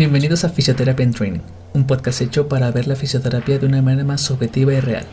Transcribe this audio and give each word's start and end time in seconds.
Bienvenidos 0.00 0.44
a 0.44 0.48
Fisioterapia 0.48 1.04
en 1.04 1.12
Training, 1.12 1.40
un 1.74 1.86
podcast 1.86 2.22
hecho 2.22 2.48
para 2.48 2.70
ver 2.70 2.86
la 2.86 2.96
fisioterapia 2.96 3.58
de 3.58 3.66
una 3.66 3.82
manera 3.82 4.02
más 4.02 4.22
subjetiva 4.22 4.72
y 4.72 4.80
real. 4.80 5.04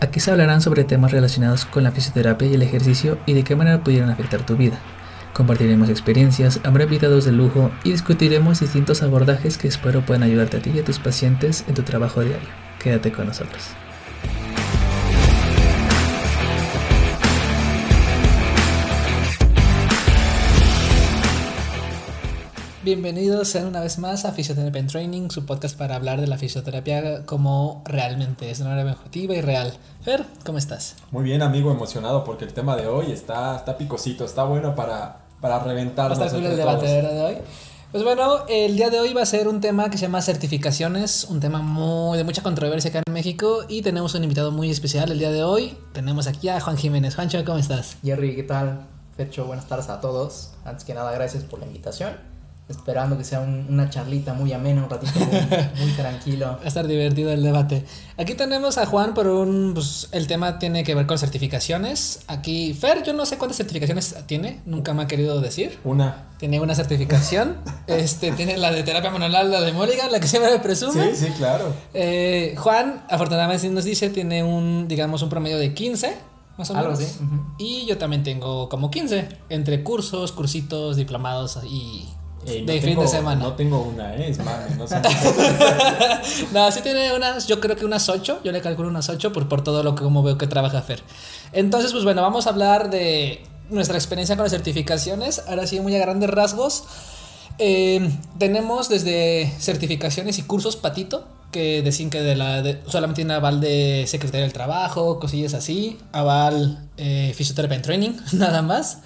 Aquí 0.00 0.18
se 0.18 0.30
hablarán 0.30 0.62
sobre 0.62 0.84
temas 0.84 1.12
relacionados 1.12 1.66
con 1.66 1.84
la 1.84 1.92
fisioterapia 1.92 2.48
y 2.48 2.54
el 2.54 2.62
ejercicio 2.62 3.18
y 3.26 3.34
de 3.34 3.44
qué 3.44 3.54
manera 3.54 3.84
pudieran 3.84 4.08
afectar 4.08 4.46
tu 4.46 4.56
vida. 4.56 4.78
Compartiremos 5.34 5.90
experiencias, 5.90 6.58
habrá 6.64 6.84
invitados 6.84 7.26
de 7.26 7.32
lujo 7.32 7.70
y 7.84 7.92
discutiremos 7.92 8.60
distintos 8.60 9.02
abordajes 9.02 9.58
que 9.58 9.68
espero 9.68 10.00
puedan 10.06 10.22
ayudarte 10.22 10.56
a 10.56 10.62
ti 10.62 10.72
y 10.74 10.78
a 10.78 10.84
tus 10.84 10.98
pacientes 10.98 11.62
en 11.68 11.74
tu 11.74 11.82
trabajo 11.82 12.22
diario. 12.22 12.48
Quédate 12.78 13.12
con 13.12 13.26
nosotros. 13.26 13.74
Bienvenidos 22.84 23.48
sean 23.48 23.64
una 23.64 23.80
vez 23.80 23.98
más 23.98 24.26
a 24.26 24.32
Fisioterapia 24.32 24.78
en 24.78 24.88
Training, 24.88 25.30
su 25.30 25.46
podcast 25.46 25.74
para 25.74 25.96
hablar 25.96 26.20
de 26.20 26.26
la 26.26 26.36
fisioterapia 26.36 27.24
como 27.24 27.82
realmente 27.86 28.50
es, 28.50 28.58
de 28.58 28.66
manera 28.66 28.92
objetiva 28.92 29.34
y 29.34 29.40
real. 29.40 29.72
Fer, 30.02 30.26
¿cómo 30.44 30.58
estás? 30.58 30.94
Muy 31.10 31.24
bien, 31.24 31.40
amigo, 31.40 31.72
emocionado 31.72 32.24
porque 32.24 32.44
el 32.44 32.52
tema 32.52 32.76
de 32.76 32.86
hoy 32.86 33.10
está, 33.10 33.56
está 33.56 33.78
picosito, 33.78 34.26
está 34.26 34.44
bueno 34.44 34.74
para, 34.74 35.16
para 35.40 35.60
reventarnos. 35.60 36.18
¿Está 36.18 36.36
el 36.36 36.56
debate 36.58 36.86
de 36.86 37.22
hoy? 37.22 37.36
Pues 37.90 38.04
bueno, 38.04 38.44
el 38.50 38.76
día 38.76 38.90
de 38.90 39.00
hoy 39.00 39.14
va 39.14 39.22
a 39.22 39.26
ser 39.26 39.48
un 39.48 39.62
tema 39.62 39.88
que 39.88 39.96
se 39.96 40.02
llama 40.02 40.20
certificaciones, 40.20 41.24
un 41.24 41.40
tema 41.40 41.62
muy 41.62 42.18
de 42.18 42.24
mucha 42.24 42.42
controversia 42.42 42.90
acá 42.90 43.00
en 43.06 43.14
México 43.14 43.64
y 43.66 43.80
tenemos 43.80 44.14
un 44.14 44.24
invitado 44.24 44.52
muy 44.52 44.70
especial 44.70 45.10
el 45.10 45.18
día 45.18 45.30
de 45.30 45.42
hoy. 45.42 45.74
Tenemos 45.94 46.26
aquí 46.26 46.50
a 46.50 46.60
Juan 46.60 46.76
Jiménez. 46.76 47.14
Juancho, 47.14 47.42
¿cómo 47.46 47.56
estás? 47.56 47.96
Jerry, 48.04 48.36
¿qué 48.36 48.42
tal? 48.42 48.82
Fecho, 49.16 49.46
buenas 49.46 49.68
tardes 49.68 49.88
a 49.88 50.02
todos. 50.02 50.50
Antes 50.66 50.84
que 50.84 50.92
nada, 50.92 51.12
gracias 51.12 51.44
por 51.44 51.60
la 51.60 51.64
invitación 51.64 52.33
esperando 52.68 53.18
que 53.18 53.24
sea 53.24 53.40
una 53.40 53.90
charlita 53.90 54.32
muy 54.32 54.52
amena, 54.52 54.82
un 54.82 54.90
ratito 54.90 55.12
muy, 55.78 55.90
tranquilo. 55.92 56.46
Va 56.58 56.64
a 56.64 56.68
estar 56.68 56.86
divertido 56.86 57.30
el 57.30 57.42
debate. 57.42 57.84
Aquí 58.16 58.34
tenemos 58.34 58.78
a 58.78 58.86
Juan 58.86 59.12
por 59.12 59.26
un, 59.26 59.72
pues 59.74 60.08
el 60.12 60.26
tema 60.26 60.58
tiene 60.58 60.82
que 60.82 60.94
ver 60.94 61.06
con 61.06 61.18
certificaciones. 61.18 62.20
Aquí, 62.26 62.72
Fer, 62.72 63.02
yo 63.02 63.12
no 63.12 63.26
sé 63.26 63.36
cuántas 63.36 63.58
certificaciones 63.58 64.16
tiene, 64.26 64.62
nunca 64.64 64.94
me 64.94 65.02
ha 65.02 65.06
querido 65.06 65.40
decir. 65.40 65.78
Una. 65.84 66.28
Tiene 66.38 66.60
una 66.60 66.74
certificación, 66.74 67.58
este, 67.86 68.32
tiene 68.32 68.56
la 68.56 68.72
de 68.72 68.82
terapia 68.82 69.10
manual, 69.10 69.50
la 69.50 69.60
de 69.60 69.72
Mulligan, 69.72 70.10
la 70.10 70.20
que 70.20 70.28
siempre 70.28 70.50
me 70.50 70.58
presume. 70.58 71.14
Sí, 71.14 71.26
sí, 71.26 71.32
claro. 71.36 71.72
Eh, 71.92 72.54
Juan, 72.56 73.04
afortunadamente 73.10 73.68
nos 73.68 73.84
dice, 73.84 74.08
tiene 74.08 74.42
un, 74.42 74.88
digamos, 74.88 75.22
un 75.22 75.28
promedio 75.28 75.58
de 75.58 75.74
15 75.74 76.34
más 76.56 76.70
o 76.70 76.74
menos. 76.74 77.00
Y 77.58 77.84
yo 77.86 77.98
también 77.98 78.22
tengo 78.22 78.68
como 78.68 78.90
15, 78.90 79.28
entre 79.48 79.82
cursos, 79.82 80.32
cursitos, 80.32 80.96
diplomados 80.96 81.58
y 81.64 82.08
de 82.44 82.80
fin 82.80 82.98
de 82.98 83.08
semana. 83.08 83.42
No 83.42 83.52
tengo 83.54 83.82
una, 83.82 84.14
¿eh? 84.14 84.30
es 84.30 84.38
mami, 84.38 84.74
no 84.76 84.86
sé. 84.86 84.96
no, 86.52 86.70
sí 86.70 86.80
tiene 86.82 87.14
unas, 87.14 87.46
yo 87.46 87.60
creo 87.60 87.76
que 87.76 87.84
unas 87.84 88.08
8, 88.08 88.40
yo 88.44 88.52
le 88.52 88.60
calculo 88.60 88.88
unas 88.88 89.08
8 89.08 89.32
por, 89.32 89.48
por 89.48 89.62
todo 89.64 89.82
lo 89.82 89.94
que 89.94 90.02
como 90.02 90.22
veo 90.22 90.38
que 90.38 90.46
trabaja 90.46 90.82
Fer. 90.82 91.02
Entonces, 91.52 91.92
pues 91.92 92.04
bueno, 92.04 92.22
vamos 92.22 92.46
a 92.46 92.50
hablar 92.50 92.90
de 92.90 93.42
nuestra 93.70 93.96
experiencia 93.96 94.36
con 94.36 94.44
las 94.44 94.52
certificaciones, 94.52 95.42
ahora 95.48 95.66
sí 95.66 95.80
muy 95.80 95.94
a 95.96 95.98
grandes 95.98 96.30
rasgos. 96.30 96.84
Eh, 97.58 98.10
tenemos 98.38 98.88
desde 98.88 99.52
certificaciones 99.58 100.38
y 100.38 100.42
cursos 100.42 100.76
patito, 100.76 101.26
que 101.52 101.82
decían 101.82 102.10
que 102.10 102.20
de 102.20 102.34
la, 102.34 102.62
solamente 102.88 103.20
tiene 103.20 103.34
aval 103.34 103.60
de 103.60 104.04
Secretaría 104.08 104.42
del 104.42 104.52
Trabajo, 104.52 105.20
cosillas 105.20 105.54
así, 105.54 105.98
aval 106.10 106.88
eh, 106.96 107.32
Fisioterapia 107.34 107.76
en 107.76 107.82
Training, 107.82 108.10
nada 108.32 108.60
más. 108.62 108.98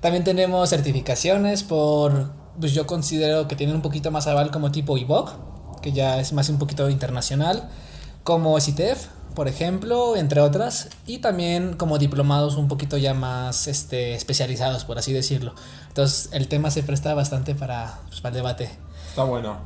También 0.00 0.24
tenemos 0.24 0.70
certificaciones 0.70 1.62
por 1.62 2.30
pues 2.58 2.72
yo 2.72 2.86
considero 2.86 3.48
que 3.48 3.56
tienen 3.56 3.76
un 3.76 3.82
poquito 3.82 4.10
más 4.10 4.26
aval 4.26 4.50
como 4.50 4.72
tipo 4.72 4.96
IVOC, 4.98 5.80
que 5.80 5.92
ya 5.92 6.18
es 6.20 6.32
más 6.32 6.48
un 6.48 6.58
poquito 6.58 6.88
internacional, 6.90 7.68
como 8.24 8.58
SITEF, 8.58 9.08
por 9.34 9.48
ejemplo, 9.48 10.16
entre 10.16 10.40
otras, 10.40 10.88
y 11.06 11.18
también 11.18 11.74
como 11.74 11.98
diplomados 11.98 12.56
un 12.56 12.68
poquito 12.68 12.96
ya 12.96 13.14
más 13.14 13.68
este, 13.68 14.14
especializados, 14.14 14.84
por 14.84 14.98
así 14.98 15.12
decirlo. 15.12 15.54
Entonces 15.88 16.30
el 16.32 16.48
tema 16.48 16.70
se 16.70 16.82
presta 16.82 17.14
bastante 17.14 17.54
para, 17.54 18.00
pues, 18.08 18.20
para 18.20 18.30
el 18.30 18.42
debate. 18.42 18.70
Está 19.08 19.24
bueno. 19.24 19.58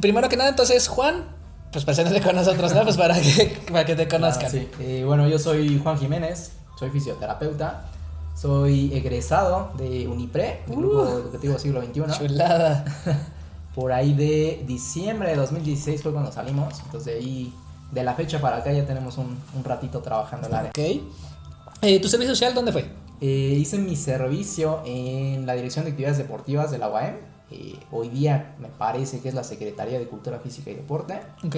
primero 0.00 0.28
que 0.28 0.36
nada, 0.36 0.50
entonces, 0.50 0.88
Juan, 0.88 1.24
pues 1.72 1.84
preséntate 1.84 2.20
con 2.20 2.36
nosotros, 2.36 2.74
¿no? 2.74 2.84
Pues 2.84 2.96
para 2.96 3.20
que, 3.20 3.60
para 3.72 3.84
que 3.84 3.96
te 3.96 4.06
conozcan. 4.08 4.50
sí. 4.50 4.68
Eh, 4.78 5.02
bueno, 5.04 5.26
yo 5.28 5.38
soy 5.38 5.78
Juan 5.82 5.98
Jiménez, 5.98 6.52
soy 6.78 6.90
fisioterapeuta. 6.90 7.86
Soy 8.34 8.92
egresado 8.92 9.70
de 9.78 10.08
Unipre, 10.08 10.62
del 10.66 10.76
Grupo 10.76 11.02
uh. 11.02 11.18
Educativo 11.18 11.58
Siglo 11.58 11.82
XXI. 11.82 12.02
Chulada. 12.18 12.84
Por 13.74 13.92
ahí 13.92 14.12
de 14.14 14.62
diciembre 14.66 15.30
de 15.30 15.36
2016 15.36 16.02
fue 16.02 16.12
cuando 16.12 16.30
salimos. 16.32 16.80
Entonces 16.84 17.14
de 17.14 17.20
ahí, 17.20 17.54
de 17.92 18.02
la 18.04 18.14
fecha 18.14 18.40
para 18.40 18.58
acá 18.58 18.72
ya 18.72 18.86
tenemos 18.86 19.18
un, 19.18 19.38
un 19.54 19.64
ratito 19.64 20.00
trabajando 20.00 20.48
en 20.48 20.52
el 20.52 20.58
área. 20.58 20.70
Ok. 20.70 21.02
Eh, 21.82 22.00
¿Tu 22.00 22.08
servicio 22.08 22.34
social 22.34 22.54
dónde 22.54 22.72
fue? 22.72 22.90
Eh, 23.20 23.56
hice 23.58 23.78
mi 23.78 23.96
servicio 23.96 24.82
en 24.84 25.46
la 25.46 25.54
Dirección 25.54 25.84
de 25.84 25.92
Actividades 25.92 26.18
Deportivas 26.18 26.70
de 26.70 26.78
la 26.78 26.88
UAM. 26.88 27.14
Eh, 27.50 27.78
hoy 27.92 28.08
día 28.08 28.54
me 28.58 28.68
parece 28.68 29.20
que 29.20 29.28
es 29.28 29.34
la 29.34 29.44
Secretaría 29.44 29.98
de 29.98 30.06
Cultura 30.06 30.38
Física 30.38 30.70
y 30.70 30.74
Deporte. 30.74 31.20
Ok. 31.44 31.56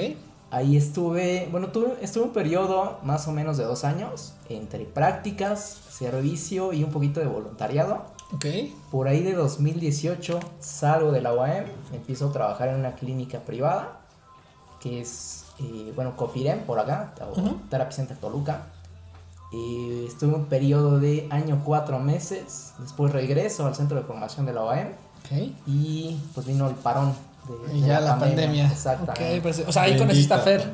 Ahí 0.51 0.77
estuve, 0.77 1.49
bueno, 1.51 1.69
tuve, 1.69 1.97
estuve 2.01 2.25
un 2.25 2.33
periodo 2.33 3.01
más 3.03 3.27
o 3.27 3.33
menos 3.33 3.57
de 3.57 3.65
dos 3.65 3.85
años 3.85 4.35
entre 4.49 4.85
prácticas, 4.85 5.81
servicio 5.91 6.73
y 6.73 6.85
un 6.85 6.91
poquito 6.91 7.21
de 7.21 7.27
voluntariado. 7.27 8.05
Ok. 8.33 8.47
Por 8.91 9.09
ahí 9.09 9.23
de 9.23 9.35
2018 9.35 10.39
salgo 10.61 11.11
de 11.11 11.21
la 11.21 11.35
UAM, 11.35 11.65
empiezo 11.93 12.29
a 12.29 12.33
trabajar 12.33 12.69
en 12.69 12.77
una 12.77 12.95
clínica 12.95 13.41
privada, 13.41 14.01
que 14.81 15.01
es, 15.01 15.47
eh, 15.59 15.93
bueno, 15.97 16.17
Cofirem 16.17 16.61
por 16.61 16.79
acá, 16.79 17.13
Terapia 17.69 17.97
Center 17.97 18.17
Toluca. 18.17 18.67
Eh, 19.53 20.05
estuve 20.07 20.35
un 20.35 20.47
periodo 20.47 21.01
de 21.01 21.27
año 21.31 21.63
cuatro 21.65 21.99
meses, 21.99 22.75
después 22.79 23.13
regreso 23.13 23.67
al 23.67 23.75
centro 23.75 23.97
de 23.97 24.05
formación 24.05 24.47
de 24.47 24.53
la 24.53 24.65
UAM. 24.65 24.89
Okay. 25.25 25.57
Y 25.67 26.21
pues 26.35 26.47
vino 26.47 26.69
el 26.69 26.77
parón 26.77 27.13
y 27.73 27.81
ya 27.83 28.01
la, 28.01 28.19
pandemia. 28.19 28.67
Exactamente. 28.71 29.41
Pues, 29.41 29.63
o 29.67 29.73
sea, 29.73 29.83
ahí 29.83 29.97
conociste 29.97 30.35
a 30.35 30.39
Fer. 30.39 30.71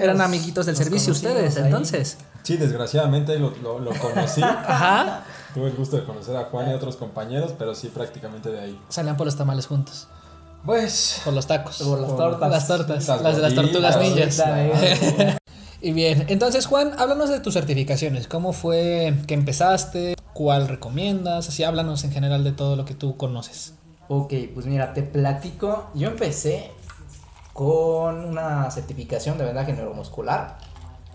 eran 0.00 0.20
amiguitos 0.20 0.66
del 0.66 0.76
servicio 0.76 1.12
ustedes, 1.12 1.56
entonces. 1.56 2.18
Sí, 2.42 2.56
desgraciadamente 2.56 3.38
lo, 3.38 3.50
lo, 3.60 3.90
conocí. 3.98 4.42
Ajá. 4.42 5.24
Tuve 5.52 5.68
el 5.68 5.76
gusto 5.76 5.96
de 5.96 6.04
conocer 6.04 6.36
a 6.36 6.44
Juan 6.44 6.68
y 6.68 6.72
a 6.72 6.76
otros 6.76 6.96
compañeros, 6.96 7.52
pero 7.58 7.74
sí 7.74 7.88
prácticamente 7.88 8.50
de 8.50 8.60
ahí. 8.60 8.80
Salían 8.88 9.16
por 9.16 9.26
los 9.26 9.36
tamales 9.36 9.66
juntos. 9.66 10.08
Pues. 10.64 11.20
Por 11.24 11.34
los 11.34 11.46
tacos. 11.46 11.78
Por 11.78 12.00
las 12.00 12.16
tortas. 12.16 12.50
Las 12.50 12.66
tortas. 12.68 13.08
Las, 13.08 13.36
de 13.36 13.42
las 13.42 13.54
tortugas 13.54 13.98
ninjas. 13.98 14.42
y 15.80 15.92
bien, 15.92 16.26
entonces 16.28 16.66
Juan, 16.66 16.92
háblanos 16.98 17.30
de 17.30 17.40
tus 17.40 17.54
certificaciones. 17.54 18.28
¿Cómo 18.28 18.52
fue 18.52 19.14
que 19.26 19.34
empezaste? 19.34 20.14
¿Cuál 20.32 20.68
recomiendas? 20.68 21.48
Así 21.48 21.64
háblanos 21.64 22.04
en 22.04 22.12
general 22.12 22.44
de 22.44 22.52
todo 22.52 22.76
lo 22.76 22.84
que 22.84 22.94
tú 22.94 23.16
conoces. 23.16 23.74
Ok, 24.08 24.32
pues 24.54 24.66
mira, 24.66 24.94
te 24.94 25.02
platico. 25.02 25.88
Yo 25.94 26.08
empecé 26.08 26.70
con 27.52 28.24
una 28.24 28.70
certificación 28.70 29.36
de 29.36 29.44
vendaje 29.44 29.72
neuromuscular. 29.72 30.58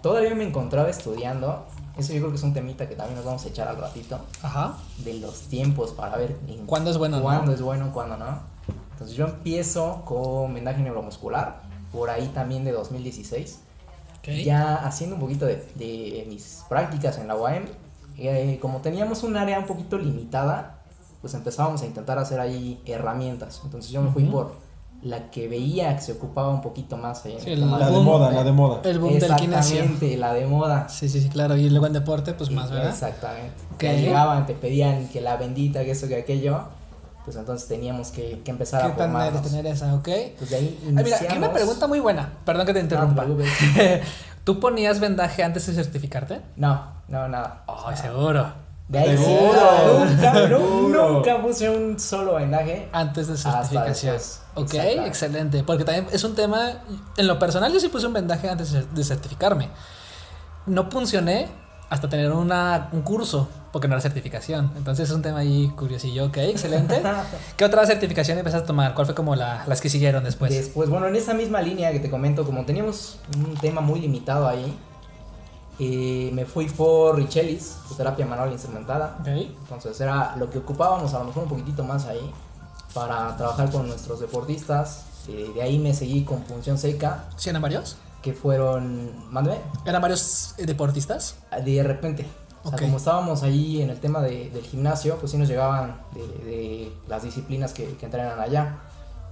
Todavía 0.01 0.35
me 0.35 0.43
encontraba 0.43 0.89
estudiando. 0.89 1.65
Eso 1.97 2.13
yo 2.13 2.19
creo 2.19 2.31
que 2.31 2.37
es 2.37 2.43
un 2.43 2.53
temita 2.53 2.87
que 2.87 2.95
también 2.95 3.15
nos 3.15 3.25
vamos 3.25 3.45
a 3.45 3.49
echar 3.49 3.67
al 3.67 3.77
ratito. 3.77 4.19
Ajá. 4.43 4.77
De 5.03 5.15
los 5.15 5.43
tiempos 5.43 5.91
para 5.91 6.17
ver 6.17 6.35
cuándo 6.65 6.91
es 6.91 6.97
bueno, 6.97 7.21
cuándo 7.21 7.53
es 7.53 7.61
bueno, 7.61 7.91
cuándo 7.93 8.17
no. 8.17 8.39
Entonces 8.91 9.15
yo 9.15 9.25
empiezo 9.25 10.03
con 10.05 10.53
vendaje 10.53 10.81
neuromuscular, 10.81 11.61
por 11.91 12.09
ahí 12.09 12.27
también 12.27 12.63
de 12.63 12.73
2016. 12.73 13.59
Okay. 14.19 14.43
Ya 14.43 14.75
haciendo 14.75 15.15
un 15.15 15.21
poquito 15.21 15.45
de, 15.45 16.25
mis 16.29 16.63
prácticas 16.69 17.17
en 17.17 17.27
la 17.27 17.35
UAM, 17.35 17.65
eh, 18.17 18.59
como 18.61 18.79
teníamos 18.79 19.23
un 19.23 19.35
área 19.35 19.59
un 19.59 19.65
poquito 19.65 19.97
limitada, 19.97 20.82
pues 21.23 21.33
empezábamos 21.35 21.81
a 21.83 21.85
intentar 21.85 22.19
hacer 22.19 22.41
ahí 22.41 22.81
herramientas. 22.85 23.61
Entonces 23.63 23.89
yo 23.89 24.01
me 24.01 24.11
fui 24.11 24.25
por 24.25 24.55
la 25.01 25.31
que 25.31 25.47
veía 25.47 25.95
que 25.95 26.01
se 26.01 26.11
ocupaba 26.11 26.49
un 26.49 26.61
poquito 26.61 26.97
más 26.97 27.23
ahí. 27.23 27.37
la, 27.55 27.89
de 27.89 27.99
moda, 28.01 28.29
la 28.29 28.43
de 28.43 28.51
moda. 28.51 28.81
El 28.83 28.99
boom 28.99 29.17
del 29.17 29.31
Exactamente, 29.31 30.17
la 30.17 30.33
de 30.33 30.45
moda. 30.45 30.89
Sí, 30.89 31.07
sí, 31.07 31.21
sí, 31.21 31.29
claro. 31.29 31.55
Y 31.55 31.69
luego 31.69 31.87
en 31.87 31.93
deporte, 31.93 32.33
pues 32.33 32.51
más, 32.51 32.69
¿verdad? 32.69 32.89
Exactamente. 32.89 33.53
Que 33.77 34.01
llegaban, 34.01 34.45
te 34.45 34.53
pedían 34.53 35.07
que 35.07 35.21
la 35.21 35.37
bendita, 35.37 35.85
que 35.85 35.91
eso, 35.91 36.09
que 36.09 36.17
aquello. 36.17 36.59
Pues 37.23 37.37
entonces 37.37 37.69
teníamos 37.69 38.09
que, 38.11 38.41
que 38.43 38.51
empezar 38.51 38.81
¿Qué 38.81 38.87
a 38.87 38.95
formarnos. 38.95 39.43
tener 39.43 39.65
esa, 39.65 39.93
ok? 39.93 40.09
Pues 40.37 40.49
de 40.49 40.57
ahí 40.57 40.79
iniciamos. 40.89 41.03
mira, 41.05 41.17
aquí 41.21 41.37
una 41.37 41.53
pregunta 41.53 41.87
muy 41.87 42.01
buena. 42.01 42.33
Perdón 42.43 42.65
que 42.65 42.73
te 42.73 42.81
interrumpa. 42.81 43.25
¿Tú 44.43 44.59
ponías 44.59 44.99
vendaje 44.99 45.41
antes 45.41 45.67
de 45.67 45.73
certificarte? 45.73 46.41
No, 46.57 46.81
no, 47.07 47.29
nada. 47.29 47.63
Ay, 47.65 47.95
seguro. 47.95 48.62
De 48.87 48.99
ahí 48.99 49.15
nunca, 49.15 50.47
nunca 50.47 51.41
puse 51.41 51.69
un 51.69 51.99
solo 51.99 52.35
vendaje. 52.35 52.89
Antes 52.91 53.27
de 53.27 53.37
certificación. 53.37 54.17
Ok, 54.55 54.73
excelente. 54.73 55.63
Porque 55.63 55.83
también 55.83 56.07
es 56.11 56.23
un 56.23 56.35
tema. 56.35 56.83
En 57.17 57.27
lo 57.27 57.39
personal, 57.39 57.71
yo 57.71 57.79
sí 57.79 57.87
puse 57.87 58.07
un 58.07 58.13
vendaje 58.13 58.49
antes 58.49 58.93
de 58.93 59.03
certificarme. 59.03 59.69
No 60.65 60.89
funcioné 60.89 61.47
hasta 61.89 62.09
tener 62.09 62.31
una, 62.31 62.89
un 62.91 63.03
curso, 63.03 63.47
porque 63.71 63.87
no 63.87 63.93
era 63.93 64.01
certificación. 64.01 64.71
Entonces 64.75 65.09
es 65.09 65.15
un 65.15 65.21
tema 65.21 65.39
ahí 65.39 65.71
curiosillo. 65.75 66.25
Ok, 66.25 66.37
excelente. 66.37 67.01
¿Qué 67.57 67.65
otra 67.65 67.85
certificación 67.85 68.37
empezaste 68.37 68.63
a 68.63 68.67
tomar? 68.67 68.95
¿Cuál 68.95 69.05
fue 69.05 69.15
como 69.15 69.35
la, 69.35 69.63
las 69.67 69.79
que 69.79 69.89
siguieron 69.89 70.23
después? 70.23 70.51
Después, 70.51 70.89
bueno, 70.89 71.07
en 71.07 71.15
esa 71.15 71.33
misma 71.35 71.61
línea 71.61 71.91
que 71.91 71.99
te 71.99 72.09
comento, 72.09 72.45
como 72.45 72.65
teníamos 72.65 73.19
un 73.37 73.55
tema 73.57 73.81
muy 73.81 73.99
limitado 73.99 74.47
ahí, 74.47 74.75
eh, 75.79 76.29
me 76.33 76.45
fui 76.45 76.67
por 76.67 77.15
Richelis, 77.15 77.77
terapia 77.97 78.25
manual 78.25 78.51
instrumentada. 78.51 79.17
Okay. 79.21 79.55
Entonces 79.61 79.99
era 79.99 80.35
lo 80.37 80.49
que 80.49 80.59
ocupábamos, 80.59 81.13
a 81.13 81.19
lo 81.19 81.25
mejor 81.25 81.43
un 81.43 81.49
poquitito 81.49 81.83
más 81.83 82.05
ahí, 82.05 82.31
para 82.93 83.35
trabajar 83.37 83.71
con 83.71 83.87
nuestros 83.87 84.19
deportistas. 84.19 85.05
Eh, 85.27 85.51
de 85.53 85.61
ahí 85.61 85.79
me 85.79 85.93
seguí 85.93 86.23
con 86.23 86.43
función 86.43 86.77
seca. 86.77 87.25
¿Sí 87.37 87.49
eran 87.49 87.61
varios? 87.61 87.97
Que 88.21 88.33
fueron. 88.33 89.11
Mándeme. 89.31 89.57
¿Eran 89.85 90.01
varios 90.01 90.55
eh, 90.57 90.65
deportistas? 90.65 91.35
De 91.63 91.83
repente. 91.83 92.27
O 92.65 92.69
sea, 92.69 92.79
como 92.79 92.95
estábamos 92.95 93.43
ahí 93.43 93.81
en 93.81 93.89
el 93.89 93.99
tema 93.99 94.21
de, 94.21 94.49
del 94.49 94.63
gimnasio, 94.63 95.17
pues 95.17 95.31
sí 95.31 95.37
nos 95.37 95.49
llegaban 95.49 95.97
de, 96.13 96.21
de 96.45 96.93
las 97.09 97.23
disciplinas 97.23 97.73
que, 97.73 97.97
que 97.97 98.05
entrenan 98.05 98.39
allá. 98.39 98.77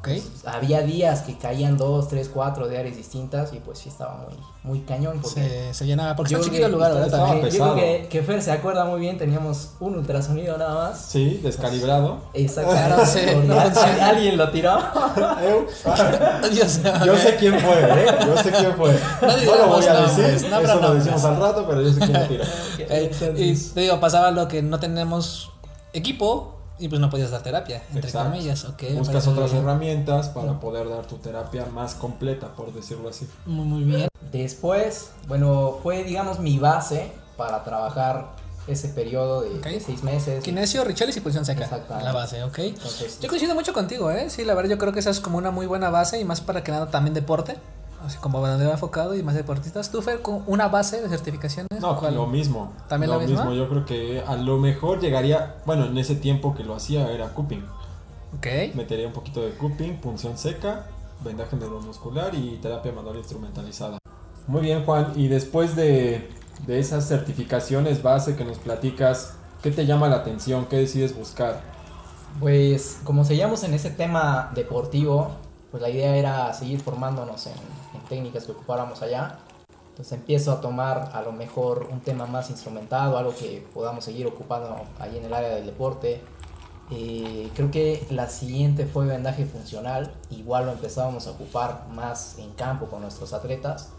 Okay. 0.02 0.20
Pues, 0.20 0.52
había 0.52 0.82
días 0.82 1.22
que 1.22 1.38
caían 1.38 1.78
dos, 1.78 2.08
tres, 2.08 2.28
cuatro 2.28 2.68
de 2.68 2.76
áreas 2.76 2.98
distintas 2.98 3.54
y 3.54 3.60
pues 3.60 3.78
sí 3.78 3.90
estaba 3.90 4.16
muy, 4.16 4.34
muy 4.64 4.80
cañón. 4.84 5.20
Porque 5.22 5.42
se, 5.42 5.74
se 5.76 5.86
llenaba, 5.86 6.16
porque 6.16 6.34
está 6.34 6.44
chiquito 6.44 6.66
el 6.66 6.72
lugar, 6.72 6.92
¿verdad? 6.94 7.06
Estaba 7.06 7.36
yo 7.36 7.50
creo 7.50 7.76
que, 7.76 8.08
que, 8.10 8.24
Fer 8.24 8.42
se 8.42 8.52
acuerda 8.52 8.84
muy 8.86 9.00
bien, 9.00 9.20
teníamos 9.20 9.74
un 9.80 9.98
ultrasonido 9.98 10.58
nada 10.58 10.74
más. 10.74 11.06
Sí, 11.06 11.40
descalibrado. 11.44 12.20
Exacto. 12.34 12.72
Sí, 13.12 13.20
no, 13.46 13.60
alguien 14.02 14.38
lo 14.38 14.50
tiró. 14.50 14.80
yo 16.52 16.68
sé 16.68 17.36
quién 17.38 17.60
fue, 17.60 17.80
¿eh? 17.82 18.06
Yo 18.26 18.38
sé 18.38 18.52
quién 18.52 18.74
fue. 18.76 18.98
No, 19.22 19.56
lo 19.56 19.68
voy 19.68 19.86
a 19.86 20.02
decir, 20.02 20.50
no, 20.50 20.60
eso 20.62 20.82
lo 20.82 20.94
decimos 20.96 21.24
al 21.26 21.40
rato, 21.40 21.66
pero 21.68 21.82
yo 21.82 21.94
sé 21.94 22.00
quién 22.00 22.14
lo 22.14 22.28
tiró. 22.28 22.44
y 23.38 23.56
te 23.56 23.82
digo, 23.82 24.00
pasaba 24.00 24.32
lo 24.32 24.48
que 24.48 24.64
no 24.64 24.80
tenemos 24.80 25.52
equipo 25.94 26.61
y 26.82 26.90
pues 26.90 27.00
no 27.00 27.10
podías 27.10 27.32
dar 27.32 27.44
terapia, 27.44 27.84
entre 27.94 28.10
Exacto. 28.10 28.32
comillas. 28.32 28.66
Okay, 28.66 28.96
Buscas 28.96 29.28
otras 29.28 29.54
herramientas 29.54 30.30
para 30.30 30.60
poder 30.60 30.90
dar 30.90 31.06
tu 31.06 31.18
terapia 31.18 31.66
más 31.68 31.94
completa, 31.94 32.48
por 32.56 32.74
decirlo 32.74 33.10
así. 33.10 33.28
Muy, 33.46 33.66
muy 33.66 33.84
bien. 33.84 34.08
Después, 34.32 35.12
bueno, 35.28 35.78
fue 35.84 36.04
digamos 36.04 36.40
mi 36.40 36.58
base 36.58 37.12
para 37.38 37.64
trabajar 37.64 38.36
ese 38.68 38.90
periodo 38.90 39.42
de, 39.42 39.58
okay. 39.60 39.76
de 39.76 39.80
seis 39.80 40.04
meses. 40.04 40.44
Kinesio, 40.44 40.84
Richelis 40.84 41.16
y 41.18 41.22
posición 41.22 41.46
seca. 41.46 41.64
Exactamente. 41.64 42.06
La 42.06 42.14
base, 42.14 42.44
ok. 42.44 42.60
Entonces, 42.60 43.20
yo 43.20 43.30
coincido 43.30 43.54
mucho 43.54 43.74
contigo, 43.74 44.10
¿eh? 44.12 44.30
Sí, 44.30 44.44
la 44.44 44.54
verdad 44.56 44.72
yo 44.72 44.78
creo 44.78 44.94
que 44.94 45.00
esa 45.00 45.10
es 45.12 45.20
como 45.20 45.38
una 45.38 45.52
muy 45.52 45.68
buena 45.68 45.90
base 45.90 46.20
y 46.20 46.26
más 46.26 46.42
para 46.42 46.64
que 46.64 46.72
nada 46.72 46.90
también 46.90 47.14
deporte. 47.14 47.58
Así 48.06 48.18
como 48.18 48.46
donde 48.46 48.66
va 48.66 48.74
enfocado 48.74 49.16
y 49.16 49.24
más 49.24 49.36
deportistas. 49.36 49.92
¿Tú, 49.92 50.02
Fer, 50.02 50.22
con 50.22 50.44
una 50.48 50.68
base 50.68 51.02
de 51.02 51.10
certificaciones? 51.10 51.70
No, 51.80 52.00
lo 52.12 52.28
mismo. 52.28 52.74
¿También 52.88 53.12
lo 53.12 53.20
lo 53.20 53.28
mismo? 53.28 53.54
Yo 53.54 53.70
creo 53.70 53.86
que 53.86 54.24
a 54.26 54.36
lo 54.36 54.58
mejor 54.58 55.00
llegaría, 55.00 55.58
bueno, 55.66 55.86
en 55.86 55.98
ese 55.98 56.16
tiempo 56.16 56.56
que 56.56 56.64
lo 56.64 56.76
hacía 56.76 57.12
era 57.12 57.30
cupping. 57.30 57.64
Ok. 58.38 58.76
Metería 58.76 59.08
un 59.08 59.14
poquito 59.14 59.42
de 59.42 59.52
cupping, 59.52 59.98
punción 59.98 60.38
seca, 60.38 60.88
vendaje 61.24 61.56
neuromuscular 61.56 62.34
y 62.34 62.58
terapia 62.62 62.92
manual 62.92 63.18
instrumentalizada. 63.18 63.98
Muy 64.48 64.62
bien, 64.62 64.84
Juan. 64.86 65.14
Y 65.16 65.28
después 65.28 65.76
de, 65.76 66.30
de 66.66 66.80
esas 66.80 67.08
certificaciones 67.08 68.02
base 68.02 68.36
que 68.36 68.46
nos 68.46 68.58
platicas, 68.58 69.36
¿qué 69.62 69.72
te 69.72 69.86
llama 69.86 70.10
la 70.10 70.18
atención? 70.18 70.66
¿Qué 70.66 70.78
decides 70.78 71.16
buscar? 71.16 71.62
Pues 72.40 73.00
como 73.04 73.26
seguíamos 73.26 73.64
en 73.64 73.74
ese 73.74 73.92
tema 73.92 74.52
deportivo, 74.56 75.32
pues 75.70 75.82
la 75.82 75.90
idea 75.90 76.16
era 76.16 76.54
seguir 76.54 76.80
formándonos 76.80 77.48
en, 77.48 77.54
en, 77.94 78.02
técnicas 78.10 78.46
que 78.46 78.52
ocupáramos 78.52 79.02
allá. 79.02 79.38
Entonces 79.90 80.14
empiezo 80.14 80.52
a 80.52 80.62
tomar 80.62 81.12
a 81.14 81.22
lo 81.22 81.32
mejor 81.32 81.90
un 81.92 82.00
tema 82.00 82.26
más 82.26 82.50
instrumentado, 82.50 83.18
algo 83.18 83.36
que 83.36 83.66
podamos 83.74 84.06
seguir 84.06 84.26
ocupando 84.26 84.76
ahí 85.00 85.18
en 85.18 85.26
el 85.26 85.34
área 85.34 85.50
del 85.50 85.66
deporte. 85.66 86.22
Eh, 86.92 87.50
creo 87.56 87.72
que 87.72 88.06
la 88.10 88.28
siguiente 88.30 88.86
fue 88.86 89.06
vendaje 89.06 89.46
funcional, 89.46 90.14
igual 90.30 90.66
lo 90.66 90.74
empezábamos 90.74 91.26
a 91.28 91.32
ocupar 91.32 91.88
más 91.94 92.38
en 92.38 92.52
campo 92.52 92.88
con 92.88 93.02
nuestros 93.02 93.34
atletas. 93.34 93.90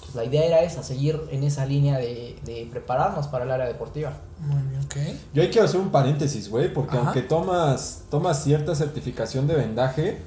Pues 0.00 0.14
la 0.14 0.24
idea 0.24 0.44
era 0.44 0.62
esa, 0.62 0.82
seguir 0.82 1.20
en 1.30 1.44
esa 1.44 1.64
línea 1.66 1.98
de, 1.98 2.36
de, 2.44 2.68
prepararnos 2.70 3.28
para 3.28 3.44
el 3.44 3.50
área 3.52 3.66
deportiva. 3.66 4.12
Muy 4.40 4.62
bien, 4.62 4.80
ok. 4.84 4.96
Yo 5.32 5.42
hay 5.42 5.50
que 5.50 5.60
hacer 5.60 5.78
un 5.78 5.90
paréntesis, 5.90 6.50
güey, 6.50 6.72
porque 6.72 6.96
Ajá. 6.96 7.06
aunque 7.06 7.22
tomas, 7.22 8.04
tomas 8.10 8.42
cierta 8.42 8.74
certificación 8.74 9.46
de 9.46 9.54
vendaje, 9.54 10.20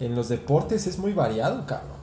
en 0.00 0.14
los 0.14 0.28
deportes 0.28 0.86
es 0.86 0.98
muy 0.98 1.12
variado, 1.12 1.66
cabrón. 1.66 1.95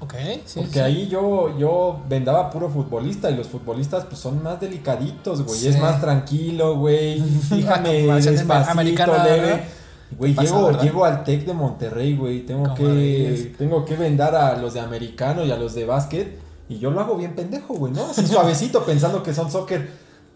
Ok, 0.00 0.14
sí. 0.44 0.60
Porque 0.60 0.74
sí. 0.74 0.78
ahí 0.78 1.08
yo, 1.08 1.58
yo 1.58 2.00
vendaba 2.08 2.50
puro 2.50 2.68
futbolista 2.68 3.30
y 3.30 3.36
los 3.36 3.48
futbolistas 3.48 4.04
pues 4.04 4.20
son 4.20 4.42
más 4.42 4.60
delicaditos, 4.60 5.42
güey. 5.42 5.58
Sí. 5.58 5.68
Es 5.68 5.80
más 5.80 6.00
tranquilo, 6.00 6.76
güey. 6.76 7.20
Fíjame 7.48 8.04
despacito, 8.20 9.24
leve. 9.24 9.78
Güey, 10.16 10.34
llego, 10.34 10.72
llego 10.80 11.04
al 11.04 11.22
TEC 11.24 11.46
de 11.46 11.52
Monterrey, 11.52 12.16
güey. 12.16 12.46
Tengo 12.46 12.74
que, 12.74 13.54
tengo 13.58 13.84
que 13.84 13.96
vendar 13.96 14.34
a 14.34 14.56
los 14.56 14.74
de 14.74 14.80
americano 14.80 15.44
y 15.44 15.50
a 15.50 15.56
los 15.56 15.74
de 15.74 15.84
básquet. 15.84 16.38
Y 16.68 16.78
yo 16.78 16.90
lo 16.90 17.00
hago 17.00 17.16
bien 17.16 17.34
pendejo, 17.34 17.74
güey, 17.74 17.92
¿no? 17.92 18.06
Así 18.06 18.26
suavecito 18.26 18.84
pensando 18.86 19.22
que 19.22 19.34
son 19.34 19.50
soccer. 19.50 19.90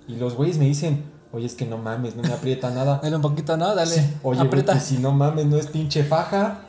Y 0.08 0.16
los 0.16 0.34
güeyes 0.34 0.58
me 0.58 0.66
dicen, 0.66 1.04
oye, 1.32 1.46
es 1.46 1.54
que 1.54 1.66
no 1.66 1.78
mames, 1.78 2.16
no 2.16 2.22
me 2.22 2.32
aprieta 2.32 2.70
nada. 2.70 3.00
Dale 3.02 3.16
un 3.16 3.22
poquito, 3.22 3.56
¿no? 3.56 3.74
Dale. 3.74 3.94
Sí. 3.94 4.00
Oye, 4.22 4.40
aprieta. 4.40 4.72
Güey, 4.72 4.84
pues, 4.84 4.88
si 4.88 4.98
no 4.98 5.12
mames, 5.12 5.46
no 5.46 5.56
es 5.56 5.66
pinche 5.66 6.04
faja. 6.04 6.60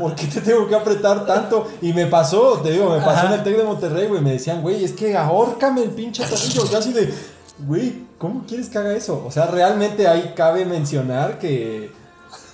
¿Por 0.00 0.14
qué 0.14 0.26
te 0.26 0.40
tengo 0.40 0.66
que 0.66 0.74
apretar 0.74 1.24
tanto? 1.26 1.68
Y 1.80 1.92
me 1.92 2.06
pasó, 2.06 2.60
te 2.62 2.72
digo, 2.72 2.90
me 2.90 2.98
pasó 2.98 3.26
Ajá. 3.26 3.26
en 3.28 3.32
el 3.34 3.44
TEC 3.44 3.56
de 3.58 3.64
Monterrey, 3.64 4.08
güey. 4.08 4.20
Me 4.20 4.32
decían, 4.32 4.62
güey, 4.62 4.84
es 4.84 4.92
que 4.92 5.16
ahórcame 5.16 5.82
el 5.82 5.90
pinche 5.90 6.24
tobillo. 6.24 6.68
Yo 6.70 6.78
así 6.78 6.92
de, 6.92 7.12
güey, 7.66 8.04
¿cómo 8.18 8.44
quieres 8.46 8.68
que 8.68 8.78
haga 8.78 8.94
eso? 8.94 9.24
O 9.26 9.30
sea, 9.30 9.46
realmente 9.46 10.08
ahí 10.08 10.32
cabe 10.34 10.64
mencionar 10.64 11.38
que, 11.38 11.92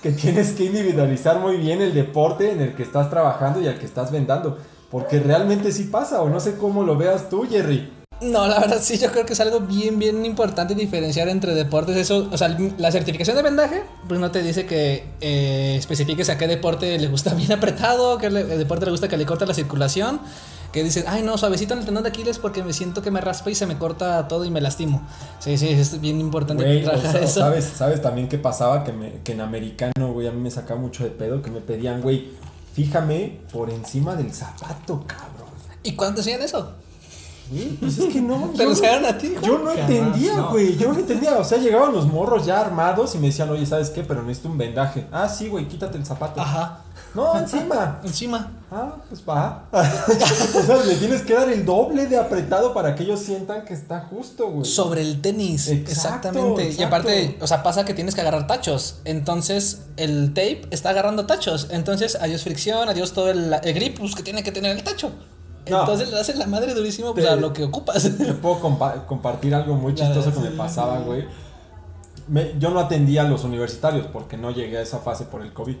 que 0.03 0.11
tienes 0.11 0.51
que 0.51 0.65
individualizar 0.65 1.39
muy 1.39 1.57
bien 1.57 1.81
el 1.81 1.93
deporte 1.93 2.51
en 2.51 2.61
el 2.61 2.75
que 2.75 2.83
estás 2.83 3.09
trabajando 3.09 3.59
y 3.61 3.67
al 3.67 3.79
que 3.79 3.85
estás 3.85 4.11
vendando. 4.11 4.57
Porque 4.91 5.19
realmente 5.19 5.71
sí 5.71 5.85
pasa, 5.85 6.21
o 6.21 6.29
no 6.29 6.39
sé 6.39 6.57
cómo 6.57 6.83
lo 6.83 6.95
veas 6.95 7.29
tú, 7.29 7.47
Jerry. 7.49 7.91
No, 8.21 8.47
la 8.47 8.59
verdad 8.59 8.79
sí, 8.81 8.97
yo 8.97 9.11
creo 9.11 9.25
que 9.25 9.33
es 9.33 9.39
algo 9.41 9.59
bien, 9.59 9.99
bien 9.99 10.25
importante 10.25 10.73
diferenciar 10.73 11.27
entre 11.27 11.53
deportes. 11.53 11.97
Eso, 11.97 12.29
o 12.31 12.37
sea, 12.37 12.55
la 12.77 12.91
certificación 12.91 13.35
de 13.35 13.43
vendaje, 13.43 13.83
pues 14.07 14.19
no 14.19 14.31
te 14.31 14.41
dice 14.41 14.65
que 14.65 15.03
eh, 15.19 15.75
especifiques 15.77 16.29
a 16.29 16.37
qué 16.37 16.47
deporte 16.47 16.97
le 16.97 17.07
gusta 17.07 17.33
bien 17.33 17.51
apretado, 17.53 18.17
qué 18.17 18.29
le, 18.29 18.45
deporte 18.45 18.85
le 18.85 18.91
gusta 18.91 19.09
que 19.09 19.17
le 19.17 19.25
corta 19.25 19.45
la 19.45 19.53
circulación. 19.53 20.21
Que 20.71 20.83
dices, 20.83 21.05
ay 21.07 21.23
no, 21.23 21.37
suavecito 21.37 21.73
en 21.73 21.79
el 21.79 21.85
tendón 21.85 22.03
de 22.03 22.09
Aquiles 22.09 22.37
porque 22.37 22.61
me 22.61 22.73
siento 22.73 23.01
que 23.01 23.09
me 23.09 23.21
raspa 23.21 23.49
y 23.49 23.55
se 23.55 23.65
me 23.65 23.77
corta 23.77 24.27
todo 24.27 24.43
y 24.43 24.49
me 24.49 24.59
lastimo. 24.59 25.07
Sí, 25.39 25.57
sí, 25.57 25.69
es 25.69 26.01
bien 26.01 26.19
importante 26.19 26.63
güey, 26.63 26.83
trabajar 26.83 27.09
o 27.09 27.11
sea, 27.11 27.21
eso. 27.21 27.39
¿sabes, 27.39 27.65
¿Sabes 27.65 28.01
también 28.01 28.27
qué 28.27 28.37
pasaba? 28.37 28.83
Que, 28.83 28.91
me, 28.91 29.21
que 29.23 29.33
en 29.33 29.41
americano, 29.41 30.11
güey, 30.11 30.27
a 30.27 30.31
mí 30.31 30.41
me 30.41 30.51
sacaba 30.51 30.79
mucho 30.79 31.05
de 31.05 31.11
pedo, 31.11 31.41
que 31.41 31.49
me 31.49 31.61
pedían, 31.61 32.01
güey, 32.01 32.31
fíjame 32.73 33.39
por 33.53 33.69
encima 33.69 34.15
del 34.15 34.33
zapato, 34.33 35.05
cabrón. 35.07 35.47
¿Y 35.81 35.93
cuándo 35.93 36.19
hacían 36.19 36.41
eso? 36.41 36.73
Pues 37.79 37.97
es 37.97 38.11
que 38.11 38.21
no. 38.21 38.51
Te 38.55 38.63
lo 38.63 38.71
enseñaron 38.71 39.05
a 39.05 39.17
ti, 39.17 39.33
Yo 39.41 39.59
no 39.59 39.71
entendía, 39.71 40.41
güey. 40.41 40.73
No. 40.73 40.79
Yo 40.79 40.93
no 40.93 40.99
entendía. 40.99 41.37
O 41.37 41.43
sea, 41.43 41.57
llegaban 41.57 41.93
los 41.93 42.07
morros 42.07 42.45
ya 42.45 42.59
armados 42.59 43.13
y 43.15 43.19
me 43.19 43.27
decían, 43.27 43.49
oye, 43.49 43.65
¿sabes 43.65 43.89
qué? 43.89 44.03
Pero 44.03 44.23
necesito 44.23 44.49
un 44.49 44.57
vendaje. 44.57 45.05
Ah, 45.11 45.29
sí, 45.29 45.47
güey, 45.47 45.67
quítate 45.67 45.97
el 45.97 46.05
zapato. 46.05 46.41
Ajá. 46.41 46.81
No, 47.13 47.37
encima. 47.39 48.01
encima. 48.03 48.51
Ah, 48.71 48.95
pues 49.07 49.23
va. 49.27 49.65
o 49.71 50.61
sea, 50.63 50.83
le 50.83 50.95
tienes 50.95 51.21
que 51.21 51.33
dar 51.33 51.49
el 51.49 51.63
doble 51.65 52.07
de 52.07 52.17
apretado 52.17 52.73
para 52.73 52.95
que 52.95 53.03
ellos 53.03 53.21
sientan 53.21 53.63
que 53.63 53.73
está 53.73 54.01
justo, 54.01 54.49
güey. 54.49 54.65
Sobre 54.65 55.01
el 55.01 55.21
tenis. 55.21 55.67
Exacto, 55.69 55.91
Exactamente. 55.91 56.63
exacto. 56.63 56.81
Y 56.81 56.85
aparte, 56.85 57.37
o 57.41 57.47
sea, 57.47 57.63
pasa 57.63 57.85
que 57.85 57.93
tienes 57.93 58.15
que 58.15 58.21
agarrar 58.21 58.47
tachos. 58.47 58.99
Entonces, 59.05 59.83
el 59.97 60.29
tape 60.29 60.63
está 60.71 60.89
agarrando 60.89 61.25
tachos. 61.25 61.67
Entonces, 61.69 62.17
adiós 62.19 62.43
fricción, 62.43 62.89
adiós 62.89 63.13
todo 63.13 63.29
el, 63.29 63.53
el 63.63 63.73
grip 63.73 63.99
pues, 63.99 64.15
que 64.15 64.23
tiene 64.23 64.43
que 64.43 64.51
tener 64.51 64.75
el 64.75 64.83
tacho. 64.83 65.11
No. 65.69 65.81
Entonces 65.81 66.11
le 66.11 66.19
haces 66.19 66.37
la 66.37 66.47
madre 66.47 66.73
durísimo 66.73 67.13
pues, 67.13 67.25
te, 67.25 67.31
a 67.31 67.35
lo 67.35 67.53
que 67.53 67.63
ocupas. 67.63 68.03
Te 68.17 68.33
puedo 68.33 68.59
compa 68.59 69.05
compartir 69.05 69.55
algo 69.55 69.75
muy 69.75 69.95
chistoso 69.95 70.33
que 70.33 70.39
me 70.39 70.51
pasaba, 70.51 70.99
güey. 70.99 71.25
Me, 72.27 72.57
yo 72.59 72.71
no 72.71 72.79
atendía 72.79 73.21
a 73.21 73.25
los 73.25 73.43
universitarios 73.43 74.07
porque 74.07 74.37
no 74.37 74.51
llegué 74.51 74.77
a 74.77 74.81
esa 74.81 74.99
fase 74.99 75.25
por 75.25 75.41
el 75.41 75.53
COVID. 75.53 75.75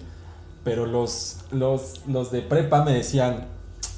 Pero 0.63 0.85
los, 0.85 1.37
los, 1.51 2.05
los 2.07 2.31
de 2.31 2.41
prepa 2.41 2.83
me 2.83 2.93
decían, 2.93 3.45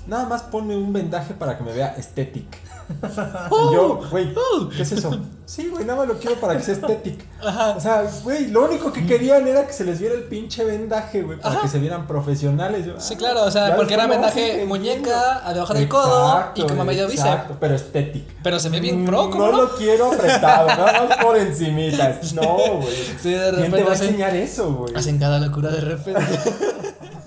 nada 0.07 0.27
más 0.27 0.43
ponme 0.43 0.75
un 0.75 0.91
vendaje 0.91 1.33
para 1.33 1.57
que 1.57 1.63
me 1.63 1.71
vea 1.71 1.95
estético. 1.97 2.57
Oh, 3.49 3.71
y 3.71 3.75
yo, 3.75 4.01
güey, 4.09 4.33
oh. 4.35 4.69
¿qué 4.69 4.81
es 4.81 4.91
eso? 4.91 5.11
Sí, 5.45 5.69
güey, 5.69 5.85
nada 5.85 5.99
más 5.99 6.07
lo 6.09 6.17
quiero 6.19 6.35
para 6.41 6.57
que 6.57 6.63
sea 6.63 6.73
estético. 6.73 7.23
O 7.75 7.79
sea, 7.79 8.03
güey, 8.23 8.47
lo 8.47 8.65
único 8.65 8.91
que 8.91 9.05
querían 9.05 9.47
era 9.47 9.65
que 9.65 9.71
se 9.71 9.85
les 9.85 9.99
viera 9.99 10.15
el 10.15 10.23
pinche 10.23 10.65
vendaje, 10.65 11.21
güey, 11.21 11.39
para 11.39 11.55
Ajá. 11.55 11.61
que 11.63 11.69
se 11.69 11.79
vieran 11.79 12.05
profesionales. 12.05 12.85
Yo, 12.85 12.99
sí, 12.99 13.15
claro, 13.15 13.43
o 13.43 13.51
sea, 13.51 13.75
porque 13.75 13.93
era 13.93 14.07
vendaje 14.07 14.65
muñeca, 14.65 15.43
debajo 15.53 15.73
del 15.73 15.87
codo 15.87 16.51
y 16.55 16.63
como 16.63 16.83
medio 16.83 17.07
bíceps. 17.07 17.29
Exacto, 17.29 17.57
pero 17.59 17.75
estético. 17.75 18.31
Pero 18.43 18.59
se 18.59 18.69
ve 18.69 18.79
bien 18.79 19.05
pro, 19.05 19.29
¿cómo 19.29 19.45
no? 19.45 19.51
No 19.51 19.61
lo 19.63 19.75
quiero 19.75 20.11
apretado, 20.11 20.67
nada 20.67 21.05
más 21.07 21.17
por 21.17 21.37
encimita. 21.37 22.19
No, 22.33 22.81
güey. 22.81 22.95
Sí, 23.21 23.31
de 23.31 23.51
¿Quién 23.55 23.71
te 23.71 23.83
va 23.83 23.91
a 23.91 23.95
enseñar 23.95 24.35
eso, 24.35 24.73
güey? 24.73 24.95
Hacen 24.95 25.17
cada 25.17 25.39
locura 25.39 25.69
de 25.69 25.81
repente. 25.81 26.21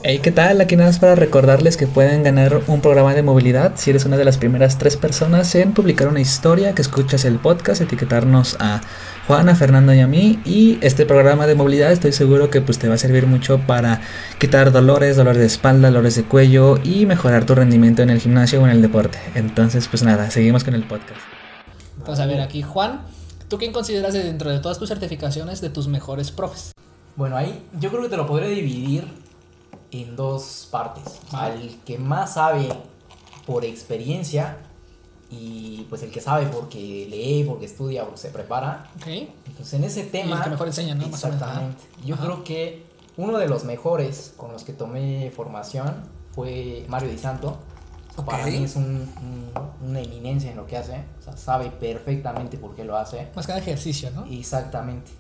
Hey, 0.03 0.21
¿qué 0.23 0.33
tal? 0.33 0.63
Aquí 0.63 0.77
nada 0.77 0.89
más 0.89 0.99
para 0.99 1.15
recordarles 1.15 1.77
que 1.77 1.87
pueden 1.87 2.23
ganar 2.23 2.63
un 2.69 2.81
programa 2.81 3.13
de 3.13 3.23
movilidad 3.23 3.73
si 3.75 3.91
eres 3.91 4.07
una 4.07 4.17
de 4.17 4.25
las 4.25 4.39
primeras 4.39 4.79
tres 4.79 4.97
personas 4.97 5.55
en 5.55 5.75
publicar 5.75 6.09
una 6.09 6.21
historia, 6.21 6.75
que 6.75 6.81
escuchas 6.81 7.27
el 7.27 7.39
podcast, 7.39 7.83
etiquetarnos 7.83 8.57
a 8.61 8.81
Juana, 9.27 9.55
Fernando 9.55 9.93
y 9.93 10.01
a 10.01 10.07
mí. 10.07 10.41
Y 10.47 10.79
este 10.81 11.05
programa 11.05 11.47
de 11.47 11.55
movilidad 11.55 11.93
estoy 11.93 12.13
seguro 12.13 12.49
que 12.49 12.63
pues 12.63 12.79
te 12.79 12.89
va 12.89 12.95
a 12.95 12.99
servir 12.99 13.27
mucho 13.27 13.59
para 13.67 14.01
quitar 14.39 14.73
dolores, 14.73 15.19
dolores 15.19 15.41
de 15.41 15.47
espalda, 15.47 15.91
dolores 15.91 16.17
de 16.17 16.25
cuello 16.25 16.79
y 16.83 17.05
mejorar 17.05 17.45
tu 17.45 17.55
rendimiento 17.55 18.01
en 18.01 18.09
el 18.09 18.21
gimnasio 18.21 18.63
o 18.63 18.65
en 18.65 18.71
el 18.71 18.81
deporte. 18.81 19.19
Entonces, 19.35 19.87
pues 19.87 20.03
nada, 20.03 20.31
seguimos 20.31 20.65
con 20.65 20.73
el 20.73 20.85
podcast. 20.85 21.21
Entonces, 21.99 22.25
a 22.25 22.27
ver, 22.27 22.41
aquí 22.41 22.63
Juan, 22.63 23.03
¿tú 23.49 23.59
quién 23.59 23.71
consideras 23.71 24.15
dentro 24.15 24.51
de 24.51 24.61
todas 24.61 24.79
tus 24.79 24.89
certificaciones 24.89 25.61
de 25.61 25.69
tus 25.69 25.89
mejores 25.89 26.31
profes? 26.31 26.73
Bueno, 27.17 27.37
ahí 27.37 27.63
yo 27.79 27.91
creo 27.91 28.01
que 28.01 28.09
te 28.09 28.17
lo 28.17 28.27
podré 28.27 28.49
dividir 28.49 29.05
en 29.91 30.17
dos 30.17 30.69
partes. 30.71 31.21
Al 31.33 31.79
que 31.85 31.99
más 31.99 32.35
sabe 32.35 32.69
por 33.47 33.65
experiencia 33.65 34.59
y 35.31 35.87
pues 35.89 36.03
el 36.03 36.11
que 36.11 36.21
sabe 36.21 36.47
porque 36.47 37.07
lee, 37.09 37.45
porque 37.47 37.67
estudia, 37.67 38.05
porque 38.05 38.19
se 38.19 38.31
prepara. 38.31 38.91
Okay. 39.01 39.33
Entonces 39.47 39.75
en 39.75 39.85
ese 39.85 40.05
tema... 40.05 40.37
el 40.37 40.43
que 40.45 40.51
mejor 40.51 40.67
enseña, 40.67 40.95
¿no? 40.95 41.07
Exactamente. 41.07 41.83
Yo 42.05 42.17
creo 42.17 42.45
que 42.45 42.85
uno 43.17 43.39
de 43.39 43.49
los 43.49 43.65
mejores 43.65 44.35
con 44.37 44.53
los 44.53 44.65
que 44.65 44.73
tomé 44.73 45.31
formación 45.35 45.95
fue 46.35 46.85
Mario 46.89 47.11
Di 47.11 47.19
Santo. 47.19 47.59
Para 48.27 48.45
mí 48.47 48.65
es 48.65 48.77
un, 48.77 49.09
una 49.83 50.01
eminencia 50.01 50.51
en 50.51 50.57
lo 50.57 50.67
que 50.67 50.77
hace. 50.77 51.05
O 51.21 51.23
sea, 51.23 51.37
sabe 51.37 51.71
perfectamente 51.71 52.59
por 52.59 52.75
qué 52.75 52.85
lo 52.85 52.97
hace. 52.97 53.29
Más 53.35 53.47
que 53.47 53.57
ejercicio, 53.57 54.11
¿no? 54.11 54.27
Exactamente. 54.27 55.11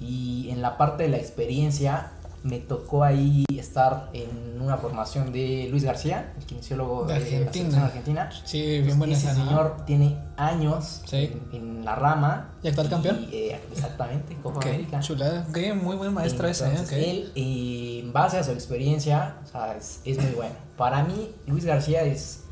Y 0.00 0.48
en 0.50 0.62
la 0.62 0.76
parte 0.76 1.04
de 1.04 1.08
la 1.08 1.16
experiencia, 1.16 2.12
me 2.46 2.60
tocó 2.60 3.02
ahí 3.02 3.44
estar 3.56 4.08
en 4.12 4.60
una 4.60 4.76
formación 4.76 5.32
de 5.32 5.68
Luis 5.70 5.84
García, 5.84 6.32
el 6.38 6.46
kinesiólogo 6.46 7.04
de, 7.04 7.14
Argentina. 7.14 7.84
Argentina. 7.84 8.30
Sí, 8.44 8.80
bien 8.80 9.02
Ese 9.12 9.34
señor 9.34 9.84
tiene 9.84 10.16
años 10.36 11.02
en, 11.12 11.84
la 11.84 11.94
rama. 11.96 12.52
¿Y 12.62 12.68
actual 12.68 12.88
campeón? 12.88 13.28
Eh, 13.32 13.60
exactamente, 13.72 14.36
Copa 14.42 14.60
América. 14.60 15.00
Chulada, 15.00 15.46
muy 15.74 15.96
buen 15.96 16.12
maestro 16.14 16.48
ese. 16.48 16.66
¿eh? 16.66 17.10
Él, 17.10 17.32
eh, 17.34 18.00
en 18.04 18.12
base 18.12 18.38
a 18.38 18.44
su 18.44 18.52
experiencia, 18.52 19.36
o 19.44 19.46
sea, 19.48 19.76
es, 19.76 20.00
es, 20.04 20.18
muy 20.18 20.32
bueno. 20.32 20.54
Para 20.76 21.02
mí, 21.02 21.30
Luis 21.46 21.64
García 21.64 22.02
es 22.02 22.44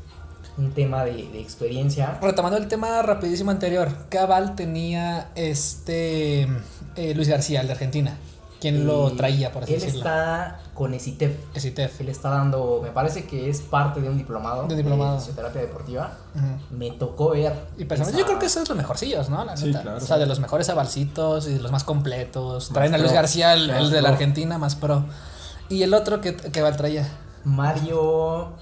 un 0.57 0.71
tema 0.71 1.05
de, 1.05 1.13
de, 1.13 1.41
experiencia. 1.41 2.17
Retomando 2.21 2.57
el 2.57 2.67
tema 2.67 3.01
rapidísimo 3.01 3.51
anterior, 3.51 3.89
¿qué 4.09 4.19
aval 4.19 4.55
tenía 4.55 5.29
este 5.35 6.47
Luis 6.95 7.27
García, 7.27 7.61
el 7.61 7.67
de 7.67 7.73
Argentina? 7.73 8.17
¿Quién 8.65 8.87
lo 8.87 9.11
traía, 9.11 9.51
por 9.51 9.61
así 9.61 9.75
él 9.75 9.79
decirlo? 9.79 10.01
Él 10.01 10.07
está 10.07 10.59
con 10.73 10.91
ECITEF. 10.91 11.37
ECITEF. 11.53 12.01
Él 12.01 12.09
está 12.09 12.29
dando, 12.29 12.79
me 12.81 12.89
parece 12.89 13.25
que 13.25 13.47
es 13.47 13.61
parte 13.61 14.01
de 14.01 14.09
un 14.09 14.17
diplomado. 14.17 14.65
De 14.65 14.75
diplomado. 14.75 15.13
De 15.13 15.19
fisioterapia 15.19 15.61
deportiva. 15.61 16.17
Me 16.71 16.89
tocó 16.89 17.29
ver. 17.29 17.53
Y 17.77 17.85
personalmente 17.85 18.21
yo 18.21 18.25
creo 18.25 18.39
que 18.39 18.47
eso 18.47 18.63
es 18.63 18.67
los 18.67 18.75
mejorcillos, 18.75 19.29
¿no? 19.29 19.45
La 19.45 19.55
sí, 19.55 19.69
Claro. 19.69 19.97
O 19.97 19.99
sea, 19.99 20.17
de 20.17 20.25
los 20.25 20.39
mejores 20.39 20.67
avalcitos 20.69 21.47
y 21.47 21.53
de 21.53 21.59
los 21.59 21.71
más 21.71 21.83
completos. 21.83 22.69
Traen 22.69 22.95
a 22.95 22.97
Luis 22.97 23.11
García, 23.11 23.53
el, 23.53 23.91
de 23.91 24.01
la 24.01 24.09
Argentina, 24.09 24.57
más 24.57 24.75
pro. 24.75 25.05
¿Y 25.69 25.83
el 25.83 25.93
otro 25.93 26.19
que, 26.19 26.35
que 26.35 26.61
traía? 26.71 27.07
Mario. 27.43 28.53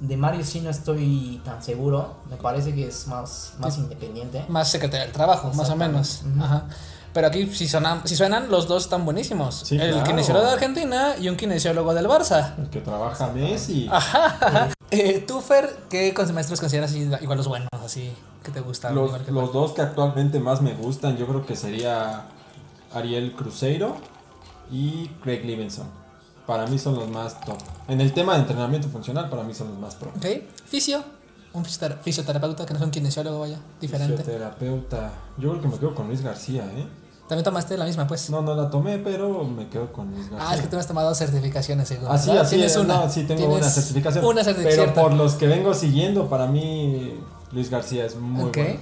De 0.00 0.18
Mario 0.18 0.44
sí 0.44 0.60
no 0.60 0.68
estoy 0.68 1.40
tan 1.46 1.62
seguro. 1.62 2.16
Me 2.28 2.36
parece 2.36 2.74
que 2.74 2.88
es 2.88 3.06
más, 3.06 3.54
más 3.58 3.78
independiente. 3.78 4.44
Más 4.50 4.68
secretario 4.68 5.06
del 5.06 5.14
trabajo, 5.14 5.50
más 5.54 5.70
o 5.70 5.76
menos. 5.76 6.24
Ajá. 6.38 6.64
Pero 7.16 7.28
aquí, 7.28 7.46
si, 7.46 7.66
sonan, 7.66 8.06
si 8.06 8.14
suenan, 8.14 8.50
los 8.50 8.68
dos 8.68 8.82
están 8.82 9.06
buenísimos. 9.06 9.72
el 9.72 10.02
kinesiólogo 10.02 10.48
de 10.48 10.52
Argentina 10.52 11.14
y 11.18 11.30
un 11.30 11.36
kinesiólogo 11.36 11.94
del 11.94 12.08
Barça. 12.08 12.54
El 12.58 12.68
que 12.68 12.82
trabaja 12.82 13.28
Messi. 13.28 13.88
Ajá. 13.90 14.68
eh, 14.90 15.24
tú, 15.26 15.40
Fer, 15.40 15.78
¿qué 15.88 16.14
maestros 16.34 16.60
consideras 16.60 16.94
igual 16.94 17.38
los 17.38 17.48
buenos? 17.48 17.70
Así, 17.72 18.12
que 18.44 18.50
te 18.50 18.60
gustan? 18.60 18.94
Los, 18.94 19.26
los 19.30 19.50
dos 19.50 19.72
que 19.72 19.80
actualmente 19.80 20.40
más 20.40 20.60
me 20.60 20.74
gustan, 20.74 21.16
yo 21.16 21.26
creo 21.26 21.46
que 21.46 21.56
sería 21.56 22.26
Ariel 22.92 23.32
Cruzeiro 23.32 23.96
y 24.70 25.08
Craig 25.22 25.40
Livingston. 25.46 25.86
Para 26.46 26.66
mí 26.66 26.78
son 26.78 26.96
los 26.96 27.08
más 27.08 27.40
top. 27.40 27.56
En 27.88 28.02
el 28.02 28.12
tema 28.12 28.34
de 28.34 28.40
entrenamiento 28.40 28.90
funcional, 28.90 29.30
para 29.30 29.42
mí 29.42 29.54
son 29.54 29.68
los 29.68 29.78
más 29.78 29.94
pro. 29.94 30.10
Ok. 30.18 30.26
Fisio. 30.66 31.02
Un 31.54 31.64
fisioterapeuta 31.64 32.66
que 32.66 32.74
no 32.74 32.80
es 32.80 32.84
un 32.84 32.90
kinesiólogo, 32.90 33.40
vaya, 33.40 33.58
diferente. 33.80 34.18
Fisioterapeuta. 34.18 35.12
Yo 35.38 35.48
creo 35.52 35.62
que 35.62 35.68
me 35.68 35.78
quedo 35.78 35.94
con 35.94 36.08
Luis 36.08 36.20
García, 36.20 36.70
¿eh? 36.76 36.86
¿También 37.28 37.44
tomaste 37.44 37.76
la 37.76 37.84
misma, 37.84 38.06
pues? 38.06 38.30
No, 38.30 38.40
no 38.40 38.54
la 38.54 38.70
tomé, 38.70 38.98
pero 38.98 39.42
me 39.42 39.68
quedo 39.68 39.92
con 39.92 40.12
Luis 40.12 40.30
García. 40.30 40.48
Ah, 40.48 40.54
es 40.54 40.60
que 40.60 40.68
tú 40.68 40.76
has 40.76 40.86
tomado 40.86 41.12
certificaciones, 41.12 41.88
seguro. 41.88 42.12
Ah, 42.12 42.18
sí, 42.18 42.30
así 42.30 42.54
¿Tienes 42.54 42.76
una? 42.76 43.00
No, 43.00 43.10
sí, 43.10 43.24
tengo 43.24 43.52
una 43.52 43.68
certificación. 43.68 44.24
Una 44.24 44.44
certificación. 44.44 44.90
Pero 44.94 45.02
por 45.02 45.12
los 45.12 45.34
que 45.34 45.48
vengo 45.48 45.74
siguiendo, 45.74 46.28
para 46.28 46.46
mí, 46.46 47.18
Luis 47.50 47.68
García 47.68 48.06
es 48.06 48.14
muy 48.14 48.50
bueno. 48.50 48.80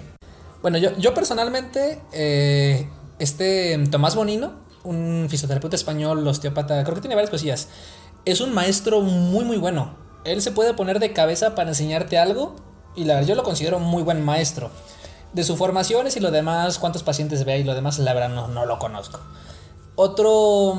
Bueno, 0.60 0.78
yo, 0.78 0.94
yo 0.98 1.14
personalmente, 1.14 2.02
eh, 2.12 2.88
este 3.18 3.78
Tomás 3.90 4.14
Bonino, 4.14 4.52
un 4.82 5.26
fisioterapeuta 5.30 5.76
español, 5.76 6.26
osteópata, 6.26 6.82
creo 6.84 6.94
que 6.94 7.00
tiene 7.00 7.14
varias 7.14 7.30
cosillas. 7.30 7.68
Es 8.26 8.42
un 8.42 8.52
maestro 8.52 9.00
muy, 9.00 9.44
muy 9.44 9.56
bueno. 9.56 9.94
Él 10.24 10.42
se 10.42 10.52
puede 10.52 10.74
poner 10.74 11.00
de 11.00 11.12
cabeza 11.12 11.54
para 11.54 11.70
enseñarte 11.70 12.18
algo 12.18 12.56
y 12.94 13.04
la 13.04 13.14
verdad 13.14 13.28
yo 13.28 13.34
lo 13.34 13.42
considero 13.42 13.78
muy 13.78 14.02
buen 14.02 14.24
maestro 14.24 14.70
de 15.34 15.44
sus 15.44 15.58
formaciones 15.58 16.16
y 16.16 16.20
lo 16.20 16.30
demás, 16.30 16.78
cuántos 16.78 17.02
pacientes 17.02 17.44
ve 17.44 17.58
y 17.58 17.64
lo 17.64 17.74
demás, 17.74 17.98
la 17.98 18.14
verdad 18.14 18.30
no, 18.30 18.48
no 18.48 18.66
lo 18.66 18.78
conozco. 18.78 19.20
Otro 19.96 20.78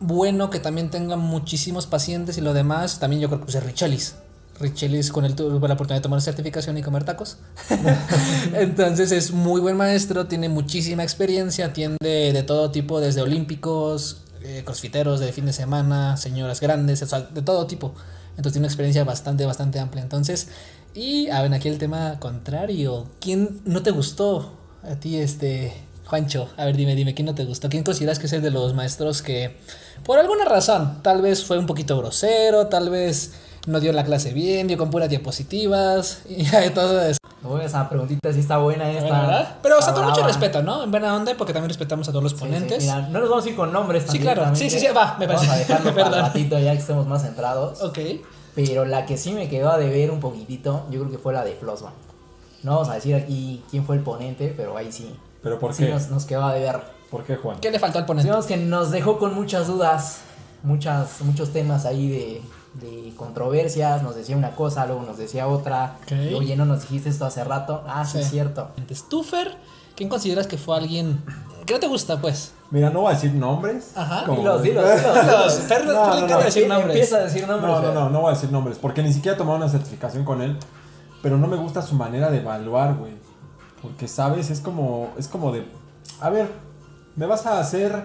bueno 0.00 0.50
que 0.50 0.60
también 0.60 0.90
tenga 0.90 1.16
muchísimos 1.16 1.86
pacientes 1.86 2.38
y 2.38 2.40
lo 2.40 2.54
demás, 2.54 2.98
también 2.98 3.20
yo 3.20 3.28
creo 3.28 3.44
que 3.44 3.56
es 3.56 3.62
Richelis. 3.62 4.16
Richelis 4.58 5.12
con 5.12 5.24
él 5.24 5.34
tuve 5.34 5.68
la 5.68 5.74
oportunidad 5.74 5.96
de 5.96 6.02
tomar 6.02 6.22
certificación 6.22 6.78
y 6.78 6.82
comer 6.82 7.04
tacos. 7.04 7.36
Entonces 8.54 9.12
es 9.12 9.32
muy 9.32 9.60
buen 9.60 9.76
maestro, 9.76 10.26
tiene 10.26 10.48
muchísima 10.48 11.02
experiencia, 11.02 11.66
atiende 11.66 12.32
de 12.32 12.42
todo 12.42 12.70
tipo, 12.70 13.00
desde 13.00 13.20
olímpicos, 13.20 14.22
eh, 14.42 14.62
crossfiteros 14.64 15.20
de 15.20 15.32
fin 15.32 15.46
de 15.46 15.52
semana, 15.52 16.16
señoras 16.16 16.60
grandes, 16.60 17.00
de 17.00 17.42
todo 17.42 17.66
tipo. 17.66 17.94
Entonces 18.30 18.52
tiene 18.52 18.64
una 18.64 18.68
experiencia 18.68 19.04
bastante, 19.04 19.44
bastante 19.44 19.78
amplia. 19.78 20.02
Entonces, 20.02 20.48
y 20.96 21.28
a 21.28 21.42
ver, 21.42 21.52
aquí 21.54 21.68
el 21.68 21.78
tema 21.78 22.18
contrario. 22.18 23.06
¿Quién 23.20 23.60
no 23.64 23.82
te 23.82 23.90
gustó 23.90 24.52
a 24.82 24.96
ti, 24.96 25.16
este, 25.18 25.72
Juancho? 26.06 26.48
A 26.56 26.64
ver, 26.64 26.76
dime, 26.76 26.94
dime, 26.94 27.14
¿quién 27.14 27.26
no 27.26 27.34
te 27.34 27.44
gustó? 27.44 27.68
¿Quién 27.68 27.84
consideras 27.84 28.18
que 28.18 28.26
es 28.26 28.32
el 28.32 28.42
de 28.42 28.50
los 28.50 28.74
maestros 28.74 29.22
que, 29.22 29.58
por 30.04 30.18
alguna 30.18 30.44
razón, 30.44 31.02
tal 31.02 31.22
vez 31.22 31.44
fue 31.44 31.58
un 31.58 31.66
poquito 31.66 31.98
grosero, 31.98 32.68
tal 32.68 32.90
vez 32.90 33.34
no 33.66 33.80
dio 33.80 33.92
la 33.92 34.04
clase 34.04 34.32
bien, 34.32 34.68
dio 34.68 34.78
con 34.78 34.90
puras 34.90 35.10
diapositivas 35.10 36.22
y 36.28 36.44
todo 36.70 37.00
eso? 37.02 37.18
esa 37.62 37.88
preguntita 37.88 38.32
sí 38.32 38.40
está 38.40 38.58
buena 38.58 38.90
esta. 38.90 39.20
¿verdad? 39.20 39.56
Pero, 39.62 39.78
o 39.78 39.82
sea, 39.82 39.92
con 39.92 40.06
mucho 40.06 40.24
respeto, 40.26 40.62
¿no? 40.62 40.82
En 40.82 40.90
buena 40.90 41.14
onda, 41.14 41.32
porque 41.36 41.52
también 41.52 41.68
respetamos 41.68 42.08
a 42.08 42.10
todos 42.10 42.24
los 42.24 42.34
ponentes. 42.34 42.82
mira, 42.82 43.02
no 43.02 43.20
nos 43.20 43.28
vamos 43.28 43.44
a 43.44 43.48
ir 43.48 43.56
con 43.56 43.72
nombres 43.72 44.04
Sí, 44.08 44.18
claro. 44.18 44.54
Sí, 44.54 44.68
sí, 44.68 44.80
sí, 44.80 44.86
va, 44.88 45.16
me 45.18 45.26
parece. 45.26 45.46
Vamos 45.46 45.48
a 45.48 45.58
dejarlo 45.58 45.94
para 45.94 46.22
ratito 46.22 46.58
ya 46.58 46.72
que 46.72 46.78
estemos 46.78 47.06
más 47.06 47.22
centrados. 47.22 47.82
Ok. 47.82 47.98
Pero 48.56 48.84
la 48.86 49.06
que 49.06 49.16
sí 49.18 49.32
me 49.32 49.48
quedó 49.48 49.70
a 49.70 49.78
deber 49.78 50.10
un 50.10 50.18
poquitito, 50.18 50.86
yo 50.90 51.00
creo 51.00 51.12
que 51.12 51.18
fue 51.18 51.32
la 51.32 51.44
de 51.44 51.52
Flossman. 51.52 51.92
No 52.62 52.72
vamos 52.72 52.88
a 52.88 52.94
decir 52.94 53.14
aquí 53.14 53.62
quién 53.70 53.84
fue 53.84 53.96
el 53.96 54.02
ponente, 54.02 54.52
pero 54.56 54.76
ahí 54.76 54.90
sí. 54.90 55.14
¿Pero 55.42 55.58
por 55.60 55.74
sí 55.74 55.84
qué? 55.84 55.90
Nos, 55.90 56.08
nos 56.08 56.24
quedó 56.24 56.44
a 56.44 56.54
deber. 56.54 56.80
¿Por 57.10 57.22
qué, 57.24 57.36
Juan? 57.36 57.60
¿Qué 57.60 57.70
le 57.70 57.78
faltó 57.78 57.98
al 57.98 58.06
ponente? 58.06 58.26
Digamos 58.26 58.46
que 58.46 58.56
nos 58.56 58.90
dejó 58.90 59.18
con 59.18 59.34
muchas 59.34 59.68
dudas, 59.68 60.20
muchas, 60.62 61.20
muchos 61.20 61.52
temas 61.52 61.84
ahí 61.84 62.08
de, 62.08 62.42
de 62.80 63.14
controversias. 63.14 64.02
Nos 64.02 64.16
decía 64.16 64.36
una 64.36 64.56
cosa, 64.56 64.86
luego 64.86 65.02
nos 65.02 65.18
decía 65.18 65.46
otra. 65.46 65.98
Oye, 66.34 66.56
no 66.56 66.64
nos 66.64 66.80
dijiste 66.80 67.10
esto 67.10 67.26
hace 67.26 67.44
rato. 67.44 67.84
Ah, 67.86 68.04
sí, 68.04 68.18
es 68.18 68.30
cierto. 68.30 68.70
Stufer, 68.90 69.54
¿quién 69.94 70.08
consideras 70.08 70.46
que 70.46 70.56
fue 70.56 70.76
alguien 70.76 71.22
que 71.66 71.74
no 71.74 71.80
te 71.80 71.86
gusta, 71.88 72.20
pues? 72.20 72.52
Mira, 72.70 72.90
no 72.90 73.02
voy 73.02 73.12
a 73.12 73.14
decir 73.14 73.32
nombres. 73.32 73.92
Ajá. 73.96 74.24
Como... 74.24 74.38
Dilos, 74.38 74.62
dilos, 74.62 74.84
dilos. 74.84 75.86
no, 75.86 76.20
no, 76.20 76.26
no, 76.26 76.38
decir 76.42 76.68
nombres. 76.68 76.90
Empieza 76.90 77.16
a 77.16 77.20
decir 77.20 77.46
nombres. 77.46 77.70
No, 77.70 77.80
no, 77.80 77.92
no, 77.92 78.10
no 78.10 78.20
voy 78.22 78.30
a 78.30 78.34
decir 78.34 78.50
nombres. 78.50 78.78
Porque 78.78 79.02
ni 79.02 79.12
siquiera 79.12 79.34
he 79.34 79.38
tomado 79.38 79.56
una 79.56 79.68
certificación 79.68 80.24
con 80.24 80.42
él. 80.42 80.58
Pero 81.22 81.38
no 81.38 81.46
me 81.46 81.56
gusta 81.56 81.82
su 81.82 81.94
manera 81.94 82.30
de 82.30 82.38
evaluar, 82.38 82.94
güey. 82.94 83.12
Porque, 83.82 84.08
¿sabes? 84.08 84.50
Es 84.50 84.60
como, 84.60 85.10
es 85.16 85.28
como 85.28 85.52
de... 85.52 85.66
A 86.20 86.30
ver, 86.30 86.50
me 87.14 87.26
vas 87.26 87.46
a 87.46 87.60
hacer 87.60 88.04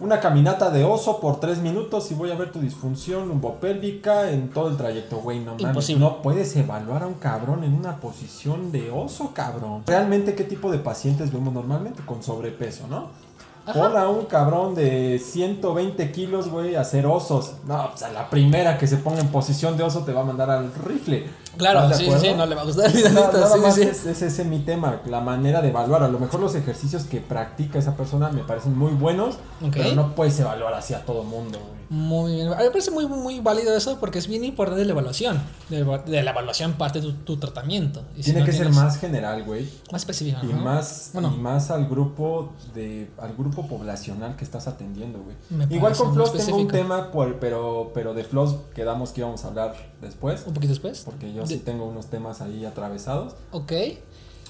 una 0.00 0.20
caminata 0.20 0.70
de 0.70 0.84
oso 0.84 1.20
por 1.20 1.40
tres 1.40 1.58
minutos 1.58 2.10
y 2.12 2.14
voy 2.14 2.30
a 2.30 2.36
ver 2.36 2.52
tu 2.52 2.60
disfunción 2.60 3.28
lumbopélvica 3.28 4.30
en 4.30 4.50
todo 4.50 4.68
el 4.68 4.76
trayecto, 4.76 5.16
güey. 5.16 5.40
No 5.40 5.56
mames, 5.56 5.98
no 5.98 6.22
puedes 6.22 6.54
evaluar 6.54 7.02
a 7.02 7.06
un 7.06 7.14
cabrón 7.14 7.64
en 7.64 7.74
una 7.74 7.96
posición 7.96 8.70
de 8.70 8.90
oso, 8.90 9.32
cabrón. 9.34 9.82
Realmente, 9.86 10.34
¿qué 10.34 10.44
tipo 10.44 10.70
de 10.70 10.78
pacientes 10.78 11.32
vemos 11.32 11.52
normalmente? 11.52 12.02
Con 12.04 12.22
sobrepeso, 12.22 12.86
¿no? 12.88 13.27
Pon 13.72 13.96
a 13.96 14.08
un 14.08 14.26
cabrón 14.26 14.74
de 14.74 15.18
120 15.18 16.10
kilos, 16.12 16.48
güey, 16.48 16.74
a 16.76 16.82
hacer 16.82 17.06
osos. 17.06 17.52
No, 17.66 17.90
pues 17.90 18.02
a 18.02 18.10
la 18.10 18.30
primera 18.30 18.78
que 18.78 18.86
se 18.86 18.96
ponga 18.96 19.20
en 19.20 19.28
posición 19.28 19.76
de 19.76 19.82
oso 19.82 20.04
te 20.04 20.12
va 20.12 20.22
a 20.22 20.24
mandar 20.24 20.50
al 20.50 20.72
rifle. 20.74 21.28
Claro, 21.56 21.92
sí, 21.92 22.08
sí, 22.20 22.34
no 22.34 22.46
le 22.46 22.54
va 22.54 22.62
a 22.62 22.64
gustar. 22.64 22.94
Nada, 23.12 23.48
sí, 23.52 23.60
más 23.60 23.74
sí. 23.74 23.82
Es, 23.82 24.06
es 24.06 24.22
ese 24.22 24.44
mi 24.44 24.60
tema, 24.60 25.00
la 25.06 25.20
manera 25.20 25.60
de 25.60 25.68
evaluar. 25.68 26.02
A 26.02 26.08
lo 26.08 26.18
mejor 26.18 26.40
los 26.40 26.54
ejercicios 26.54 27.04
que 27.04 27.20
practica 27.20 27.78
esa 27.78 27.96
persona 27.96 28.30
me 28.30 28.42
parecen 28.42 28.76
muy 28.76 28.92
buenos, 28.92 29.36
pero 29.72 29.92
no 29.92 30.14
puedes 30.14 30.38
evaluar 30.40 30.74
así 30.74 30.94
a 30.94 31.04
todo 31.04 31.24
mundo, 31.24 31.58
güey. 31.58 31.77
Muy 31.90 32.34
bien. 32.34 32.48
A 32.48 32.56
mí 32.56 32.64
me 32.64 32.70
parece 32.70 32.90
muy, 32.90 33.06
muy 33.06 33.40
válido 33.40 33.74
eso 33.74 33.98
porque 33.98 34.18
es 34.18 34.26
bien 34.26 34.44
importante 34.44 34.84
la 34.84 34.92
evaluación. 34.92 35.40
De, 35.70 35.84
de 36.06 36.22
la 36.22 36.32
evaluación 36.32 36.74
parte 36.74 37.00
tu, 37.00 37.12
tu 37.12 37.38
tratamiento. 37.38 38.02
Y 38.14 38.18
si 38.18 38.24
Tiene 38.24 38.40
no 38.40 38.46
que 38.46 38.52
ser 38.52 38.68
más 38.70 38.98
general, 38.98 39.42
güey. 39.44 39.66
Más 39.90 40.02
específico. 40.02 40.40
Y 40.44 40.48
¿no? 40.52 40.58
más, 40.58 41.10
Bueno. 41.14 41.32
y 41.34 41.40
más 41.40 41.70
al 41.70 41.86
grupo 41.88 42.52
de 42.74 43.10
al 43.18 43.34
grupo 43.34 43.66
poblacional 43.66 44.36
que 44.36 44.44
estás 44.44 44.68
atendiendo, 44.68 45.20
güey. 45.22 45.66
Igual 45.74 45.96
con 45.96 46.12
Floss 46.14 46.32
tengo 46.34 46.58
un 46.58 46.68
tema, 46.68 47.10
por- 47.10 47.38
pero, 47.40 47.90
pero 47.94 48.12
de 48.12 48.24
Floss 48.24 48.56
quedamos 48.74 49.12
que 49.12 49.20
íbamos 49.22 49.44
a 49.44 49.48
hablar 49.48 49.74
después. 50.02 50.42
Un 50.46 50.52
poquito 50.54 50.72
después. 50.72 51.02
Porque 51.06 51.32
yo 51.32 51.42
De- 51.42 51.48
sí 51.48 51.56
tengo 51.58 51.86
unos 51.86 52.06
temas 52.06 52.42
ahí 52.42 52.66
atravesados. 52.66 53.34
Ok. 53.50 53.72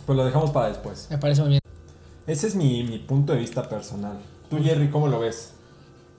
Pues 0.07 0.17
lo 0.17 0.25
dejamos 0.25 0.51
para 0.51 0.69
después. 0.71 1.07
Me 1.11 1.19
parece 1.19 1.43
muy 1.43 1.51
bien. 1.51 1.61
Ese 2.27 2.49
es 2.49 2.55
mi, 2.57 2.83
mi 2.83 2.99
punto 2.99 3.33
de 3.33 3.39
vista 3.39 3.69
personal. 3.69 4.19
Tú, 4.51 4.57
Jerry, 4.63 4.91
¿cómo 4.91 5.07
lo 5.09 5.21
ves? 5.21 5.53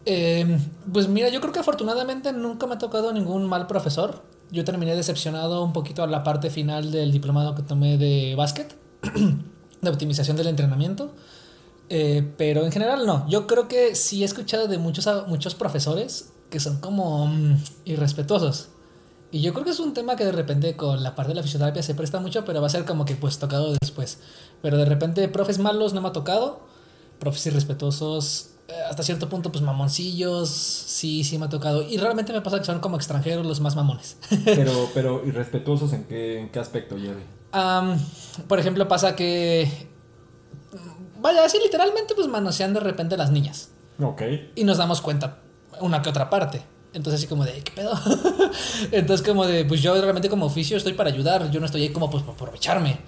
Eh, 0.06 0.60
pues 0.92 1.08
mira, 1.08 1.30
yo 1.30 1.42
creo 1.42 1.54
que 1.54 1.60
afortunadamente 1.60 2.34
nunca 2.34 2.68
me 2.68 2.76
ha 2.76 2.78
tocado 2.78 3.12
ningún 3.14 3.46
mal 3.48 3.68
profesor. 3.68 4.24
Yo 4.52 4.66
terminé 4.66 4.96
decepcionado 4.96 5.64
un 5.64 5.74
poquito 5.74 6.04
a 6.04 6.08
la 6.08 6.24
parte 6.24 6.50
final 6.50 6.92
del 6.92 7.12
diplomado 7.12 7.56
que 7.56 7.62
tomé 7.62 7.98
de 7.98 8.34
básquet, 8.36 8.76
de 9.82 9.90
optimización 9.90 10.38
del 10.38 10.48
entrenamiento. 10.48 11.12
Eh, 11.90 12.34
pero 12.38 12.64
en 12.64 12.72
general 12.72 13.06
no. 13.06 13.28
Yo 13.30 13.48
creo 13.48 13.68
que 13.68 13.96
sí 13.96 14.22
he 14.22 14.26
escuchado 14.26 14.68
de 14.68 14.78
muchos, 14.78 15.08
muchos 15.28 15.56
profesores 15.56 16.32
que 16.50 16.60
son 16.60 16.78
como 16.80 17.28
mm, 17.28 17.64
irrespetuosos. 17.86 18.70
Y 19.32 19.42
yo 19.42 19.54
creo 19.54 19.64
que 19.64 19.72
es 19.72 19.80
un 19.80 19.94
tema 19.94 20.16
que 20.16 20.26
de 20.26 20.32
repente 20.32 20.76
con 20.76 21.04
la 21.04 21.16
parte 21.16 21.30
de 21.30 21.36
la 21.36 21.44
fisioterapia 21.44 21.84
se 21.84 21.94
presta 21.94 22.20
mucho, 22.20 22.46
pero 22.46 22.62
va 22.62 22.68
a 22.68 22.72
ser 22.72 22.86
como 22.86 23.06
que 23.06 23.16
pues 23.16 23.38
tocado 23.38 23.76
después. 23.80 24.20
Pero 24.62 24.78
de 24.78 24.86
repente 24.86 25.28
profes 25.28 25.60
malos 25.60 25.94
no 25.94 26.02
me 26.02 26.08
ha 26.08 26.14
tocado, 26.14 26.62
profes 27.20 27.46
irrespetuosos, 27.48 28.52
hasta 28.90 29.04
cierto 29.04 29.30
punto 29.30 29.52
pues 29.52 29.64
mamoncillos, 29.64 30.50
sí, 30.50 31.24
sí 31.24 31.38
me 31.38 31.46
ha 31.46 31.50
tocado. 31.50 31.84
Y 31.84 31.98
realmente 31.98 32.34
me 32.34 32.42
pasa 32.42 32.60
que 32.60 32.66
son 32.66 32.80
como 32.80 32.96
extranjeros 32.96 33.46
los 33.46 33.60
más 33.60 33.76
mamones. 33.76 34.18
Pero, 34.46 34.90
pero 34.94 35.26
irrespetuosos 35.26 35.94
en 35.94 36.06
qué, 36.06 36.40
en 36.40 36.50
qué 36.50 36.60
aspecto, 36.60 36.98
Jerry. 36.98 37.24
Am, 37.52 37.98
por 38.48 38.60
ejemplo, 38.60 38.88
pasa 38.88 39.16
que... 39.16 39.90
Vaya, 41.20 41.44
así 41.44 41.58
literalmente 41.62 42.16
pues 42.16 42.28
manosean 42.28 42.74
de 42.74 42.80
repente 42.80 43.18
las 43.18 43.32
niñas. 43.32 43.70
Ok. 44.02 44.22
Y 44.56 44.64
nos 44.64 44.78
damos 44.78 45.02
cuenta 45.02 45.40
una 45.82 46.02
que 46.02 46.10
otra 46.10 46.30
parte. 46.30 46.62
Entonces 46.94 47.20
así 47.20 47.28
como 47.28 47.46
de, 47.46 47.62
¿qué 47.62 47.72
pedo? 47.72 47.94
Entonces 48.92 49.26
como 49.26 49.46
de, 49.46 49.66
pues 49.66 49.82
yo 49.82 50.00
realmente 50.00 50.30
como 50.30 50.46
oficio 50.46 50.78
estoy 50.78 50.94
para 50.94 51.10
ayudar, 51.10 51.52
yo 51.52 51.60
no 51.60 51.66
estoy 51.66 51.84
ahí 51.84 51.90
como 51.90 52.10
pues 52.10 52.24
para 52.24 52.36
aprovecharme. 52.36 53.00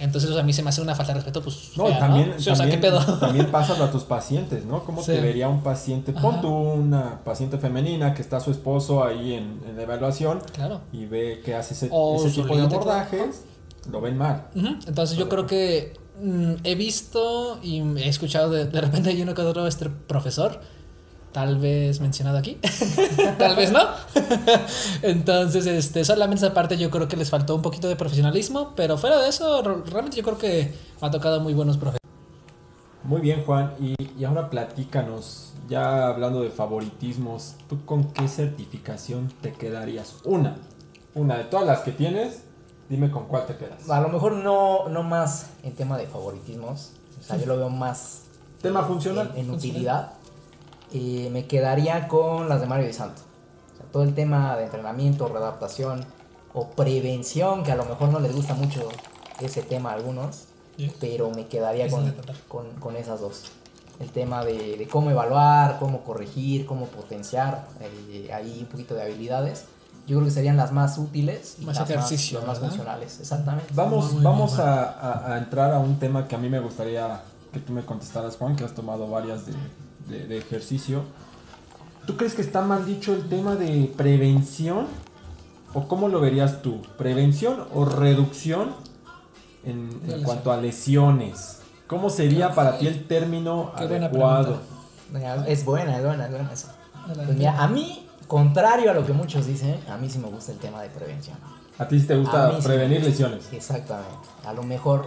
Entonces 0.00 0.30
o 0.30 0.32
sea, 0.32 0.42
a 0.42 0.46
mí 0.46 0.52
se 0.52 0.62
me 0.62 0.70
hace 0.70 0.80
una 0.80 0.94
falta 0.94 1.12
de 1.12 1.18
respeto, 1.18 1.42
pues... 1.42 1.72
No, 1.76 1.86
fea, 1.86 1.98
también, 1.98 2.34
Sí, 2.38 2.50
o 2.50 2.56
sea, 2.56 2.68
¿qué 2.68 2.78
también, 2.78 3.18
también 3.20 3.50
pásalo 3.50 3.84
a 3.84 3.90
tus 3.90 4.04
pacientes, 4.04 4.64
¿no? 4.64 4.82
¿Cómo 4.84 5.02
Sí. 5.02 5.12
te 5.12 5.20
vería 5.20 5.48
un 5.48 5.62
paciente? 5.62 6.12
Ajá. 6.12 6.20
Pon 6.22 6.40
tú 6.40 6.48
una 6.48 7.20
paciente 7.24 7.58
femenina 7.58 8.14
que 8.14 8.22
está 8.22 8.40
su 8.40 8.50
esposo 8.50 9.04
ahí 9.04 9.34
en, 9.34 9.60
en 9.68 9.78
evaluación 9.78 10.40
Claro. 10.54 10.80
y 10.92 11.06
ve 11.06 11.42
que 11.44 11.54
hace 11.54 11.74
ese, 11.74 11.86
ese 12.16 12.30
tipo 12.42 12.56
de 12.56 12.62
abordajes, 12.62 13.44
lo 13.90 14.00
ven 14.00 14.16
mal. 14.18 14.46
Ujú, 14.54 14.68
Entonces 14.86 15.16
yo 15.18 15.28
creo 15.28 15.46
que 15.46 15.92
mm, 16.22 16.52
he 16.64 16.74
visto 16.74 17.58
y 17.62 17.80
he 17.98 18.08
escuchado 18.08 18.50
de, 18.50 18.64
de 18.66 18.80
repente 18.80 19.10
hay 19.10 19.20
uno 19.22 19.34
que 19.34 19.42
otro 19.42 19.66
este 19.66 19.88
profesor, 19.88 20.60
tal 21.32 21.58
vez 21.58 22.00
mencionado 22.00 22.38
aquí, 22.38 22.58
tal 23.38 23.56
vez 23.56 23.70
no. 23.72 23.80
Entonces, 25.02 25.66
este, 25.66 26.04
solamente 26.04 26.44
esa 26.44 26.54
parte 26.54 26.76
yo 26.76 26.90
creo 26.90 27.08
que 27.08 27.16
les 27.16 27.30
faltó 27.30 27.54
un 27.54 27.62
poquito 27.62 27.88
de 27.88 27.96
profesionalismo, 27.96 28.72
pero 28.76 28.98
fuera 28.98 29.18
de 29.20 29.28
eso, 29.28 29.62
re- 29.62 29.82
realmente 29.90 30.16
yo 30.16 30.22
creo 30.22 30.38
que 30.38 30.74
me 31.00 31.08
ha 31.08 31.10
tocado 31.10 31.40
muy 31.40 31.54
buenos 31.54 31.76
profesores. 31.76 32.00
Muy 33.04 33.20
bien, 33.20 33.44
Juan. 33.44 33.72
Y, 33.80 33.94
y 34.18 34.24
ahora 34.24 34.50
platícanos, 34.50 35.52
ya 35.68 36.08
hablando 36.08 36.42
de 36.42 36.50
favoritismos, 36.50 37.54
¿tú 37.68 37.84
con 37.84 38.04
qué 38.12 38.28
certificación 38.28 39.32
te 39.40 39.52
quedarías? 39.52 40.16
Una. 40.24 40.56
Una 41.14 41.38
de 41.38 41.44
todas 41.44 41.66
las 41.66 41.80
que 41.80 41.92
tienes, 41.92 42.42
dime 42.88 43.10
con 43.10 43.24
cuál 43.26 43.46
te 43.46 43.56
quedas. 43.56 43.88
A 43.88 44.00
lo 44.00 44.08
mejor 44.08 44.32
no, 44.32 44.88
no 44.88 45.02
más 45.02 45.46
en 45.62 45.74
tema 45.74 45.96
de 45.96 46.06
favoritismos. 46.06 46.92
O 47.20 47.22
sea, 47.22 47.36
yo 47.36 47.46
lo 47.46 47.56
veo 47.56 47.68
más 47.70 48.22
Tema 48.62 48.80
en- 48.80 48.86
funcional. 48.86 49.32
en, 49.34 49.50
utilidad. 49.50 50.12
Eh, 50.92 51.28
me 51.32 51.46
quedaría 51.46 52.08
con 52.08 52.48
las 52.48 52.60
de 52.60 52.66
Mario 52.66 52.86
Di 52.86 52.92
Santo. 52.92 53.22
O 53.74 53.76
sea, 53.76 53.86
todo 53.92 54.02
el 54.02 54.14
tema 54.14 54.56
de 54.56 54.64
entrenamiento, 54.64 55.28
readaptación 55.28 56.04
o 56.52 56.68
prevención, 56.70 57.62
que 57.62 57.72
a 57.72 57.76
lo 57.76 57.84
mejor 57.84 58.08
no 58.10 58.18
les 58.20 58.34
gusta 58.34 58.54
mucho 58.54 58.88
ese 59.40 59.62
tema 59.62 59.90
a 59.90 59.94
algunos, 59.94 60.44
Sí. 60.76 60.90
pero 60.98 61.30
me 61.30 61.46
quedaría 61.46 61.88
con, 61.90 62.12
con, 62.48 62.70
con 62.80 62.96
esas 62.96 63.20
dos. 63.20 63.42
El 63.98 64.08
tema 64.10 64.44
de, 64.46 64.76
de 64.78 64.88
cómo 64.88 65.10
evaluar, 65.10 65.78
cómo 65.78 66.02
corregir, 66.02 66.64
cómo 66.64 66.86
potenciar 66.86 67.66
eh, 67.80 68.30
ahí 68.32 68.60
un 68.62 68.66
poquito 68.66 68.94
de 68.94 69.02
habilidades. 69.02 69.66
Yo 70.06 70.16
creo 70.16 70.24
que 70.24 70.30
serían 70.30 70.56
las 70.56 70.72
más 70.72 70.96
útiles 70.96 71.56
y 71.60 71.66
Más 71.66 71.76
las 71.78 71.90
ejercicio, 71.90 72.38
más, 72.38 72.48
las 72.48 72.60
más 72.60 72.68
funcionales. 72.70 73.20
Exactamente. 73.20 73.66
Vamos, 73.74 74.14
Muy 74.14 74.24
vamos 74.24 74.56
bien, 74.56 74.68
a, 74.68 74.82
a- 74.84 75.34
a 75.34 75.38
entrar 75.38 75.72
a 75.74 75.78
un 75.78 75.98
tema 75.98 76.26
que 76.26 76.34
a 76.34 76.38
mí 76.38 76.48
me 76.48 76.60
gustaría 76.60 77.20
que 77.52 77.60
tú 77.60 77.72
me 77.74 77.84
contestaras, 77.84 78.36
Juan, 78.36 78.56
que 78.56 78.64
has 78.64 78.74
tomado 78.74 79.06
varias 79.08 79.44
de, 79.46 79.52
de- 80.10 80.26
de 80.26 80.38
ejercicio. 80.38 81.02
¿Tú 82.06 82.16
crees 82.16 82.34
que 82.34 82.42
está 82.42 82.62
mal 82.62 82.84
dicho 82.86 83.12
el 83.14 83.28
tema 83.28 83.54
de 83.56 83.92
prevención? 83.96 84.86
¿O 85.74 85.86
cómo 85.86 86.08
lo 86.08 86.20
verías 86.20 86.62
tú? 86.62 86.82
¿Prevención 86.98 87.64
o 87.74 87.84
reducción 87.84 88.74
en, 89.64 89.90
cuanto 90.24 90.50
a 90.52 90.56
lesiones? 90.56 91.60
¿Cómo 91.86 92.10
sería 92.10 92.54
para 92.54 92.78
ti 92.78 92.86
el 92.86 93.06
término 93.06 93.72
Qué 93.78 93.86
buena 93.86 94.06
adecuado? 94.06 94.58
Venga, 95.12 95.46
Es 95.46 95.64
buena, 95.64 95.96
es 95.96 96.04
buena, 96.04 96.24
es 96.26 96.30
buena. 96.30 96.50
Pues 97.26 97.36
mira, 97.36 97.60
a 97.62 97.68
mí, 97.68 98.06
contrario 98.26 98.90
a 98.90 98.94
lo 98.94 99.04
que 99.04 99.12
muchos 99.12 99.46
dicen, 99.46 99.76
a 99.88 99.96
mí 99.96 100.08
sí 100.08 100.18
me 100.18 100.28
gusta 100.28 100.52
el 100.52 100.58
tema 100.58 100.82
de 100.82 100.88
prevención. 100.90 101.36
¿A 101.78 101.88
ti 101.88 101.98
sí 102.00 102.06
te 102.06 102.14
A 102.14 102.18
gusta 102.18 102.56
sí 102.56 102.62
prevenir 102.66 103.02
lesiones? 103.04 103.52
Exactamente. 103.52 104.28
A 104.44 104.52
lo 104.52 104.62
mejor 104.62 105.06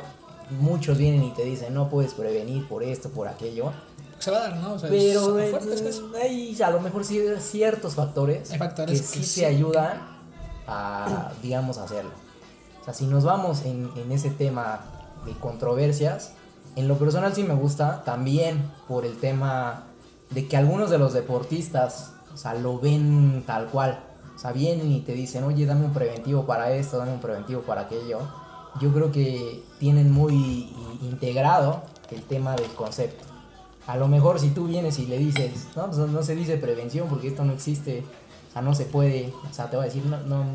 muchos 0.59 0.97
vienen 0.97 1.23
y 1.23 1.31
te 1.31 1.43
dicen, 1.45 1.73
no 1.73 1.89
puedes 1.89 2.13
prevenir 2.13 2.67
por 2.67 2.83
esto, 2.83 3.09
por 3.09 3.27
aquello. 3.27 3.71
Se 4.23 4.31
va 4.31 4.37
a 4.37 4.39
dar, 4.41 4.55
¿no? 4.55 4.73
O 4.75 4.79
sea, 4.79 4.89
Pero 4.89 5.37
es 5.37 5.47
eh, 5.47 5.51
fuerte, 5.51 5.89
es 5.89 6.01
hay 6.15 6.61
a 6.61 6.69
lo 6.69 6.79
mejor 6.79 7.03
sí 7.03 7.21
ciertos 7.41 7.95
factores, 7.95 8.51
Hay 8.51 8.57
factores 8.57 9.01
que 9.01 9.05
sí 9.05 9.19
que 9.19 9.25
te 9.25 9.25
sí. 9.25 9.43
ayudan 9.43 10.01
a, 10.65 11.33
digamos, 11.41 11.77
hacerlo. 11.77 12.11
O 12.79 12.85
sea, 12.85 12.93
si 12.93 13.05
nos 13.05 13.25
vamos 13.25 13.65
en, 13.65 13.91
en 13.97 14.13
ese 14.13 14.29
tema 14.29 14.79
de 15.25 15.33
controversias, 15.33 16.31
en 16.77 16.87
lo 16.87 16.97
personal 16.97 17.35
sí 17.35 17.43
me 17.43 17.53
gusta, 17.53 18.05
también 18.05 18.71
por 18.87 19.05
el 19.05 19.19
tema 19.19 19.87
de 20.29 20.47
que 20.47 20.55
algunos 20.55 20.89
de 20.89 20.99
los 20.99 21.11
deportistas, 21.11 22.13
o 22.33 22.37
sea, 22.37 22.53
lo 22.53 22.79
ven 22.79 23.43
tal 23.45 23.67
cual. 23.67 24.05
O 24.33 24.39
sea, 24.39 24.53
vienen 24.53 24.89
y 24.89 25.01
te 25.01 25.11
dicen, 25.11 25.43
oye, 25.43 25.65
dame 25.65 25.85
un 25.85 25.93
preventivo 25.93 26.45
para 26.45 26.71
esto, 26.71 26.97
dame 26.97 27.11
un 27.11 27.19
preventivo 27.19 27.61
para 27.61 27.81
aquello. 27.81 28.19
Yo 28.79 28.93
creo 28.93 29.11
que 29.11 29.63
tienen 29.79 30.11
muy 30.11 30.73
integrado 31.01 31.83
el 32.09 32.23
tema 32.23 32.55
del 32.55 32.71
concepto. 32.71 33.32
A 33.87 33.97
lo 33.97 34.07
mejor 34.07 34.39
si 34.39 34.49
tú 34.49 34.65
vienes 34.67 34.97
y 34.99 35.05
le 35.07 35.17
dices, 35.17 35.51
no, 35.75 35.87
pues 35.87 35.97
no 35.97 36.23
se 36.23 36.35
dice 36.35 36.57
prevención 36.57 37.07
porque 37.09 37.27
esto 37.27 37.43
no 37.43 37.51
existe, 37.53 38.03
o 38.49 38.53
sea, 38.53 38.61
no 38.61 38.73
se 38.73 38.85
puede, 38.85 39.33
o 39.49 39.53
sea, 39.53 39.69
te 39.69 39.75
va 39.75 39.83
a 39.83 39.85
decir, 39.87 40.05
no, 40.05 40.17
no, 40.21 40.45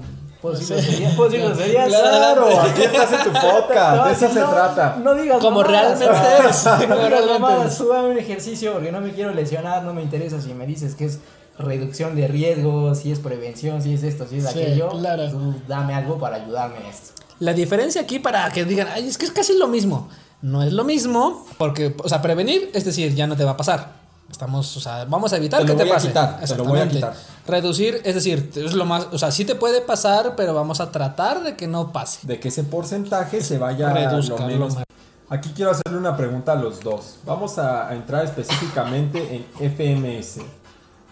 puedo 0.40 0.56
decir 0.58 0.76
groserías, 0.76 1.14
puedo 1.14 1.28
decir 1.30 1.44
groserías. 1.46 1.88
Claro, 1.88 2.60
aquí 2.60 2.82
estás 2.84 3.12
en 3.12 3.24
tu 3.24 3.32
podcast, 3.40 4.00
a 4.00 4.06
de 4.06 4.12
eso 4.12 4.20
decir, 4.26 4.28
se 4.30 4.40
no, 4.40 4.50
trata. 4.50 4.96
No 5.02 5.14
digas 5.14 5.38
Como 5.40 5.62
mamadas, 5.62 5.98
realmente 5.98 6.48
es, 6.48 6.64
No 6.64 6.70
como 6.72 6.94
digas 6.94 7.10
realmente 7.10 7.32
mamadas, 7.40 7.78
tú 7.78 7.88
dame 7.88 8.08
un 8.08 8.18
ejercicio 8.18 8.72
porque 8.72 8.92
no 8.92 9.00
me 9.02 9.12
quiero 9.12 9.34
lesionar, 9.34 9.82
no 9.82 9.92
me 9.92 10.02
interesa 10.02 10.40
si 10.40 10.54
me 10.54 10.66
dices 10.66 10.94
que 10.94 11.04
es 11.04 11.18
reducción 11.58 12.14
de 12.16 12.28
riesgo, 12.28 12.94
si 12.94 13.10
es 13.12 13.18
prevención, 13.18 13.82
si 13.82 13.92
es 13.92 14.04
esto, 14.04 14.26
si 14.26 14.38
es 14.38 14.44
Sí, 14.44 14.50
aquello. 14.62 14.88
claro. 14.90 15.28
Tú 15.30 15.54
dame 15.66 15.92
algo 15.92 16.16
para 16.18 16.36
ayudarme 16.36 16.78
en 16.78 16.86
esto. 16.86 17.10
La 17.40 17.52
diferencia 17.52 18.00
aquí 18.00 18.20
para 18.20 18.48
que 18.50 18.64
digan, 18.64 18.88
ay, 18.92 19.06
es 19.08 19.18
que 19.18 19.26
es 19.26 19.32
casi 19.32 19.58
lo 19.58 19.66
mismo. 19.68 20.08
No 20.40 20.62
es 20.62 20.72
lo 20.72 20.84
mismo, 20.84 21.46
porque, 21.58 21.94
o 22.02 22.08
sea, 22.08 22.22
prevenir, 22.22 22.70
es 22.72 22.84
decir, 22.84 23.14
ya 23.14 23.26
no 23.26 23.36
te 23.36 23.44
va 23.44 23.52
a 23.52 23.56
pasar. 23.56 23.98
Estamos, 24.30 24.76
o 24.76 24.80
sea, 24.80 25.04
vamos 25.06 25.32
a 25.32 25.38
evitar 25.38 25.62
Te 25.62 25.66
que 25.68 25.74
te 25.74 25.86
pase. 25.86 26.08
quitar, 26.08 26.40
te 26.40 26.54
lo 26.54 26.64
voy 26.64 26.80
a 26.80 26.88
quitar. 26.88 27.14
Reducir, 27.46 28.00
es 28.04 28.14
decir, 28.14 28.50
es 28.54 28.74
lo 28.74 28.84
más, 28.84 29.08
o 29.10 29.18
sea, 29.18 29.30
sí 29.30 29.44
te 29.44 29.54
puede 29.54 29.80
pasar, 29.80 30.34
pero 30.36 30.54
vamos 30.54 30.80
a 30.80 30.92
tratar 30.92 31.42
de 31.42 31.56
que 31.56 31.66
no 31.66 31.92
pase. 31.92 32.26
de 32.26 32.38
que 32.38 32.48
ese 32.48 32.62
porcentaje 32.64 33.40
se 33.40 33.58
vaya 33.58 33.92
Reduzca 33.92 34.42
lo 34.42 34.46
menos. 34.46 34.76
Aquí 35.30 35.50
quiero 35.54 35.72
hacerle 35.72 35.98
una 35.98 36.16
pregunta 36.16 36.52
a 36.52 36.56
los 36.56 36.80
dos. 36.80 37.16
Vamos 37.24 37.58
a, 37.58 37.88
a 37.88 37.94
entrar 37.94 38.24
específicamente 38.24 39.44
en 39.58 39.70
FMS. 39.70 40.40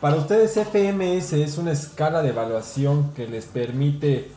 Para 0.00 0.16
ustedes 0.16 0.52
FMS 0.52 1.32
es 1.32 1.58
una 1.58 1.72
escala 1.72 2.22
de 2.22 2.28
evaluación 2.28 3.12
que 3.14 3.26
les 3.26 3.46
permite 3.46 4.30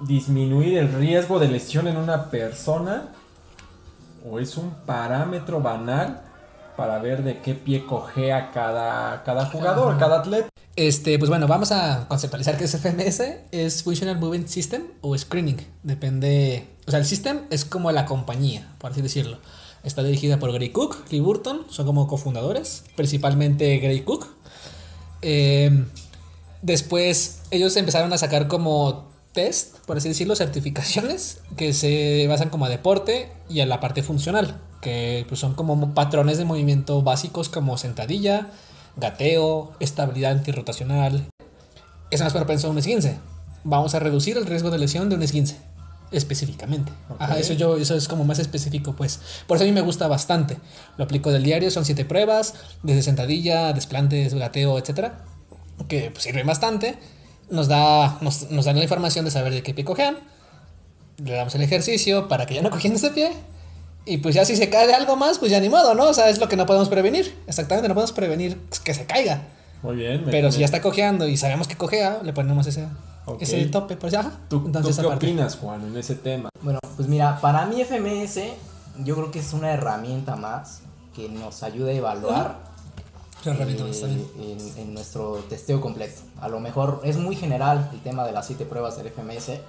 disminuir 0.00 0.78
el 0.78 0.92
riesgo 0.92 1.38
de 1.38 1.48
lesión 1.48 1.88
en 1.88 1.96
una 1.98 2.30
persona 2.30 3.08
o 4.28 4.38
es 4.38 4.56
un 4.56 4.70
parámetro 4.86 5.60
banal 5.60 6.22
para 6.76 6.98
ver 6.98 7.22
de 7.22 7.40
qué 7.40 7.54
pie 7.54 7.86
cojea 7.86 8.50
cada, 8.52 9.22
cada 9.24 9.46
jugador, 9.46 9.98
cada 9.98 10.18
atleta. 10.20 10.48
Este, 10.76 11.18
pues 11.18 11.30
bueno, 11.30 11.46
vamos 11.46 11.72
a 11.72 12.06
conceptualizar 12.06 12.58
qué 12.58 12.64
es 12.64 12.76
FMS. 12.76 13.22
Es 13.50 13.82
Functional 13.82 14.18
Movement 14.18 14.48
System 14.48 14.82
o 15.00 15.16
Screening. 15.16 15.56
Depende. 15.82 16.68
O 16.86 16.90
sea, 16.90 17.00
el 17.00 17.06
system 17.06 17.40
es 17.50 17.64
como 17.64 17.90
la 17.92 18.04
compañía, 18.04 18.68
por 18.78 18.92
así 18.92 19.00
decirlo. 19.00 19.38
Está 19.82 20.02
dirigida 20.02 20.38
por 20.38 20.52
Gray 20.52 20.70
Cook, 20.70 20.96
Lee 21.10 21.20
Burton, 21.20 21.64
son 21.70 21.86
como 21.86 22.08
cofundadores, 22.08 22.84
principalmente 22.96 23.78
Gray 23.78 24.00
Cook. 24.00 24.26
Eh, 25.22 25.86
después 26.60 27.42
ellos 27.50 27.76
empezaron 27.76 28.12
a 28.12 28.18
sacar 28.18 28.48
como 28.48 29.08
test, 29.36 29.76
por 29.86 29.98
así 29.98 30.08
decirlo, 30.08 30.34
certificaciones 30.34 31.42
que 31.56 31.74
se 31.74 32.26
basan 32.26 32.48
como 32.48 32.64
a 32.64 32.70
deporte 32.70 33.30
y 33.50 33.60
a 33.60 33.66
la 33.66 33.80
parte 33.80 34.02
funcional, 34.02 34.58
que 34.80 35.26
pues, 35.28 35.38
son 35.38 35.54
como 35.54 35.92
patrones 35.94 36.38
de 36.38 36.46
movimiento 36.46 37.02
básicos 37.02 37.50
como 37.50 37.76
sentadilla, 37.76 38.50
gateo, 38.96 39.74
estabilidad 39.78 40.32
antirrotacional. 40.32 41.26
Es 42.10 42.22
más 42.22 42.32
propenso 42.32 42.66
a 42.66 42.70
un 42.70 42.78
esguince. 42.78 43.18
Vamos 43.62 43.94
a 43.94 43.98
reducir 43.98 44.38
el 44.38 44.46
riesgo 44.46 44.70
de 44.70 44.78
lesión 44.78 45.10
de 45.10 45.16
un 45.16 45.22
esguince. 45.22 45.58
Específicamente. 46.12 46.92
Ajá, 47.18 47.38
eso 47.38 47.52
yo, 47.52 47.76
eso 47.76 47.94
es 47.94 48.08
como 48.08 48.24
más 48.24 48.38
específico, 48.38 48.94
pues. 48.96 49.20
Por 49.46 49.56
eso 49.56 49.64
a 49.64 49.66
mí 49.66 49.72
me 49.72 49.82
gusta 49.82 50.08
bastante. 50.08 50.56
Lo 50.96 51.04
aplico 51.04 51.30
del 51.30 51.42
diario, 51.42 51.70
son 51.70 51.84
siete 51.84 52.06
pruebas, 52.06 52.54
desde 52.82 53.02
sentadilla, 53.02 53.74
desplantes, 53.74 54.32
gateo, 54.32 54.78
etcétera. 54.78 55.24
Que 55.88 56.10
pues, 56.10 56.24
sirve 56.24 56.42
bastante. 56.42 56.98
Nos 57.50 57.68
da, 57.68 58.18
nos, 58.20 58.50
nos 58.50 58.64
dan 58.64 58.76
la 58.76 58.82
información 58.82 59.24
de 59.24 59.30
saber 59.30 59.52
de 59.52 59.62
qué 59.62 59.74
pie 59.74 59.84
cojean. 59.84 60.18
Le 61.18 61.32
damos 61.32 61.54
el 61.54 61.62
ejercicio 61.62 62.28
para 62.28 62.46
que 62.46 62.54
ya 62.54 62.62
no 62.62 62.70
cogiendo 62.70 62.98
ese 62.98 63.10
pie. 63.10 63.32
Y 64.04 64.18
pues 64.18 64.34
ya 64.34 64.44
si 64.44 64.56
se 64.56 64.70
cae 64.70 64.86
de 64.86 64.94
algo 64.94 65.16
más, 65.16 65.38
pues 65.38 65.50
ya 65.50 65.60
ni 65.60 65.68
modo, 65.68 65.94
¿no? 65.94 66.04
O 66.04 66.14
sea, 66.14 66.28
es 66.28 66.38
lo 66.38 66.48
que 66.48 66.56
no 66.56 66.66
podemos 66.66 66.88
prevenir. 66.88 67.36
Exactamente, 67.46 67.88
no 67.88 67.94
podemos 67.94 68.12
prevenir 68.12 68.60
que 68.84 68.94
se 68.94 69.04
caiga. 69.04 69.42
Muy 69.82 69.96
bien. 69.96 70.24
Pero 70.30 70.52
si 70.52 70.60
ya 70.60 70.64
está 70.64 70.80
cojeando 70.80 71.26
y 71.26 71.36
sabemos 71.36 71.66
que 71.68 71.76
cojea, 71.76 72.20
le 72.22 72.32
ponemos 72.32 72.66
ese, 72.66 72.86
ese 73.40 73.66
tope. 73.66 73.96
Pues 73.96 74.12
ya. 74.12 74.30
¿Tú, 74.48 74.62
Entonces, 74.66 74.98
qué 74.98 75.06
opinas, 75.06 75.56
Juan, 75.56 75.84
en 75.86 75.96
ese 75.96 76.14
tema? 76.14 76.48
Bueno, 76.62 76.78
pues 76.96 77.08
mira, 77.08 77.40
para 77.40 77.66
mí 77.66 77.82
FMS 77.84 78.40
yo 79.04 79.14
creo 79.16 79.30
que 79.30 79.40
es 79.40 79.52
una 79.52 79.72
herramienta 79.72 80.36
más 80.36 80.80
que 81.14 81.28
nos 81.28 81.62
ayuda 81.62 81.90
a 81.90 81.94
evaluar 81.94 82.58
eh, 83.44 84.26
en, 84.38 84.78
en, 84.78 84.94
nuestro 84.94 85.44
testeo 85.48 85.80
completo. 85.80 86.20
A 86.40 86.48
lo 86.48 86.60
mejor 86.60 87.00
es 87.04 87.16
muy 87.16 87.36
general 87.36 87.90
el 87.92 88.00
tema 88.00 88.24
de 88.24 88.32
las 88.32 88.46
siete 88.46 88.64
pruebas 88.64 88.96
del 88.96 89.10
FMS, 89.10 89.60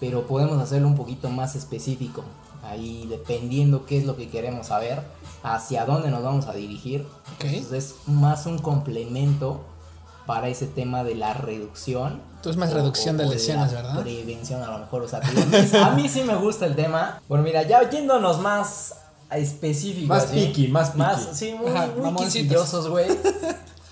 pero 0.00 0.26
podemos 0.26 0.60
hacerlo 0.62 0.88
un 0.88 0.96
poquito 0.96 1.28
más 1.28 1.56
específico 1.56 2.24
ahí 2.68 3.06
dependiendo 3.08 3.86
qué 3.86 3.98
es 3.98 4.04
lo 4.04 4.16
que 4.16 4.28
queremos 4.28 4.68
saber, 4.68 5.02
hacia 5.42 5.84
dónde 5.84 6.10
nos 6.10 6.22
vamos 6.22 6.46
a 6.46 6.52
dirigir. 6.52 7.06
Entonces 7.40 7.72
es 7.72 8.08
más 8.08 8.46
un 8.46 8.58
complemento 8.58 9.60
para 10.26 10.48
ese 10.48 10.66
tema 10.66 11.04
de 11.04 11.14
la 11.14 11.34
reducción. 11.34 12.20
Entonces 12.36 12.58
más 12.58 12.72
reducción 12.72 13.16
de 13.16 13.26
lesiones, 13.26 13.72
¿verdad? 13.72 14.00
Prevención 14.00 14.62
a 14.62 14.70
lo 14.70 14.78
mejor, 14.78 15.02
o 15.02 15.08
sea, 15.08 15.20
a 15.84 15.90
mí 15.90 16.08
sí 16.08 16.22
me 16.22 16.34
gusta 16.36 16.66
el 16.66 16.74
tema. 16.74 17.20
Bueno, 17.28 17.44
mira, 17.44 17.62
ya 17.62 17.88
yéndonos 17.88 18.40
más 18.40 18.96
específicos. 19.30 20.08
Más 20.08 20.26
piqui, 20.26 20.68
más 20.68 20.90
piqui. 20.90 20.98
Más, 20.98 21.28
sí, 21.32 21.54
muy, 21.54 21.70
muy 22.12 22.88
güey. 22.88 23.08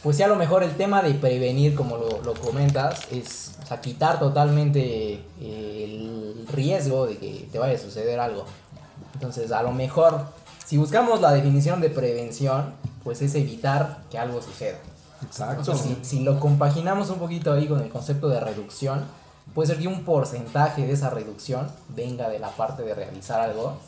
Pues 0.04 0.18
sí, 0.18 0.22
a 0.22 0.28
lo 0.28 0.36
mejor 0.36 0.62
el 0.62 0.76
tema 0.76 1.00
de 1.00 1.14
prevenir, 1.14 1.74
como 1.74 1.96
lo, 1.96 2.20
lo 2.20 2.34
comentas, 2.34 3.10
es 3.10 3.52
o 3.64 3.66
sea, 3.66 3.80
quitar 3.80 4.18
totalmente 4.18 5.24
eh, 5.40 5.84
el 5.84 6.46
riesgo 6.46 7.06
de 7.06 7.16
que 7.16 7.48
te 7.50 7.58
vaya 7.58 7.74
a 7.74 7.78
suceder 7.78 8.20
algo. 8.20 8.44
Entonces, 9.14 9.50
a 9.50 9.62
lo 9.62 9.72
mejor, 9.72 10.26
si 10.66 10.76
buscamos 10.76 11.22
la 11.22 11.32
definición 11.32 11.80
de 11.80 11.88
prevención, 11.88 12.74
pues 13.02 13.22
es 13.22 13.34
evitar 13.34 14.02
que 14.10 14.18
algo 14.18 14.42
suceda. 14.42 14.76
Exacto. 15.22 15.74
si, 16.02 16.20
lo 16.20 16.38
compaginamos 16.38 17.08
un 17.08 17.18
poquito 17.18 17.54
ahí 17.54 17.66
con 17.66 17.80
el 17.80 17.88
concepto 17.88 18.28
de 18.28 18.40
reducción, 18.40 19.04
puede 19.54 19.68
ser 19.68 19.78
que 19.78 19.88
un 19.88 20.04
porcentaje 20.04 20.86
de 20.86 20.92
esa 20.92 21.08
reducción 21.08 21.66
venga 21.88 22.28
de 22.28 22.38
la 22.38 22.50
parte 22.50 22.82
de 22.82 22.94
realizar 22.94 23.40
algo 23.40 23.78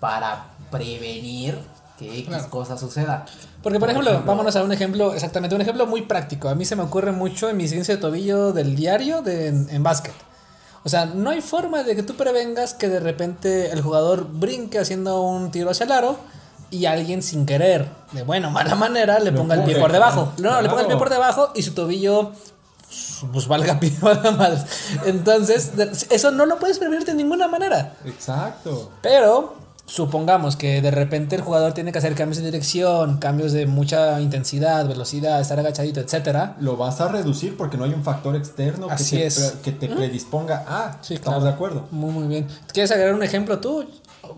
para 0.00 0.46
prevenir 0.70 1.58
que 1.98 2.18
X 2.20 2.44
cosa 2.50 2.76
suceda. 2.76 3.24
Porque, 3.62 3.80
por, 3.80 3.90
ejemplo, 3.90 4.22
vámonos 4.24 4.54
a 4.56 4.62
un 4.62 4.72
ejemplo, 4.72 5.14
exactamente, 5.14 5.56
un 5.56 5.62
ejemplo 5.62 5.86
muy 5.86 6.02
práctico. 6.02 6.48
A 6.48 6.54
mí 6.54 6.64
se 6.64 6.76
me 6.76 6.82
ocurre 6.82 7.12
mucho 7.12 7.48
en 7.48 7.56
mi 7.56 7.66
ciencia 7.68 7.94
de 7.94 8.00
tobillo 8.00 8.52
del 8.52 8.76
diario 8.76 9.22
de, 9.22 9.48
en, 9.48 9.68
en 9.70 9.82
básquet. 9.82 10.14
O 10.84 10.88
sea, 10.88 11.06
no 11.06 11.30
hay 11.30 11.40
forma 11.40 11.82
de 11.82 11.96
que 11.96 12.02
tú 12.02 12.14
prevengas 12.14 12.74
que 12.74 12.88
de 12.88 13.00
repente 13.00 13.72
el 13.72 13.82
jugador 13.82 14.28
brinque 14.30 14.78
haciendo 14.78 15.20
un 15.20 15.50
tiro 15.50 15.70
hacia 15.70 15.84
el 15.84 15.92
aro 15.92 16.16
y 16.70 16.86
alguien 16.86 17.22
sin 17.22 17.46
querer, 17.46 17.88
de 18.12 18.22
bueno, 18.22 18.50
mala 18.50 18.74
manera, 18.74 19.18
le 19.18 19.32
ponga 19.32 19.54
el 19.54 19.64
pie 19.64 19.76
por 19.80 19.92
debajo. 19.92 20.32
No, 20.38 20.60
le 20.60 20.68
ponga 20.68 20.82
el 20.82 20.88
pie 20.88 20.96
por 20.96 21.10
debajo 21.10 21.50
y 21.54 21.62
su 21.62 21.74
tobillo 21.74 22.32
pues 23.32 23.48
valga 23.48 23.80
pie 23.80 23.92
madre. 24.00 24.62
Entonces, 25.06 25.72
eso 26.10 26.30
no 26.30 26.46
lo 26.46 26.58
puedes 26.58 26.78
prevenir 26.78 27.04
de 27.04 27.14
ninguna 27.14 27.48
manera. 27.48 27.94
Exacto. 28.04 28.92
Pero 29.02 29.54
supongamos 29.86 30.56
que 30.56 30.82
de 30.82 30.90
repente 30.90 31.36
el 31.36 31.42
jugador 31.42 31.72
tiene 31.72 31.92
que 31.92 31.98
hacer 31.98 32.14
cambios 32.14 32.38
de 32.38 32.44
dirección, 32.44 33.18
cambios 33.18 33.52
de 33.52 33.66
mucha 33.66 34.20
intensidad, 34.20 34.86
velocidad, 34.86 35.40
estar 35.40 35.58
agachadito, 35.58 36.00
etcétera. 36.00 36.56
Lo 36.60 36.76
vas 36.76 37.00
a 37.00 37.08
reducir 37.08 37.56
porque 37.56 37.76
no 37.76 37.84
hay 37.84 37.94
un 37.94 38.02
factor 38.02 38.36
externo 38.36 38.88
que 38.88 39.04
te, 39.04 39.30
que 39.62 39.72
te 39.72 39.88
predisponga 39.88 40.64
a. 40.68 40.98
Sí, 41.02 41.14
estamos 41.14 41.44
de 41.44 41.50
acuerdo. 41.50 41.86
Muy, 41.90 42.10
muy 42.10 42.26
bien. 42.26 42.46
¿Quieres 42.72 42.90
agregar 42.90 43.14
un 43.14 43.22
ejemplo 43.22 43.58
tú? 43.58 43.86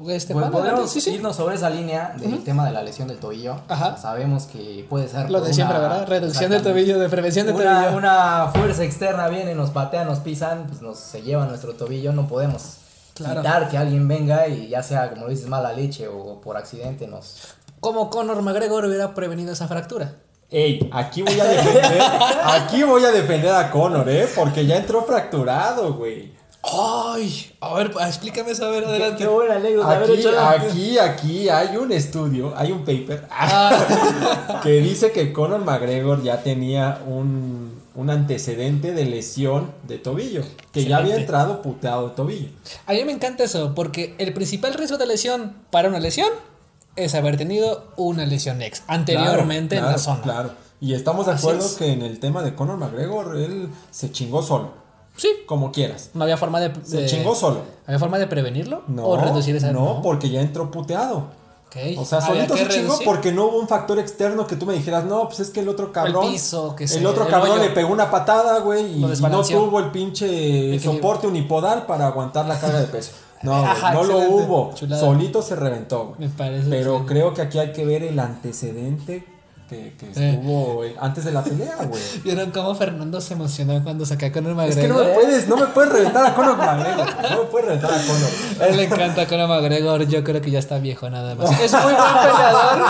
Este, 0.06 0.34
pues 0.34 0.50
podemos 0.50 1.06
irnos 1.06 1.34
sobre 1.34 1.56
esa 1.56 1.70
línea 1.70 2.14
del 2.18 2.44
tema 2.44 2.66
de 2.66 2.72
la 2.72 2.82
lesión 2.82 3.08
del 3.08 3.18
tobillo. 3.18 3.56
Ajá. 3.68 3.96
Sabemos 3.96 4.44
que 4.44 4.86
puede 4.88 5.08
ser. 5.08 5.30
Lo 5.30 5.40
de 5.40 5.54
siempre, 5.54 5.78
¿verdad? 5.78 6.06
Reducción 6.06 6.50
del 6.50 6.62
tobillo, 6.62 6.98
de 6.98 7.08
prevención 7.08 7.46
del 7.46 7.56
tobillo. 7.56 7.96
Una 7.96 8.50
fuerza 8.54 8.84
externa 8.84 9.28
viene, 9.28 9.54
nos 9.54 9.70
patea, 9.70 10.04
nos 10.04 10.20
pisan, 10.20 10.66
pues 10.68 10.82
nos 10.82 10.98
se 10.98 11.22
lleva 11.22 11.46
nuestro 11.46 11.72
tobillo, 11.74 12.12
no 12.12 12.28
podemos 12.28 12.78
Claro. 13.18 13.68
que 13.68 13.76
alguien 13.76 14.06
venga 14.08 14.48
y 14.48 14.68
ya 14.68 14.82
sea, 14.82 15.10
como 15.10 15.28
dices, 15.28 15.46
mala 15.48 15.72
leche 15.72 16.08
o 16.08 16.40
por 16.40 16.56
accidente 16.56 17.06
nos... 17.06 17.54
Como 17.80 18.10
Conor 18.10 18.42
McGregor 18.42 18.84
hubiera 18.84 19.14
prevenido 19.14 19.52
esa 19.52 19.68
fractura. 19.68 20.16
Ey, 20.50 20.88
aquí 20.92 21.22
voy 21.22 21.38
a 21.38 21.44
defender, 21.44 22.02
aquí 22.44 22.82
voy 22.82 23.04
a 23.04 23.12
defender 23.12 23.52
a 23.52 23.70
Conor, 23.70 24.08
¿eh? 24.08 24.26
Porque 24.34 24.64
ya 24.64 24.76
entró 24.76 25.04
fracturado, 25.04 25.94
güey. 25.94 26.32
Ay, 26.62 27.52
a 27.60 27.74
ver, 27.74 27.92
explícame 28.00 28.50
eso, 28.50 28.66
a 28.66 28.70
ver, 28.70 28.84
adelante. 28.84 29.18
Qué, 29.18 29.26
buena 29.26 29.56
Aquí, 30.50 30.98
aquí, 30.98 30.98
aquí 30.98 31.48
hay 31.48 31.76
un 31.76 31.92
estudio, 31.92 32.52
hay 32.56 32.72
un 32.72 32.80
paper 32.80 33.26
ah. 33.30 34.60
que 34.62 34.80
dice 34.80 35.12
que 35.12 35.32
Conor 35.32 35.64
McGregor 35.64 36.22
ya 36.22 36.42
tenía 36.42 37.00
un 37.06 37.67
un 37.98 38.10
antecedente 38.10 38.92
de 38.92 39.06
lesión 39.06 39.72
de 39.88 39.98
tobillo, 39.98 40.44
que 40.72 40.84
ya 40.84 40.98
había 40.98 41.16
entrado 41.16 41.62
puteado 41.62 42.10
de 42.10 42.14
tobillo. 42.14 42.48
A 42.86 42.92
mí 42.92 43.04
me 43.04 43.10
encanta 43.10 43.42
eso, 43.42 43.74
porque 43.74 44.14
el 44.18 44.32
principal 44.32 44.74
riesgo 44.74 44.98
de 44.98 45.06
lesión 45.06 45.56
para 45.72 45.88
una 45.88 45.98
lesión 45.98 46.28
es 46.94 47.16
haber 47.16 47.36
tenido 47.36 47.92
una 47.96 48.24
lesión 48.24 48.62
ex 48.62 48.84
anteriormente 48.86 49.76
en 49.78 49.84
la 49.84 49.98
zona. 49.98 50.22
Claro, 50.22 50.52
y 50.80 50.94
estamos 50.94 51.26
de 51.26 51.32
acuerdo 51.32 51.66
que 51.76 51.92
en 51.92 52.02
el 52.02 52.20
tema 52.20 52.44
de 52.44 52.54
Conor 52.54 52.78
McGregor, 52.78 53.36
él 53.36 53.68
se 53.90 54.12
chingó 54.12 54.42
solo. 54.42 54.74
Sí. 55.16 55.30
Como 55.46 55.72
quieras. 55.72 56.10
No 56.14 56.22
había 56.22 56.36
forma 56.36 56.60
de. 56.60 56.72
Se 56.84 57.04
chingó 57.06 57.34
solo. 57.34 57.62
¿Había 57.84 57.98
forma 57.98 58.20
de 58.20 58.28
prevenirlo? 58.28 58.84
No. 58.86 59.08
¿O 59.08 59.16
reducir 59.16 59.56
esa 59.56 59.72
No, 59.72 60.02
porque 60.02 60.30
ya 60.30 60.40
entró 60.40 60.70
puteado. 60.70 61.30
O 61.98 62.04
sea, 62.04 62.20
solito 62.20 62.56
se 62.56 62.68
chingó 62.68 62.98
porque 63.04 63.32
no 63.32 63.46
hubo 63.46 63.58
un 63.58 63.68
factor 63.68 63.98
externo 63.98 64.46
que 64.46 64.56
tú 64.56 64.66
me 64.66 64.74
dijeras, 64.74 65.04
no, 65.04 65.26
pues 65.26 65.40
es 65.40 65.50
que 65.50 65.60
el 65.60 65.68
otro 65.68 65.92
cabrón. 65.92 66.24
El 66.24 66.32
piso, 66.32 66.74
que 66.74 66.84
El 66.84 67.06
otro 67.06 67.28
cabrón 67.28 67.60
le 67.60 67.70
pegó 67.70 67.92
una 67.92 68.10
patada, 68.10 68.60
güey, 68.60 68.98
y, 68.98 69.00
no 69.00 69.42
tuvo 69.42 69.78
el 69.80 69.90
pinche 69.90 70.78
soporte 70.80 71.26
unipodal 71.26 71.86
para 71.86 72.06
aguantar 72.06 72.46
la 72.46 72.58
carga 72.58 72.80
de 72.80 72.86
peso. 72.86 73.12
No, 73.40 73.62
no 73.92 74.02
lo 74.02 74.18
hubo. 74.18 74.72
Solito 74.76 75.42
se 75.42 75.54
reventó, 75.54 76.16
Me 76.18 76.28
parece. 76.28 76.68
Pero 76.68 77.06
creo 77.06 77.34
que 77.34 77.42
aquí 77.42 77.60
hay 77.60 77.70
que 77.70 77.84
ver 77.84 78.02
el 78.02 78.18
antecedente 78.18 79.24
que, 79.68 79.92
estuvo 80.08 80.82
antes 81.00 81.24
de 81.24 81.32
la 81.32 81.42
pelea, 81.42 81.76
güey. 81.84 82.02
¿Vieron 82.24 82.50
cómo 82.50 82.74
Fernando 82.74 83.20
se 83.20 83.34
emocionó 83.34 83.82
cuando 83.82 84.06
saca 84.06 84.26
a 84.26 84.32
Conor 84.32 84.54
McGregor? 84.54 84.78
Es 84.78 84.84
que 84.84 84.88
no 84.88 84.98
me 84.98 85.14
puedes, 85.14 85.48
no 85.48 85.56
me 85.56 85.66
puedes 85.66 85.92
reventar 85.92 86.26
a 86.26 86.34
Conor 86.34 86.56
McGregor. 86.56 87.06
No 87.30 87.42
me 87.42 87.44
puedes 87.50 87.66
reventar 87.68 87.92
a 87.92 88.02
Conor. 88.02 88.30
A 88.60 88.66
él 88.66 88.76
le 88.76 88.84
encanta 88.84 89.22
a 89.22 89.26
Conor 89.26 89.48
McGregor. 89.48 90.06
Yo 90.06 90.24
creo 90.24 90.40
que 90.40 90.50
ya 90.50 90.58
está 90.58 90.78
viejo 90.78 91.08
nada 91.10 91.34
más. 91.34 91.50
Es 91.60 91.72
muy 91.72 91.82
buen 91.82 91.94
peleador. 91.94 92.82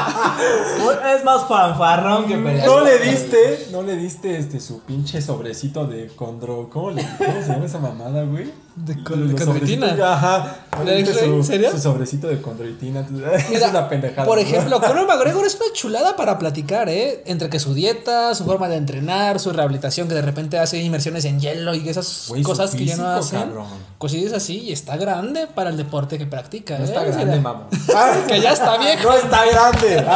es 1.16 1.24
más 1.24 1.46
fanfarrón 1.46 2.26
que 2.26 2.36
peleador. 2.36 2.78
No 2.78 2.84
le 2.84 2.98
diste, 2.98 3.68
no 3.72 3.82
le 3.82 3.96
diste 3.96 4.38
este 4.38 4.60
su 4.60 4.80
pinche 4.80 5.20
sobrecito 5.20 5.86
de 5.86 6.08
condro. 6.08 6.68
¿Cómo, 6.70 6.92
le, 6.92 7.02
cómo 7.18 7.42
se 7.42 7.48
llama 7.48 7.66
esa 7.66 7.78
mamada, 7.78 8.22
güey? 8.24 8.67
De, 8.84 9.02
condroitina. 9.02 9.96
Ajá. 10.02 10.56
¿En 10.86 11.44
serio? 11.44 11.72
Su 11.72 11.78
sobrecito 11.78 12.28
de 12.28 12.40
condroitina. 12.40 13.00
es 13.52 13.62
una 13.62 13.88
pendejada. 13.88 14.24
Por 14.24 14.38
ejemplo, 14.38 14.80
Conor 14.80 15.06
McGregor 15.06 15.44
es 15.46 15.56
una 15.56 15.72
chulada 15.72 16.14
para 16.16 16.38
platicar, 16.38 16.88
¿eh? 16.88 17.22
Entre 17.26 17.50
que 17.50 17.58
su 17.58 17.74
dieta, 17.74 18.34
su 18.34 18.44
forma 18.44 18.68
de 18.68 18.76
entrenar, 18.76 19.40
su 19.40 19.52
rehabilitación, 19.52 20.06
que 20.06 20.14
de 20.14 20.22
repente 20.22 20.58
hace 20.58 20.78
inmersiones 20.78 21.24
en 21.24 21.40
hielo 21.40 21.74
y 21.74 21.88
esas 21.88 22.32
cosas 22.42 22.74
que 22.74 22.84
ya 22.84 22.96
no 22.96 23.08
hacen. 23.08 23.50
Cosillas 23.98 24.32
así, 24.32 24.60
y 24.60 24.72
está 24.72 24.96
grande 24.96 25.48
para 25.48 25.70
el 25.70 25.76
deporte 25.76 26.16
que 26.18 26.26
practica. 26.26 26.78
No 26.78 26.84
está 26.84 27.04
¿eh? 27.04 27.10
grande, 27.10 27.40
mamá. 27.40 27.68
que 28.28 28.40
ya 28.40 28.52
está 28.52 28.78
viejo. 28.78 29.08
No 29.08 29.16
está 29.16 29.44
grande. 29.46 30.06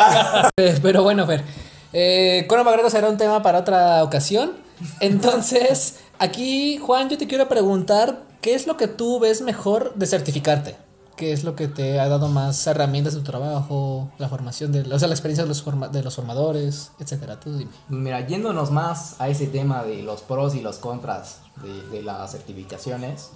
Pero 0.83 1.03
bueno, 1.03 1.27
Fer. 1.27 1.43
Eh, 1.93 2.47
Conor 2.49 2.65
McGregor 2.65 2.91
será 2.91 3.09
un 3.09 3.17
tema 3.17 3.43
para 3.43 3.59
otra 3.59 4.05
ocasión. 4.05 4.53
Entonces, 5.01 5.97
aquí, 6.19 6.79
Juan, 6.79 7.09
yo 7.09 7.19
te 7.19 7.27
quiero 7.27 7.49
preguntar, 7.49 8.23
¿qué 8.43 8.55
es 8.55 8.67
lo 8.67 8.77
que 8.77 8.89
tú 8.89 9.19
ves 9.21 9.41
mejor 9.41 9.95
de 9.95 10.07
certificarte? 10.07 10.77
¿Qué 11.17 11.33
es 11.33 11.45
lo 11.45 11.55
que 11.55 11.69
te 11.69 12.01
ha 12.01 12.09
dado 12.09 12.29
más 12.29 12.67
herramientas 12.67 13.15
de 13.15 13.21
tu 13.21 13.27
trabajo, 13.27 14.11
la 14.19 14.29
formación, 14.29 14.73
de, 14.73 14.81
o 14.81 14.99
sea, 14.99 15.09
la 15.09 15.15
experiencia 15.15 15.45
de 15.45 15.49
los, 15.49 15.65
de 15.93 16.03
los 16.03 16.17
formadores, 16.17 16.91
etcétera? 16.99 17.39
Tú 17.39 17.57
dime. 17.57 17.71
Mira, 17.89 18.27
yéndonos 18.27 18.71
más 18.71 19.21
a 19.21 19.29
ese 19.29 19.47
tema 19.47 19.85
de 19.85 20.03
los 20.03 20.23
pros 20.23 20.55
y 20.55 20.61
los 20.61 20.79
contras 20.79 21.39
de, 21.63 21.97
de 21.97 22.03
las 22.03 22.33
certificaciones, 22.33 23.31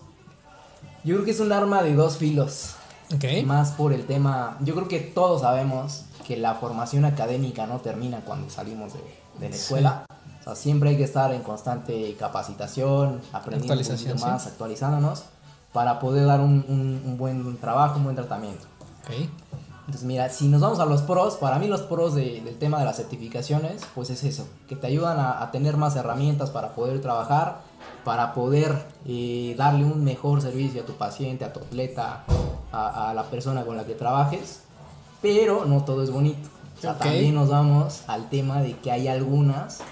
yo 1.05 1.15
creo 1.15 1.25
que 1.25 1.31
es 1.31 1.41
un 1.41 1.53
arma 1.53 1.83
de 1.83 1.95
dos 1.95 2.17
filos. 2.17 2.75
Okay. 3.15 3.45
Más 3.45 3.71
por 3.71 3.93
el 3.93 4.05
tema, 4.07 4.59
yo 4.63 4.75
creo 4.75 4.89
que 4.89 4.99
todos 4.99 5.43
sabemos 5.43 6.07
que 6.27 6.37
la 6.37 6.55
formación 6.55 7.05
académica 7.05 7.67
no 7.67 7.81
termina 7.81 8.21
cuando 8.23 8.51
salimos 8.51 8.95
de, 8.95 9.01
de 9.39 9.51
la 9.51 9.55
escuela. 9.55 10.07
O 10.47 10.51
sea, 10.51 10.55
siempre 10.55 10.91
hay 10.91 10.97
que 10.97 11.03
estar 11.03 11.35
en 11.35 11.43
constante 11.43 12.15
capacitación, 12.17 13.21
aprendiendo 13.33 13.75
un 13.75 13.85
poquito 13.85 14.15
más, 14.25 14.47
actualizándonos 14.47 15.25
para 15.73 15.99
poder 15.99 16.25
dar 16.25 16.41
un, 16.41 16.65
un, 17.05 17.19
buen 17.19 17.57
trabajo, 17.57 17.99
un 17.99 18.05
buen 18.05 18.15
tratamiento. 18.15 18.65
Okay. 19.03 19.29
Entonces, 19.81 20.05
mira, 20.05 20.29
si 20.29 20.47
nos 20.47 20.61
vamos 20.61 20.79
a 20.79 20.87
los 20.87 21.03
pros, 21.03 21.35
para 21.35 21.59
mí 21.59 21.67
los 21.67 21.83
pros 21.83 22.15
de, 22.15 22.43
del 22.43 22.59
tema 22.59 22.79
de 22.79 22.85
las 22.85 22.97
certificaciones, 22.97 23.83
pues 23.93 24.09
es 24.11 24.23
eso, 24.23 24.47
que 24.69 24.77
te 24.77 24.87
ayudan 24.87 25.19
a, 25.19 25.43
a 25.43 25.51
tener 25.51 25.77
más 25.77 25.97
herramientas 25.97 26.51
para 26.51 26.77
poder 26.77 27.01
trabajar, 27.01 27.63
para 28.05 28.33
poder 28.33 28.87
eh, 29.05 29.57
darle 29.59 29.85
un 29.85 30.05
mejor 30.05 30.43
servicio 30.43 30.83
a 30.83 30.87
tu 30.87 30.93
paciente, 30.93 31.45
a 31.45 31.53
tu 31.53 31.59
atleta, 31.59 32.23
a, 32.71 33.11
a, 33.11 33.15
la 33.15 33.25
persona 33.25 33.65
con 33.65 33.77
la 33.77 33.85
que 33.85 33.95
trabajes, 33.95 34.61
pero 35.21 35.65
no 35.65 35.85
todo 35.85 36.05
es 36.05 36.13
bonito. 36.13 36.49
O 36.79 36.81
sea, 36.81 36.93
okay. 36.93 37.11
también 37.11 37.35
nos 37.35 37.49
vamos 37.49 38.05
al 38.07 38.29
tema 38.29 38.63
de 38.63 38.79
que 38.79 38.93
hay 38.93 39.09
algunas 39.09 39.83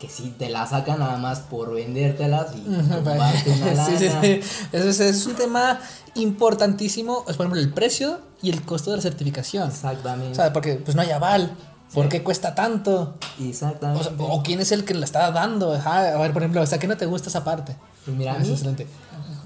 que 0.00 0.08
si 0.08 0.30
te 0.30 0.48
la 0.48 0.66
sacan 0.66 0.98
nada 0.98 1.18
más 1.18 1.40
por 1.40 1.74
vendértelas 1.74 2.56
y 2.56 2.60
tumbarte 2.60 3.50
una 3.50 3.74
lana. 3.74 3.86
Sí, 3.98 3.98
sí, 3.98 4.08
sí. 4.08 4.40
Eso 4.72 4.88
es, 4.88 5.00
es, 5.00 5.26
un 5.26 5.34
tema 5.34 5.78
importantísimo, 6.14 7.24
es 7.28 7.36
por 7.36 7.46
ejemplo 7.46 7.60
el 7.60 7.72
precio 7.72 8.18
y 8.42 8.50
el 8.50 8.62
costo 8.62 8.90
de 8.90 8.96
la 8.96 9.02
certificación. 9.02 9.68
Exactamente. 9.68 10.32
O 10.32 10.34
sea, 10.34 10.52
porque 10.52 10.76
pues 10.76 10.96
no 10.96 11.02
hay 11.02 11.10
aval. 11.10 11.54
¿Por 11.92 12.08
qué 12.08 12.22
cuesta 12.22 12.54
tanto? 12.54 13.14
Exactamente. 13.40 14.08
O, 14.08 14.16
sea, 14.16 14.26
o, 14.26 14.42
quién 14.42 14.60
es 14.60 14.72
el 14.72 14.84
que 14.84 14.94
la 14.94 15.04
está 15.04 15.30
dando. 15.32 15.74
Ajá, 15.74 16.14
a 16.14 16.18
ver, 16.18 16.32
por 16.32 16.42
ejemplo, 16.42 16.62
o 16.62 16.66
sea, 16.66 16.78
¿qué 16.78 16.86
no 16.86 16.96
te 16.96 17.06
gusta 17.06 17.28
esa 17.28 17.44
parte? 17.44 17.76
Pues 18.04 18.16
mira, 18.16 18.36
es 18.40 18.48
excelente. 18.48 18.86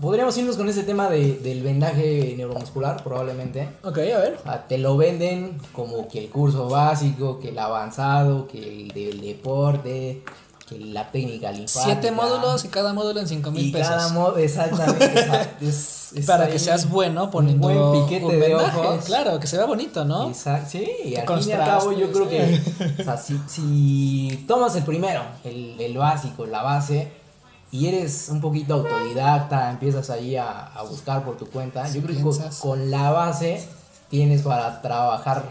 Podríamos 0.00 0.36
irnos 0.36 0.56
con 0.56 0.68
ese 0.68 0.82
tema 0.82 1.08
de, 1.08 1.38
del 1.38 1.62
vendaje 1.62 2.34
neuromuscular, 2.36 3.02
probablemente. 3.02 3.70
Ok, 3.82 3.98
a 3.98 4.18
ver. 4.18 4.38
O 4.40 4.42
sea, 4.42 4.66
te 4.66 4.76
lo 4.76 4.96
venden 4.98 5.58
como 5.72 6.08
que 6.08 6.18
el 6.18 6.28
curso 6.28 6.68
básico, 6.68 7.40
que 7.40 7.48
el 7.48 7.58
avanzado, 7.58 8.46
que 8.46 8.58
el 8.58 8.88
del 8.88 9.22
deporte, 9.22 10.22
la 10.70 11.10
técnica 11.10 11.52
linfática. 11.52 11.84
Siete 11.84 12.10
módulos 12.10 12.64
y 12.64 12.68
cada 12.68 12.92
módulo 12.92 13.20
en 13.20 13.28
cinco 13.28 13.50
mil 13.50 13.70
pesos. 13.70 13.88
Cada 13.88 14.08
módulo, 14.08 14.38
exactamente. 14.38 15.26
es, 15.60 16.12
es 16.14 16.26
Para 16.26 16.48
que 16.48 16.58
seas 16.58 16.88
bueno 16.88 17.30
poniendo 17.30 17.68
un 17.68 17.90
buen 17.90 18.04
piquete 18.04 18.24
un 18.24 18.40
de 18.40 18.54
ojos. 18.54 19.04
Claro, 19.04 19.38
que 19.38 19.46
se 19.46 19.56
vea 19.56 19.66
bonito, 19.66 20.04
¿no? 20.04 20.28
Exacto. 20.28 20.70
Sí, 20.70 20.88
y 21.04 21.16
al 21.16 21.26
fin 21.40 21.50
y 21.50 21.52
al 21.52 21.64
cabo 21.64 21.92
yo 21.92 22.10
creo 22.10 22.28
que, 22.28 22.60
o 22.98 23.04
sea, 23.04 23.16
si, 23.16 23.38
si 23.46 24.44
tomas 24.48 24.74
el 24.76 24.84
primero, 24.84 25.22
el, 25.44 25.78
el 25.78 25.98
básico, 25.98 26.46
la 26.46 26.62
base, 26.62 27.12
y 27.70 27.86
eres 27.88 28.28
un 28.30 28.40
poquito 28.40 28.74
autodidacta, 28.74 29.70
empiezas 29.70 30.08
ahí 30.10 30.36
a, 30.36 30.66
a 30.68 30.82
buscar 30.82 31.24
por 31.24 31.36
tu 31.36 31.46
cuenta, 31.46 31.86
Si 31.86 32.00
yo 32.00 32.06
creo 32.06 32.16
piensas. 32.22 32.56
que 32.56 32.62
con, 32.62 32.90
la 32.90 33.10
base 33.10 33.66
tienes 34.08 34.42
para 34.42 34.80
trabajar 34.80 35.42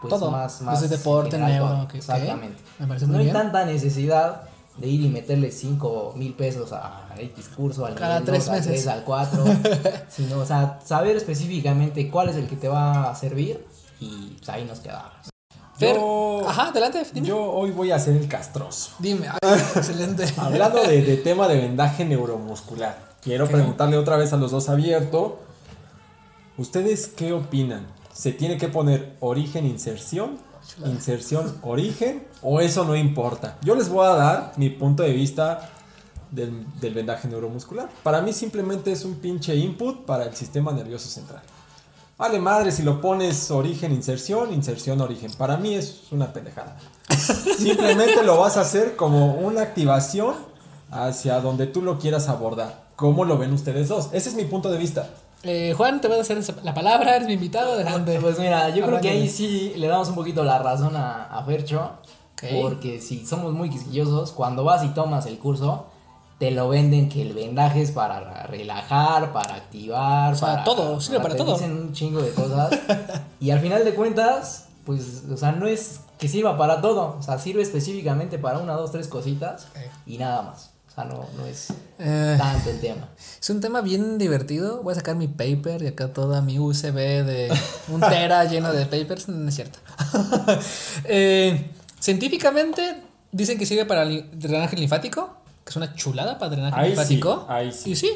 pues 0.00 0.10
Todo, 0.14 0.30
más, 0.30 0.62
más 0.62 0.80
desde 0.80 0.96
deporte, 0.96 1.36
ok. 1.36 1.94
Exactamente. 1.94 2.62
Me 2.78 2.86
parece 2.86 3.06
no 3.06 3.12
muy 3.12 3.18
hay 3.20 3.24
bien. 3.26 3.36
tanta 3.36 3.64
necesidad 3.66 4.42
de 4.78 4.86
ir 4.86 5.02
y 5.02 5.08
meterle 5.08 5.50
5 5.50 6.14
mil 6.16 6.32
pesos 6.34 6.72
a 6.72 7.08
X 7.18 7.48
curso, 7.54 7.84
al 7.86 7.94
Cada 7.94 8.20
nivel 8.20 8.26
tres 8.26 8.46
dos, 8.46 8.48
al 8.54 8.56
meses. 8.60 8.72
tres, 8.72 8.86
al 8.86 9.04
4, 9.04 9.44
sino, 10.08 10.38
o 10.38 10.46
sea, 10.46 10.80
saber 10.84 11.16
específicamente 11.16 12.08
cuál 12.10 12.28
es 12.30 12.36
el 12.36 12.46
que 12.48 12.56
te 12.56 12.68
va 12.68 13.10
a 13.10 13.14
servir 13.14 13.64
y 14.00 14.36
pues, 14.38 14.48
ahí 14.48 14.64
nos 14.64 14.80
quedamos. 14.80 15.12
Fer, 15.76 15.96
Yo- 15.96 16.44
ajá, 16.48 16.68
adelante, 16.68 17.02
dime. 17.12 17.26
Yo 17.26 17.42
hoy 17.42 17.70
voy 17.70 17.90
a 17.90 17.98
ser 17.98 18.16
el 18.16 18.28
castroso. 18.28 18.92
Dime, 18.98 19.28
ay, 19.28 19.38
excelente. 19.76 20.26
Hablando 20.36 20.82
de, 20.82 21.02
de 21.02 21.16
tema 21.18 21.48
de 21.48 21.56
vendaje 21.56 22.04
neuromuscular, 22.04 22.98
quiero 23.22 23.46
preguntarle 23.48 23.96
otra 23.96 24.16
vez 24.16 24.32
a 24.32 24.36
los 24.36 24.50
dos 24.50 24.68
abierto. 24.68 25.38
¿Ustedes 26.58 27.08
qué 27.08 27.32
opinan? 27.32 27.86
¿Se 28.12 28.32
tiene 28.32 28.58
que 28.58 28.68
poner 28.68 29.16
origen 29.20 29.66
inserción? 29.66 30.38
¿Inserción 30.84 31.58
origen? 31.62 32.26
¿O 32.42 32.60
eso 32.60 32.84
no 32.84 32.96
importa? 32.96 33.56
Yo 33.62 33.74
les 33.74 33.88
voy 33.88 34.06
a 34.06 34.10
dar 34.10 34.52
mi 34.56 34.70
punto 34.70 35.02
de 35.02 35.12
vista 35.12 35.70
del, 36.30 36.64
del 36.80 36.94
vendaje 36.94 37.28
neuromuscular. 37.28 37.88
Para 38.02 38.20
mí 38.22 38.32
simplemente 38.32 38.92
es 38.92 39.04
un 39.04 39.16
pinche 39.16 39.54
input 39.54 40.04
para 40.04 40.24
el 40.24 40.34
sistema 40.34 40.72
nervioso 40.72 41.08
central. 41.08 41.42
Vale 42.20 42.38
madre 42.38 42.70
si 42.70 42.82
lo 42.82 43.00
pones 43.00 43.50
origen, 43.50 43.92
inserción, 43.92 44.52
inserción, 44.52 45.00
origen. 45.00 45.32
Para 45.38 45.56
mí 45.56 45.74
es 45.74 46.02
una 46.10 46.30
pendejada. 46.32 46.76
Simplemente 47.58 48.22
lo 48.22 48.38
vas 48.38 48.58
a 48.58 48.60
hacer 48.60 48.94
como 48.94 49.36
una 49.36 49.62
activación 49.62 50.34
hacia 50.90 51.40
donde 51.40 51.66
tú 51.66 51.80
lo 51.80 51.98
quieras 51.98 52.28
abordar. 52.28 52.84
¿Cómo 52.94 53.24
lo 53.24 53.38
ven 53.38 53.54
ustedes 53.54 53.88
dos? 53.88 54.10
Ese 54.12 54.28
es 54.28 54.34
mi 54.34 54.44
punto 54.44 54.70
de 54.70 54.76
vista. 54.76 55.08
Eh, 55.42 55.72
Juan, 55.76 56.00
te 56.00 56.08
voy 56.08 56.18
a 56.18 56.20
hacer 56.20 56.38
la 56.62 56.74
palabra, 56.74 57.16
eres 57.16 57.26
mi 57.26 57.34
invitado, 57.34 57.72
adelante. 57.72 58.18
Pues 58.20 58.38
mira, 58.38 58.68
yo 58.70 58.84
creo 58.86 59.00
que 59.00 59.08
ahí 59.10 59.28
sí 59.28 59.72
le 59.76 59.86
damos 59.86 60.08
un 60.08 60.14
poquito 60.14 60.44
la 60.44 60.58
razón 60.58 60.96
a, 60.96 61.24
a 61.24 61.42
Fercho. 61.44 61.92
Porque 62.62 63.00
si 63.00 63.26
somos 63.26 63.52
muy 63.52 63.68
quisquillosos, 63.68 64.32
cuando 64.32 64.64
vas 64.64 64.82
y 64.82 64.88
tomas 64.88 65.26
el 65.26 65.38
curso, 65.38 65.86
te 66.38 66.50
lo 66.50 66.70
venden 66.70 67.10
que 67.10 67.20
el 67.20 67.34
vendaje 67.34 67.82
es 67.82 67.90
para 67.90 68.46
relajar, 68.46 69.30
para 69.32 69.56
activar, 69.56 70.32
O 70.32 70.36
sea, 70.36 70.48
para 70.48 70.64
todo, 70.64 71.00
sirve 71.00 71.20
para 71.20 71.36
todo. 71.36 71.52
dicen 71.52 71.72
un 71.72 71.92
chingo 71.92 72.22
de 72.22 72.30
cosas. 72.32 72.70
y 73.40 73.50
al 73.50 73.60
final 73.60 73.84
de 73.84 73.94
cuentas, 73.94 74.68
pues, 74.86 75.24
o 75.30 75.36
sea, 75.36 75.52
no 75.52 75.66
es 75.66 76.00
que 76.18 76.28
sirva 76.28 76.56
para 76.56 76.80
todo. 76.80 77.16
O 77.18 77.22
sea, 77.22 77.38
sirve 77.38 77.60
específicamente 77.60 78.38
para 78.38 78.58
una, 78.58 78.72
dos, 78.72 78.90
tres 78.90 79.06
cositas 79.06 79.68
y 80.06 80.16
nada 80.16 80.40
más. 80.40 80.69
O 80.90 80.94
sea, 80.94 81.04
no, 81.04 81.24
no 81.36 81.46
es 81.46 81.68
Eh, 82.00 82.34
tanto 82.36 82.68
el 82.70 82.80
tema. 82.80 83.08
es 83.40 83.48
un 83.50 83.60
tema 83.60 83.80
bien 83.80 84.18
divertido. 84.18 84.82
Voy 84.82 84.92
a 84.92 84.96
sacar 84.96 85.14
mi 85.16 85.28
paper 85.28 85.82
y 85.82 85.86
acá 85.86 86.12
toda 86.12 86.42
mi 86.42 86.58
USB 86.58 86.94
de 86.94 87.52
un 87.88 88.00
tera 88.00 88.44
lleno 88.46 88.72
de 88.72 88.86
papers. 88.86 89.28
No 89.28 89.48
es 89.48 89.54
cierto. 89.54 89.78
Eh, 91.04 91.70
científicamente 92.00 92.96
dicen 93.32 93.58
que 93.58 93.66
sirve 93.66 93.84
para 93.84 94.02
el 94.02 94.28
drenaje 94.32 94.76
linfático, 94.76 95.36
que 95.64 95.70
es 95.70 95.76
una 95.76 95.94
chulada 95.94 96.38
para 96.38 96.50
drenaje 96.50 96.76
Ahí 96.80 96.90
sí, 96.90 96.96
linfático. 96.96 97.46
ahí 97.48 97.72
sí. 97.72 97.90
Y 97.92 97.96
sí, 97.96 98.10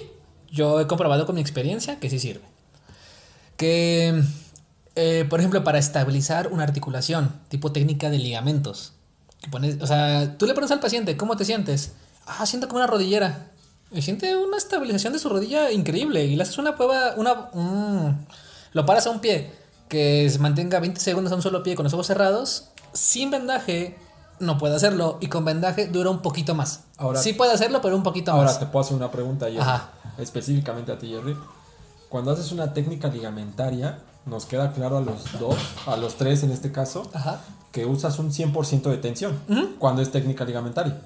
yo 0.51 0.81
he 0.81 0.87
comprobado 0.87 1.27
con 1.27 1.37
mi 1.37 1.41
experiencia 1.41 1.99
que 2.01 2.11
sí 2.11 2.19
sirve. 2.19 2.43
Que, 3.57 4.21
eh, 4.97 5.25
por 5.31 5.39
ejemplo, 5.41 5.63
para 5.63 5.79
estabilizar 5.79 6.49
una 6.49 6.65
articulación, 6.65 7.33
tipo 7.49 7.71
técnica 7.73 8.11
de 8.11 8.19
ligamentos. 8.19 8.93
Que 9.41 9.49
pones, 9.51 9.81
o 9.81 9.87
sea, 9.87 10.37
tú 10.39 10.47
le 10.47 10.55
pones 10.55 10.71
al 10.71 10.81
paciente, 10.81 11.17
¿cómo 11.17 11.37
te 11.37 11.45
sientes? 11.45 11.93
Ah, 12.27 12.47
siento 12.47 12.69
como 12.69 12.79
una 12.79 12.87
rodillera. 12.87 13.51
Y 13.93 14.03
siente 14.03 14.37
una 14.37 14.57
estabilización 14.57 15.13
de 15.13 15.19
su 15.19 15.29
rodilla 15.29 15.71
increíble. 15.71 16.25
Y 16.25 16.37
le 16.37 16.43
haces 16.43 16.59
una 16.59 16.75
prueba, 16.77 17.15
una, 17.17 17.51
mm, 17.53 18.27
lo 18.73 18.87
paras 18.87 19.07
a 19.07 19.11
un 19.11 19.21
pie, 19.21 19.53
que 19.89 20.29
se 20.31 20.39
mantenga 20.39 20.81
20 20.81 21.01
segundos 21.01 21.33
a 21.33 21.37
un 21.37 21.43
solo 21.43 21.63
pie 21.63 21.75
con 21.77 21.85
los 21.85 21.93
ojos 21.95 22.07
cerrados, 22.07 22.71
sin 22.93 23.31
vendaje, 23.31 23.97
no 24.41 24.59
puede 24.59 24.75
hacerlo. 24.75 25.19
Y 25.21 25.29
con 25.29 25.45
vendaje 25.45 25.87
dura 25.87 26.11
un 26.11 26.23
poquito 26.23 26.55
más. 26.55 26.81
Ahora- 26.97 27.21
sí 27.21 27.35
puede 27.35 27.53
hacerlo, 27.53 27.81
pero 27.81 27.95
un 27.97 28.03
poquito 28.03 28.33
Ahora 28.33 28.47
más. 28.47 28.59
te 28.59 28.67
puedo 28.67 28.85
hacer 28.85 28.97
una 28.97 29.11
pregunta, 29.11 29.47
Jerry. 29.47 29.59
Ajá. 29.61 29.91
Específicamente 30.19 30.91
a 30.93 30.99
ti, 30.99 31.09
Jerry. 31.09 31.37
Cuando 32.09 32.33
haces 32.33 32.51
una 32.53 32.73
técnica 32.73 33.09
ligamentaria, 33.09 33.99
nos 34.27 34.47
queda 34.47 34.73
claro 34.73 34.97
a 34.99 35.01
los 35.03 35.39
dos, 35.39 35.57
a 35.87 35.97
los 35.97 36.15
tres 36.17 36.43
en 36.43 36.51
este 36.51 36.73
caso, 36.73 37.11
Ajá. 37.13 37.41
que 37.73 37.85
usas 37.87 38.19
un 38.19 38.33
100% 38.33 38.91
de 38.91 38.97
tensión 38.97 39.39
cuando 39.79 40.01
es 40.03 40.11
técnica 40.11 40.45
ligamentaria. 40.45 41.01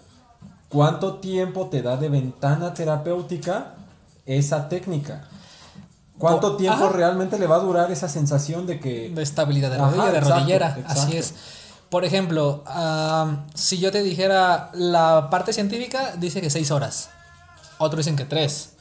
¿Cuánto 0.68 1.14
tiempo 1.16 1.66
te 1.66 1.82
da 1.82 1.96
de 1.96 2.08
ventana 2.08 2.74
terapéutica 2.74 3.74
esa 4.26 4.68
técnica? 4.68 5.24
¿Cuánto 6.18 6.52
Po- 6.52 6.56
tiempo 6.56 6.84
Ajá. 6.86 6.96
realmente 6.96 7.38
le 7.38 7.46
va 7.46 7.56
a 7.56 7.60
durar 7.60 7.90
esa 7.92 8.08
sensación 8.08 8.66
de 8.66 8.80
que... 8.80 9.08
De 9.10 9.22
estabilidad 9.22 9.70
de 9.70 9.76
Ajá, 9.76 9.86
rodilla, 9.86 10.04
de 10.10 10.18
exacto, 10.18 10.34
rodillera. 10.34 10.68
exacto. 10.78 11.00
Así 11.02 11.16
es. 11.16 11.34
Por 11.88 12.04
ejemplo, 12.04 12.64
si 13.54 13.78
yo 13.78 13.90
te 13.92 14.02
dijera 14.02 14.70
la 14.74 15.28
parte 15.30 15.52
científica 15.54 16.12
dice 16.18 16.40
que 16.42 16.50
6 16.50 16.70
horas. 16.70 17.08
Otros 17.78 17.98
dicen 18.04 18.16
que 18.16 18.24
3. 18.26 18.72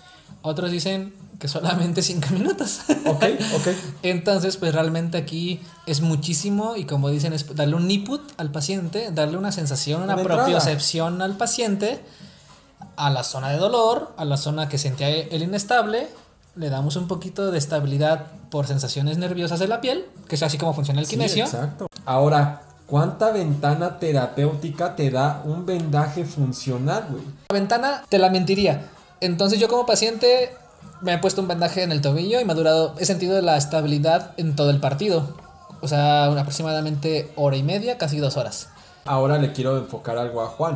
Otros 0.41 0.71
dicen 0.71 1.13
que 1.39 1.47
solamente 1.47 2.01
5 2.01 2.27
minutos. 2.31 2.79
Ok, 3.05 3.23
ok. 3.55 3.67
Entonces, 4.03 4.57
pues 4.57 4.73
realmente 4.73 5.17
aquí 5.17 5.59
es 5.85 6.01
muchísimo 6.01 6.75
y 6.75 6.85
como 6.85 7.09
dicen, 7.09 7.33
es 7.33 7.55
darle 7.55 7.75
un 7.75 7.89
input 7.89 8.21
al 8.37 8.51
paciente, 8.51 9.11
darle 9.11 9.37
una 9.37 9.51
sensación, 9.51 10.01
una 10.03 10.13
Una 10.15 10.23
propiocepción 10.23 11.21
al 11.21 11.37
paciente, 11.37 12.01
a 12.95 13.09
la 13.09 13.23
zona 13.23 13.49
de 13.49 13.57
dolor, 13.57 14.13
a 14.17 14.25
la 14.25 14.37
zona 14.37 14.69
que 14.69 14.77
sentía 14.77 15.09
el 15.09 15.43
inestable, 15.43 16.07
le 16.55 16.69
damos 16.69 16.95
un 16.95 17.07
poquito 17.07 17.51
de 17.51 17.57
estabilidad 17.59 18.25
por 18.49 18.65
sensaciones 18.65 19.17
nerviosas 19.19 19.59
de 19.59 19.67
la 19.67 19.79
piel, 19.81 20.05
que 20.27 20.35
es 20.35 20.43
así 20.43 20.57
como 20.57 20.73
funciona 20.73 20.99
el 21.01 21.05
Sí, 21.05 21.11
kinesio. 21.15 21.45
exacto. 21.45 21.87
Ahora, 22.05 22.61
¿Cuánta 22.87 23.31
ventana 23.31 23.99
terapéutica 23.99 24.95
te 24.95 25.11
da 25.11 25.41
un 25.43 25.65
vendaje 25.65 26.23
funcional, 26.23 27.07
güey? 27.11 27.21
La 27.49 27.53
ventana 27.59 28.01
te 28.07 28.17
la 28.17 28.29
mentiría. 28.29 28.85
Entonces 29.21 29.59
yo 29.59 29.67
como 29.67 29.85
paciente 29.85 30.51
me 31.01 31.13
he 31.13 31.17
puesto 31.17 31.41
un 31.41 31.47
vendaje 31.47 31.83
en 31.83 31.91
el 31.91 32.01
tobillo 32.01 32.39
y 32.39 32.45
me 32.45 32.53
ha 32.53 32.55
durado, 32.55 32.95
he 32.99 33.05
sentido 33.05 33.39
la 33.41 33.57
estabilidad 33.57 34.31
en 34.37 34.55
todo 34.55 34.69
el 34.69 34.79
partido. 34.79 35.27
O 35.81 35.87
sea, 35.87 36.25
aproximadamente 36.25 37.31
hora 37.35 37.55
y 37.55 37.63
media, 37.63 37.97
casi 37.97 38.17
dos 38.17 38.37
horas. 38.37 38.69
Ahora 39.05 39.37
le 39.37 39.53
quiero 39.53 39.77
enfocar 39.77 40.17
algo 40.17 40.41
a 40.41 40.47
Juan. 40.47 40.75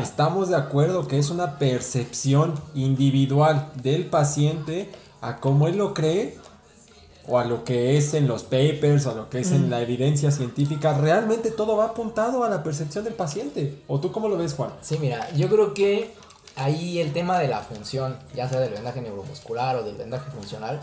Estamos 0.00 0.48
de 0.48 0.56
acuerdo 0.56 1.06
que 1.06 1.18
es 1.18 1.30
una 1.30 1.58
percepción 1.58 2.54
individual 2.74 3.68
del 3.82 4.06
paciente 4.06 4.90
a 5.22 5.38
cómo 5.38 5.66
él 5.66 5.78
lo 5.78 5.94
cree 5.94 6.36
o 7.26 7.38
a 7.38 7.44
lo 7.44 7.64
que 7.64 7.96
es 7.96 8.14
en 8.14 8.26
los 8.26 8.42
papers 8.42 9.06
o 9.06 9.12
a 9.12 9.14
lo 9.14 9.30
que 9.30 9.40
es 9.40 9.52
en 9.52 9.70
la 9.70 9.80
evidencia 9.80 10.30
científica, 10.30 10.98
realmente 10.98 11.50
todo 11.50 11.76
va 11.76 11.86
apuntado 11.86 12.42
a 12.42 12.50
la 12.50 12.62
percepción 12.62 13.04
del 13.04 13.14
paciente. 13.14 13.80
¿O 13.86 14.00
tú 14.00 14.10
cómo 14.10 14.28
lo 14.28 14.36
ves, 14.36 14.54
Juan? 14.54 14.72
Sí, 14.82 14.98
mira, 15.00 15.32
yo 15.34 15.48
creo 15.48 15.72
que 15.72 16.12
ahí 16.56 16.98
el 16.98 17.12
tema 17.12 17.38
de 17.38 17.48
la 17.48 17.60
función, 17.60 18.16
ya 18.34 18.48
sea 18.48 18.60
del 18.60 18.72
vendaje 18.72 19.00
neuromuscular 19.00 19.76
o 19.76 19.82
del 19.82 19.96
vendaje 19.96 20.30
funcional, 20.30 20.80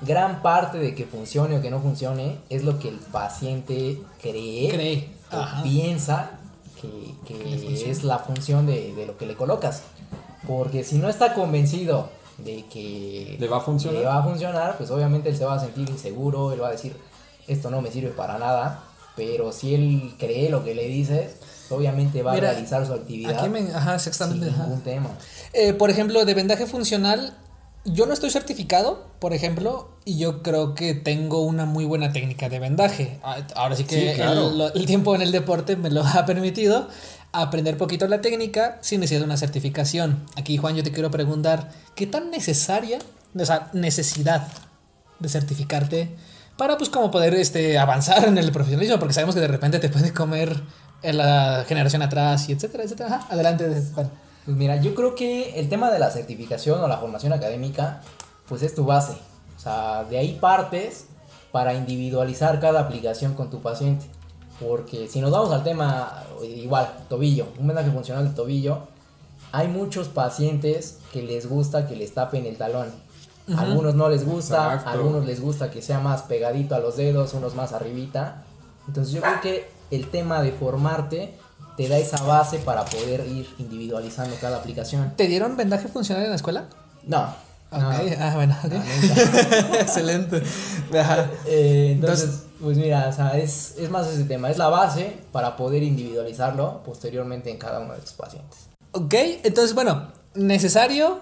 gran 0.00 0.42
parte 0.42 0.78
de 0.78 0.94
que 0.94 1.04
funcione 1.04 1.58
o 1.58 1.62
que 1.62 1.70
no 1.70 1.80
funcione 1.80 2.38
es 2.48 2.64
lo 2.64 2.78
que 2.78 2.88
el 2.88 2.98
paciente 2.98 3.98
cree, 4.20 5.10
o 5.32 5.62
piensa 5.62 6.30
que, 6.80 7.90
es 7.90 8.04
la 8.04 8.18
función 8.18 8.66
de, 8.66 8.94
de, 8.94 9.06
lo 9.06 9.16
que 9.16 9.26
le 9.26 9.36
colocas. 9.36 9.82
Porque 10.46 10.84
si 10.84 10.96
no 10.96 11.08
está 11.08 11.34
convencido 11.34 12.08
de 12.38 12.64
que 12.66 13.36
le 13.38 13.48
va 13.48 13.58
a 13.58 13.60
funcionar, 13.60 14.00
le 14.00 14.06
va 14.06 14.18
a 14.18 14.22
funcionar 14.22 14.76
pues 14.78 14.90
obviamente 14.90 15.28
él 15.28 15.36
se 15.36 15.44
va 15.44 15.54
a 15.54 15.60
sentir 15.60 15.88
inseguro, 15.88 16.52
él 16.52 16.62
va 16.62 16.68
a 16.68 16.72
decir, 16.72 16.96
esto 17.46 17.70
no 17.70 17.82
me 17.82 17.90
sirve 17.90 18.10
para 18.10 18.38
nada, 18.38 18.82
pero 19.16 19.52
si 19.52 19.74
él 19.74 20.14
cree 20.18 20.48
lo 20.48 20.64
que 20.64 20.74
le 20.74 20.86
dices, 20.86 21.36
obviamente 21.70 22.22
va 22.22 22.32
a 22.32 22.36
realizar 22.36 22.86
su 22.86 22.92
actividad. 22.92 23.38
ajá, 23.74 23.94
exactamente. 23.94 24.50
Sin 24.50 24.58
ningún 24.58 24.80
tema. 24.82 25.10
Eh, 25.52 25.72
por 25.72 25.90
ejemplo, 25.90 26.24
de 26.24 26.34
vendaje 26.34 26.66
funcional, 26.66 27.34
yo 27.84 28.06
no 28.06 28.12
estoy 28.12 28.30
certificado, 28.30 29.06
por 29.20 29.32
ejemplo, 29.32 29.90
y 30.04 30.18
yo 30.18 30.42
creo 30.42 30.74
que 30.74 30.94
tengo 30.94 31.42
una 31.42 31.64
muy 31.64 31.84
buena 31.84 32.12
técnica 32.12 32.48
de 32.48 32.58
vendaje. 32.58 33.18
Ah, 33.22 33.38
ahora 33.54 33.76
sí 33.76 33.84
que 33.84 34.20
el, 34.20 34.86
tiempo 34.86 35.14
en 35.14 35.22
el 35.22 35.32
deporte 35.32 35.76
me 35.76 35.90
lo 35.90 36.02
ha 36.06 36.26
permitido 36.26 36.88
aprender 37.32 37.76
poquito 37.76 38.06
la 38.08 38.20
técnica 38.20 38.78
sin 38.80 39.00
necesidad 39.00 39.20
de 39.20 39.26
una 39.26 39.36
certificación. 39.36 40.26
Aquí, 40.36 40.56
Juan, 40.58 40.76
yo 40.76 40.82
te 40.82 40.92
quiero 40.92 41.10
preguntar, 41.10 41.70
¿qué 41.94 42.06
tan 42.06 42.30
necesaria, 42.30 42.98
esa 43.38 43.70
necesidad 43.72 44.48
de 45.18 45.28
certificarte 45.28 46.16
para, 46.56 46.76
pues, 46.76 46.90
como 46.90 47.10
poder 47.10 47.34
este, 47.34 47.78
avanzar 47.78 48.24
en 48.28 48.36
el 48.36 48.52
profesionalismo? 48.52 48.98
Porque 48.98 49.14
sabemos 49.14 49.34
que 49.34 49.40
de 49.40 49.48
repente 49.48 49.78
te 49.78 49.88
puede 49.88 50.12
comer 50.12 50.60
en 51.02 51.16
la 51.18 51.64
generación 51.66 52.02
atrás 52.02 52.48
y 52.48 52.52
etcétera, 52.52 52.84
etcétera. 52.84 53.26
adelante, 53.28 53.82
Juan. 53.94 54.10
Pues 54.44 54.56
mira, 54.56 54.76
yo 54.76 54.94
creo 54.94 55.14
que 55.14 55.60
el 55.60 55.68
tema 55.68 55.90
de 55.90 55.98
la 55.98 56.10
certificación 56.10 56.80
o 56.80 56.88
la 56.88 56.98
formación 56.98 57.32
académica, 57.32 58.00
pues 58.48 58.62
es 58.62 58.74
tu 58.74 58.84
base. 58.84 59.12
O 59.56 59.60
sea, 59.60 60.04
de 60.04 60.18
ahí 60.18 60.38
partes 60.40 61.06
para 61.52 61.74
individualizar 61.74 62.60
cada 62.60 62.80
aplicación 62.80 63.34
con 63.34 63.50
tu 63.50 63.60
paciente. 63.60 64.06
Porque 64.58 65.08
si 65.08 65.20
nos 65.20 65.30
vamos 65.30 65.52
al 65.52 65.62
tema, 65.62 66.24
igual, 66.42 66.90
tobillo, 67.08 67.48
un 67.58 67.66
vendaje 67.66 67.90
funcional 67.90 68.28
de 68.28 68.34
tobillo, 68.34 68.88
hay 69.52 69.68
muchos 69.68 70.08
pacientes 70.08 70.98
que 71.12 71.22
les 71.22 71.48
gusta 71.48 71.86
que 71.86 71.96
les 71.96 72.14
tapen 72.14 72.46
el 72.46 72.56
talón. 72.56 72.88
Algunos 73.56 73.94
no 73.94 74.08
les 74.08 74.24
gusta, 74.24 74.72
algunos 74.88 75.24
les 75.26 75.40
gusta 75.40 75.70
que 75.70 75.82
sea 75.82 75.98
más 75.98 76.22
pegadito 76.22 76.74
a 76.74 76.78
los 76.78 76.96
dedos, 76.96 77.34
unos 77.34 77.54
más 77.54 77.72
arribita. 77.72 78.44
Entonces 78.86 79.12
yo 79.12 79.20
creo 79.22 79.40
que 79.40 79.79
el 79.90 80.08
tema 80.08 80.42
de 80.42 80.52
formarte 80.52 81.34
te 81.76 81.88
da 81.88 81.98
esa 81.98 82.22
base 82.24 82.58
para 82.58 82.84
poder 82.84 83.26
ir 83.26 83.48
individualizando 83.58 84.36
cada 84.40 84.58
aplicación. 84.58 85.14
¿Te 85.16 85.26
dieron 85.26 85.56
vendaje 85.56 85.88
funcional 85.88 86.24
en 86.24 86.30
la 86.30 86.36
escuela? 86.36 86.64
No. 87.06 87.34
ah, 87.70 88.32
bueno, 88.34 88.56
Excelente. 89.80 90.42
Eh, 91.46 91.92
entonces, 91.92 92.42
pues 92.60 92.76
mira, 92.76 93.08
o 93.08 93.12
sea, 93.12 93.38
es, 93.38 93.76
es 93.78 93.88
más 93.88 94.08
ese 94.08 94.24
tema, 94.24 94.50
es 94.50 94.58
la 94.58 94.68
base 94.68 95.16
para 95.32 95.56
poder 95.56 95.82
individualizarlo 95.82 96.82
posteriormente 96.84 97.50
en 97.50 97.56
cada 97.56 97.80
uno 97.80 97.94
de 97.94 98.00
tus 98.00 98.12
pacientes. 98.12 98.68
Ok, 98.92 99.14
entonces, 99.44 99.74
bueno, 99.74 100.08
necesario, 100.34 101.20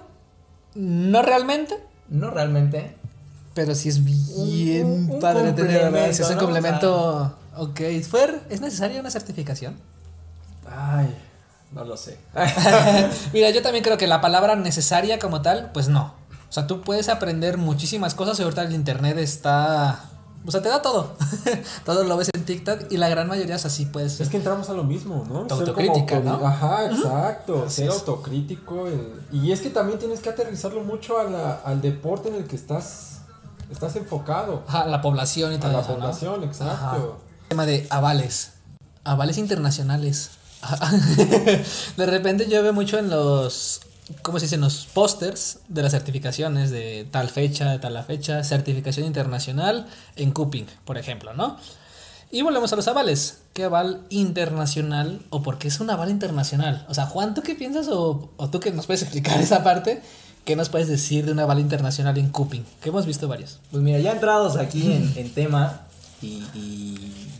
no 0.75 1.23
realmente. 1.23 1.77
No 2.09 2.31
realmente. 2.31 2.97
Pero 3.55 3.75
sí 3.75 3.89
es 3.89 4.05
bien 4.05 5.19
padre 5.21 5.53
tener, 5.53 6.15
si 6.15 6.23
es 6.23 6.31
un 6.31 6.37
complemento. 6.37 7.35
Ok, 7.59 7.81
Fer, 8.09 8.47
¿es 8.51 8.61
necesaria 8.61 9.01
una 9.01 9.11
certificación? 9.11 9.77
Ay, 10.71 11.17
no 11.73 11.85
lo 11.85 11.97
sé. 11.97 12.19
Mira, 13.33 13.51
yo 13.51 13.63
también 13.63 13.85
creo 13.85 13.99
que 13.99 14.07
la 14.07 14.21
palabra 14.21 14.57
necesaria 14.57 15.19
como 15.19 15.43
tal, 15.43 15.71
pues 15.73 15.89
no. 15.89 16.15
O 16.49 16.53
sea, 16.53 16.67
tú 16.67 16.81
puedes 16.81 17.09
aprender 17.09 17.59
muchísimas 17.59 18.15
cosas 18.15 18.39
y 18.41 18.43
ahorita 18.43 18.63
el 18.63 18.73
internet 18.73 19.19
está... 19.19 20.05
O 20.47 20.51
sea, 20.51 20.63
te 20.63 20.69
da 20.69 20.81
todo. 20.81 21.15
todo 21.85 22.05
lo 22.05 22.17
ves 22.17 22.31
en 22.33 22.45
TikTok 22.45 22.91
y 22.91 22.97
la 22.97 23.09
gran 23.11 23.29
mayoría 23.29 23.57
es 23.57 23.67
así, 23.67 23.85
pues. 23.85 24.21
Es 24.21 24.31
que 24.31 24.39
entramos 24.39 24.71
a 24.71 24.73
lo 24.73 24.85
mismo, 24.85 25.27
¿no? 25.29 25.41
Autocrítica, 25.41 26.21
¿no? 26.21 26.47
Ajá, 26.47 26.87
exacto. 26.87 27.69
ser 27.69 27.91
autocrítico. 27.91 28.87
Y 29.31 29.53
es 29.53 29.61
que 29.61 29.69
también 29.69 29.99
tienes 29.99 30.21
que 30.21 30.31
aterrizarlo 30.31 30.83
mucho 30.83 31.17
al 31.19 31.83
deporte 31.83 32.31
en 32.31 32.37
el 32.37 32.45
que 32.47 32.57
estás, 32.57 33.19
estás 33.71 33.97
enfocado. 33.97 34.63
Ajá, 34.67 34.87
la 34.87 35.03
población 35.03 35.53
y 35.53 35.59
todo 35.59 35.71
a 35.71 35.83
la 35.83 35.87
población, 35.87 36.45
exacto. 36.45 37.19
Tema 37.49 37.67
de 37.67 37.87
avales. 37.91 38.53
Avales 39.05 39.39
internacionales. 39.39 40.31
de 41.97 42.07
repente 42.07 42.49
yo 42.49 42.63
veo 42.63 42.73
mucho 42.73 42.99
en 42.99 43.11
los, 43.11 43.81
¿cómo 44.23 44.39
se 44.39 44.47
dice? 44.47 44.57
En 44.57 44.63
los 44.63 44.87
pósters 44.87 45.61
de 45.69 45.83
las 45.83 45.93
certificaciones 45.93 46.71
de 46.71 47.07
tal 47.11 47.29
fecha, 47.29 47.71
de 47.71 47.79
tal 47.79 48.03
fecha, 48.05 48.43
certificación 48.45 49.07
internacional 49.07 49.87
en 50.17 50.31
Cooping, 50.33 50.67
por 50.85 50.99
ejemplo, 50.99 51.33
¿no? 51.35 51.57
Y 52.31 52.43
volvemos 52.43 52.73
a 52.73 52.77
los 52.77 52.89
avales. 52.89 53.39
¿Qué 53.55 53.65
aval 53.65 54.03
internacional 54.11 55.23
o 55.31 55.43
por 55.43 55.59
qué 55.59 55.69
es 55.69 55.81
un 55.81 55.89
aval 55.89 56.11
internacional? 56.11 56.85
O 56.89 56.95
sea, 56.95 57.07
Juan, 57.07 57.33
¿tú 57.33 57.43
qué 57.43 57.55
piensas 57.55 57.89
o, 57.89 58.31
tú 58.53 58.61
que 58.61 58.71
nos 58.71 58.87
puedes 58.87 59.03
explicar 59.03 59.41
esa 59.41 59.65
parte? 59.65 60.03
¿Qué 60.45 60.55
nos 60.55 60.69
puedes 60.69 60.89
decir 60.89 61.25
de 61.25 61.33
un 61.33 61.39
aval 61.41 61.59
internacional 61.59 62.19
en 62.19 62.29
Cooping? 62.29 62.63
Que 62.83 62.91
hemos 62.91 63.07
visto 63.07 63.29
varios. 63.29 63.61
Pues 63.71 63.83
mira, 63.83 63.99
ya 63.99 64.13
entrados 64.13 64.57
aquí 64.57 64.93
en 64.93 65.33
tema 65.33 65.83
y 66.21 66.43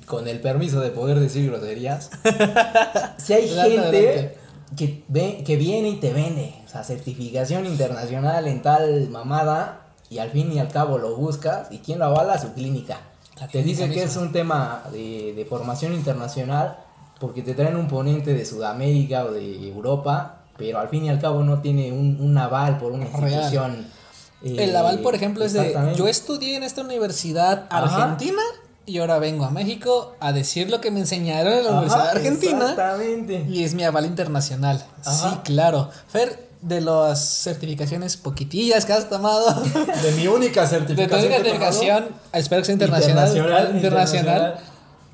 con 0.09 0.27
el 0.27 0.41
permiso 0.41 0.81
de 0.81 0.91
poder 0.91 1.21
decir 1.21 1.51
groserías, 1.51 2.11
si 3.19 3.35
hay 3.35 3.49
gente 3.49 4.39
que, 4.77 5.05
ve, 5.09 5.43
que 5.45 5.57
viene 5.57 5.91
y 5.91 5.97
te 5.97 6.13
vende, 6.13 6.55
o 6.65 6.69
sea, 6.69 6.83
certificación 6.83 7.67
internacional 7.67 8.49
en 8.49 8.63
tal 8.63 9.09
mamada, 9.11 9.83
y 10.11 10.19
al 10.19 10.31
fin 10.31 10.51
y 10.53 10.59
al 10.59 10.69
cabo 10.69 10.99
lo 10.99 11.15
buscas, 11.17 11.69
¿y 11.71 11.79
quién 11.79 11.99
lo 11.99 12.07
avala? 12.07 12.39
Su 12.39 12.55
clínica. 12.55 13.01
te 13.53 13.63
dice 13.63 13.91
que 13.91 14.03
es 14.03 14.17
un 14.17 14.33
tema 14.33 14.85
de, 14.91 15.35
de 15.37 15.45
formación 15.45 15.93
internacional 15.93 16.79
porque 17.21 17.43
te 17.43 17.55
traen 17.55 17.77
un 17.77 17.89
ponente 17.89 18.33
de 18.33 18.45
Sudamérica 18.45 19.25
o 19.25 19.33
de 19.33 19.69
Europa, 19.69 20.43
pero 20.57 20.79
al 20.79 20.89
fin 20.89 21.05
y 21.05 21.11
al 21.11 21.21
cabo 21.21 21.43
no 21.43 21.61
tiene 21.61 21.93
un, 21.93 22.19
un 22.21 22.39
aval 22.39 22.79
por 22.79 22.93
una 22.93 23.05
institución. 23.05 23.87
el 24.43 24.75
aval, 24.75 25.01
por 25.01 25.15
ejemplo, 25.15 25.45
es 25.45 25.53
de 25.53 25.95
yo 25.97 26.09
estudié 26.09 26.57
en 26.57 26.63
esta 26.63 26.83
universidad 26.83 27.67
argentina 27.71 28.43
y 28.89 28.99
ahora 28.99 29.19
vengo 29.19 29.45
a 29.45 29.51
México 29.51 30.17
a 30.19 30.33
decir 30.33 30.71
lo 30.71 30.81
que 30.81 30.91
me 30.91 31.01
enseñaron 31.01 31.53
en 31.53 31.65
la 31.65 31.71
Universidad 31.71 32.05
de 32.05 32.11
Argentina. 32.11 32.71
Exactamente. 32.71 33.47
Y 33.49 33.65
es 33.65 33.75
mi 33.75 33.85
aval 33.85 34.07
internacional. 34.07 34.83
Sí, 35.03 35.29
claro. 35.45 35.91
Fer, 36.09 36.49
de 36.63 36.81
las 36.81 37.23
certificaciones 37.43 38.17
poquitillas 38.17 38.85
que 38.85 38.93
has 38.93 39.09
tomado. 39.09 39.63
De 40.03 40.13
mi 40.17 40.27
única 40.27 40.67
certificación. 40.67 40.97
De 40.97 41.07
tu 41.09 41.17
única 41.17 41.37
certificación, 41.37 42.07
espero 42.33 42.63
que 42.63 42.67
sea 42.67 42.73
internacional. 42.73 43.77
Internacional. 43.77 44.61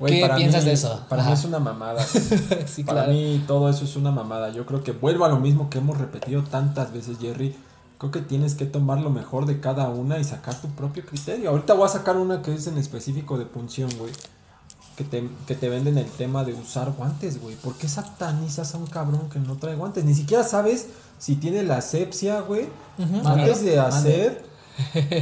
¿Qué 0.05 0.29
piensas 0.35 0.65
de 0.65 0.73
eso? 0.73 1.05
Para 1.07 1.23
mí 1.23 1.31
es 1.31 1.45
una 1.45 1.59
mamada. 1.59 2.03
sí, 2.65 2.83
para 2.83 3.07
mí 3.07 3.43
todo 3.47 3.69
eso 3.69 3.85
es 3.85 3.95
una 3.95 4.11
mamada. 4.11 4.49
Yo 4.49 4.65
creo 4.65 4.83
que 4.83 4.91
vuelvo 4.91 5.25
a 5.25 5.29
lo 5.29 5.37
mismo 5.37 5.69
que 5.69 5.77
hemos 5.77 5.97
repetido 5.97 6.43
tantas 6.43 6.91
veces, 6.91 7.17
Jerry 7.19 7.55
creo 7.97 8.11
que 8.11 8.21
tienes 8.21 8.55
que 8.55 8.65
tomar 8.65 8.99
lo 8.99 9.09
mejor 9.09 9.45
de 9.45 9.59
cada 9.59 9.89
una 9.89 10.19
y 10.19 10.23
sacar 10.23 10.59
tu 10.59 10.67
propio 10.69 11.05
criterio. 11.05 11.49
Ahorita 11.49 11.73
voy 11.73 11.85
a 11.85 11.89
sacar 11.89 12.17
una 12.17 12.41
que 12.41 12.53
es 12.53 12.67
en 12.67 12.77
específico 12.77 13.37
de 13.37 13.45
punción, 13.45 13.89
güey. 13.97 14.11
Que 14.97 15.03
te, 15.03 15.29
que 15.45 15.55
te 15.55 15.67
venden 15.67 15.97
el 15.97 16.09
tema 16.09 16.45
de 16.45 16.53
usar 16.53 16.91
guantes, 16.91 17.41
güey. 17.41 17.55
¿Por 17.55 17.75
qué 17.75 17.89
satanizas 17.89 18.75
a 18.75 18.77
un 18.77 18.87
cabrón 18.87 19.29
que 19.29 19.39
no 19.39 19.55
trae 19.57 19.75
guantes? 19.75 20.05
Ni 20.05 20.13
siquiera 20.13 20.43
sabes 20.43 20.87
si 21.19 21.35
tiene 21.35 21.63
la 21.63 21.77
asepsia, 21.77 22.41
güey. 22.41 22.67
Antes 23.25 23.61
de 23.63 23.79
hacer 23.79 24.45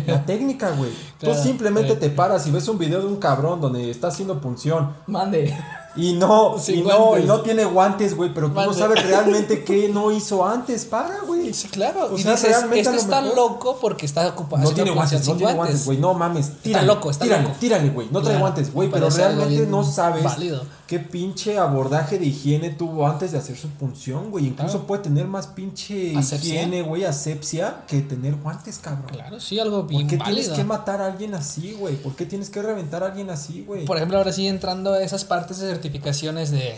la 0.08 0.26
técnica, 0.26 0.72
güey. 0.72 0.92
Tú 1.20 1.34
simplemente 1.34 1.96
te 1.96 2.10
paras 2.10 2.46
y 2.48 2.52
ves 2.52 2.68
un 2.68 2.78
video 2.78 3.02
de 3.02 3.08
un 3.08 3.18
cabrón 3.18 3.62
donde 3.62 3.90
está 3.90 4.08
haciendo 4.08 4.42
punción. 4.42 4.94
Mande. 5.08 5.56
Y 5.96 6.14
no, 6.14 6.56
y 6.68 6.82
no, 6.82 7.18
y 7.20 7.24
no 7.24 7.42
tiene 7.42 7.66
guantes, 7.66 8.16
güey, 8.16 8.34
pero 8.34 8.48
tú 8.48 8.54
no 8.56 8.64
Guantes. 8.64 8.80
sabes 8.80 9.06
realmente 9.06 9.64
qué 9.66 9.90
no 9.90 10.12
hizo 10.12 10.44
antes. 10.46 10.86
Para, 10.86 11.20
güey. 11.22 11.54
Sí, 11.54 11.68
claro. 11.68 12.06
O 12.12 12.18
sea, 12.18 12.32
dices, 12.32 12.50
realmente 12.50 12.80
este 12.82 12.96
está 12.96 13.22
mejor- 13.22 13.36
loco 13.38 13.78
porque 13.80 14.06
está 14.08 14.28
ocupado. 14.28 14.64
No 14.64 14.72
tiene 14.72 14.92
guantes, 14.92 15.28
no 15.28 15.36
tiene 15.36 15.54
guantes, 15.54 15.86
güey. 15.86 15.98
No 16.00 16.14
mames, 16.16 16.52
tírale. 16.62 16.88
loco, 16.88 17.12
está 17.12 17.26
tírale, 17.26 17.44
loco. 17.44 17.56
Tírale, 17.60 17.90
güey. 17.90 18.08
No 18.10 18.20
trae 18.22 18.34
Claro, 18.34 18.40
guantes, 18.40 18.74
güey. 18.74 18.90
Pero 18.90 19.10
realmente 19.10 19.68
no 19.68 19.84
sabes 19.84 20.24
válido. 20.24 20.66
qué 20.88 20.98
pinche 21.00 21.58
abordaje 21.60 22.18
de 22.18 22.26
higiene 22.26 22.72
tuvo 22.72 23.06
antes 23.08 23.32
de 23.32 23.38
hacer 23.38 23.56
su 23.58 23.70
punción, 23.70 24.32
güey. 24.32 24.48
Incluso 24.48 24.72
Claro. 24.74 24.88
puede 24.88 25.04
tener 25.04 25.28
más 25.28 25.46
pinche 25.48 26.16
Asepsia. 26.18 26.56
higiene, 26.56 26.82
güey, 26.82 27.04
asepsia, 27.06 27.84
que 27.88 28.02
tener 28.02 28.36
guantes, 28.36 28.80
cabrón. 28.80 29.10
Claro, 29.12 29.40
sí, 29.40 29.60
algo 29.60 29.82
¿Por 29.82 29.90
bien 29.90 30.08
qué 30.08 30.18
válido. 30.18 30.40
tienes 30.42 30.58
que 30.58 30.64
matar 30.64 31.02
a 31.02 31.06
alguien 31.08 31.36
así, 31.36 31.74
güey? 31.74 31.96
¿Por 31.98 32.16
qué 32.16 32.26
tienes 32.26 32.50
que 32.50 32.62
reventar 32.64 33.04
a 33.04 33.08
alguien 33.08 33.30
así, 33.30 33.64
güey? 33.68 33.86
Por 33.86 33.98
ejemplo, 33.98 34.18
ahora 34.18 34.32
sí 34.34 34.48
entrando 34.48 34.94
a 34.94 35.02
esas 35.04 35.24
partes 35.26 35.60
de 35.60 35.83
certificaciones 35.84 36.52
de 36.52 36.76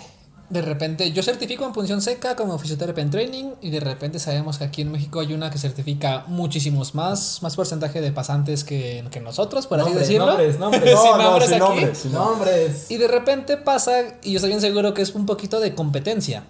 de 0.50 0.62
repente 0.62 1.12
yo 1.12 1.24
certifico 1.24 1.66
en 1.66 1.74
punción 1.74 2.02
seca 2.02 2.36
como 2.36 2.60
fisioterapia 2.60 3.02
en 3.02 3.10
training 3.10 3.46
y 3.62 3.72
de 3.72 3.80
repente 3.80 4.20
sabemos 4.20 4.60
que 4.60 4.64
aquí 4.66 4.84
en 4.84 4.92
México 4.92 5.20
hay 5.20 5.34
una 5.34 5.50
que 5.50 5.58
certifica 5.58 6.24
muchísimos 6.28 6.94
más 6.94 7.42
más 7.42 7.56
porcentaje 7.56 8.00
de 8.00 8.12
pasantes 8.12 8.64
que, 8.64 9.04
que 9.10 9.20
nosotros, 9.22 9.66
por 9.66 9.80
así 9.80 9.94
decirlo. 9.94 10.28
nombres, 10.28 10.60
nombres. 10.60 10.84
Sin 11.02 11.12
No, 11.12 11.18
no, 11.18 11.24
nombres 11.24 11.50
sin 11.50 11.56
aquí. 11.56 11.64
nombres, 11.64 11.98
sin 11.98 12.12
Nombres. 12.12 12.92
Y 12.92 12.98
de 12.98 13.08
repente 13.08 13.58
pasa, 13.58 13.94
y 14.22 14.32
yo 14.34 14.36
estoy 14.38 14.50
bien 14.50 14.62
seguro 14.62 14.94
que 14.94 15.02
es 15.02 15.16
un 15.16 15.26
poquito 15.26 15.60
de 15.60 15.74
competencia. 15.74 16.44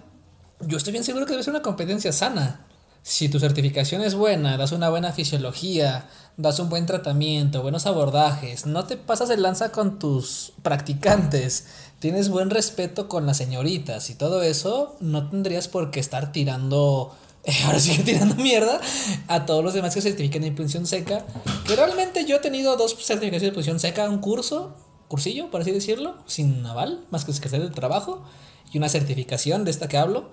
Yo 0.60 0.76
estoy 0.76 0.92
bien 0.92 1.04
seguro 1.04 1.24
que 1.24 1.32
debe 1.32 1.42
ser 1.42 1.52
una 1.54 1.62
competencia 1.62 2.12
sana. 2.12 2.65
Si 3.08 3.28
tu 3.28 3.38
certificación 3.38 4.02
es 4.02 4.16
buena, 4.16 4.56
das 4.56 4.72
una 4.72 4.90
buena 4.90 5.12
fisiología, 5.12 6.08
das 6.36 6.58
un 6.58 6.68
buen 6.68 6.86
tratamiento, 6.86 7.62
buenos 7.62 7.86
abordajes, 7.86 8.66
no 8.66 8.84
te 8.84 8.96
pasas 8.96 9.30
el 9.30 9.42
lanza 9.42 9.70
con 9.70 10.00
tus 10.00 10.54
practicantes, 10.64 11.66
tienes 12.00 12.30
buen 12.30 12.50
respeto 12.50 13.06
con 13.06 13.24
las 13.24 13.36
señoritas 13.36 14.10
y 14.10 14.16
todo 14.16 14.42
eso, 14.42 14.96
no 14.98 15.30
tendrías 15.30 15.68
por 15.68 15.92
qué 15.92 16.00
estar 16.00 16.32
tirando, 16.32 17.14
ahora 17.66 17.78
sí 17.78 17.96
que 17.96 18.02
tirando 18.02 18.34
mierda 18.34 18.80
a 19.28 19.46
todos 19.46 19.62
los 19.62 19.72
demás 19.72 19.94
que 19.94 20.00
certifican 20.00 20.42
en 20.42 20.56
punción 20.56 20.84
seca. 20.84 21.24
Que 21.64 21.76
realmente 21.76 22.24
yo 22.24 22.38
he 22.38 22.40
tenido 22.40 22.76
dos 22.76 22.96
certificaciones 22.96 23.52
de 23.52 23.52
punción 23.52 23.78
seca, 23.78 24.10
un 24.10 24.18
curso, 24.18 24.74
cursillo, 25.06 25.48
por 25.52 25.60
así 25.60 25.70
decirlo, 25.70 26.16
sin 26.26 26.66
aval, 26.66 27.04
más 27.12 27.24
que 27.24 27.32
secretario 27.32 27.68
de 27.68 27.74
trabajo, 27.74 28.24
y 28.72 28.78
una 28.78 28.88
certificación 28.88 29.64
de 29.64 29.70
esta 29.70 29.86
que 29.86 29.96
hablo. 29.96 30.32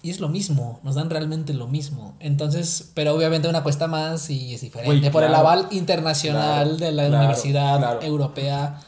Y 0.00 0.10
es 0.10 0.20
lo 0.20 0.28
mismo, 0.28 0.78
nos 0.84 0.94
dan 0.94 1.10
realmente 1.10 1.52
lo 1.54 1.66
mismo. 1.66 2.14
Entonces, 2.20 2.90
pero 2.94 3.14
obviamente 3.14 3.48
una 3.48 3.64
cuesta 3.64 3.88
más 3.88 4.30
y 4.30 4.54
es 4.54 4.60
diferente. 4.60 5.10
Por 5.10 5.24
el 5.24 5.34
aval 5.34 5.66
internacional 5.70 6.68
Claro, 6.68 6.76
de 6.76 6.92
la 6.92 7.06
claro, 7.06 7.16
Universidad. 7.24 8.04
Europea. 8.04 8.80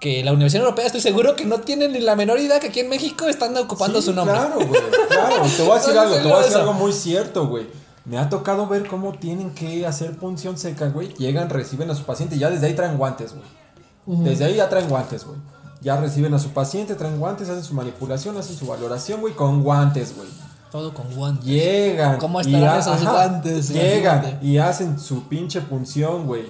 Que 0.00 0.22
la 0.24 0.32
Universidad 0.32 0.64
Europea 0.64 0.86
estoy 0.86 1.00
seguro 1.00 1.34
que 1.36 1.44
no 1.46 1.60
tienen 1.60 1.92
ni 1.92 2.00
la 2.00 2.14
menor 2.16 2.38
idea 2.38 2.60
que 2.60 2.68
aquí 2.68 2.80
en 2.80 2.88
México 2.90 3.26
están 3.26 3.56
ocupando 3.56 4.00
Sí, 4.00 4.06
su 4.06 4.12
nombre. 4.14 4.34
Claro, 4.36 4.56
güey. 4.66 4.80
Claro, 5.08 5.42
te 5.56 5.62
voy 5.62 5.72
a 5.72 5.74
decir 5.80 5.98
algo, 5.98 6.14
te 6.16 6.22
voy 6.22 6.32
a 6.32 6.38
decir 6.38 6.56
algo 6.56 6.72
muy 6.74 6.92
cierto, 6.92 7.46
güey. 7.46 7.66
Me 8.04 8.18
ha 8.18 8.28
tocado 8.28 8.66
ver 8.66 8.86
cómo 8.86 9.12
tienen 9.12 9.54
que 9.54 9.86
hacer 9.86 10.16
punción 10.18 10.58
seca, 10.58 10.88
güey. 10.88 11.14
Llegan, 11.14 11.48
reciben 11.48 11.90
a 11.90 11.94
su 11.94 12.04
paciente 12.04 12.36
y 12.36 12.38
ya 12.38 12.50
desde 12.50 12.66
ahí 12.66 12.74
traen 12.74 12.98
guantes, 12.98 13.32
güey. 13.34 14.24
Desde 14.24 14.44
ahí 14.44 14.56
ya 14.56 14.68
traen 14.68 14.88
guantes, 14.90 15.24
güey. 15.24 15.38
Ya 15.80 15.96
reciben 15.98 16.34
a 16.34 16.38
su 16.38 16.50
paciente, 16.50 16.94
traen 16.96 17.18
guantes, 17.18 17.48
hacen 17.48 17.64
su 17.64 17.72
manipulación, 17.74 18.36
hacen 18.36 18.56
su 18.56 18.66
valoración, 18.66 19.20
güey, 19.22 19.34
con 19.34 19.62
guantes, 19.62 20.14
güey. 20.16 20.28
Todo 20.74 20.92
con 20.92 21.08
guantes. 21.14 21.44
Llegan. 21.46 22.18
¿Cómo 22.18 22.40
y 22.40 22.46
estarán 22.52 22.68
ha- 22.76 22.78
esos 22.80 23.00
ajá, 23.00 23.12
guantes? 23.12 23.68
Llegan 23.68 24.18
Imagínate. 24.24 24.44
y 24.44 24.58
hacen 24.58 24.98
su 24.98 25.22
pinche 25.28 25.60
punción, 25.60 26.26
güey. 26.26 26.46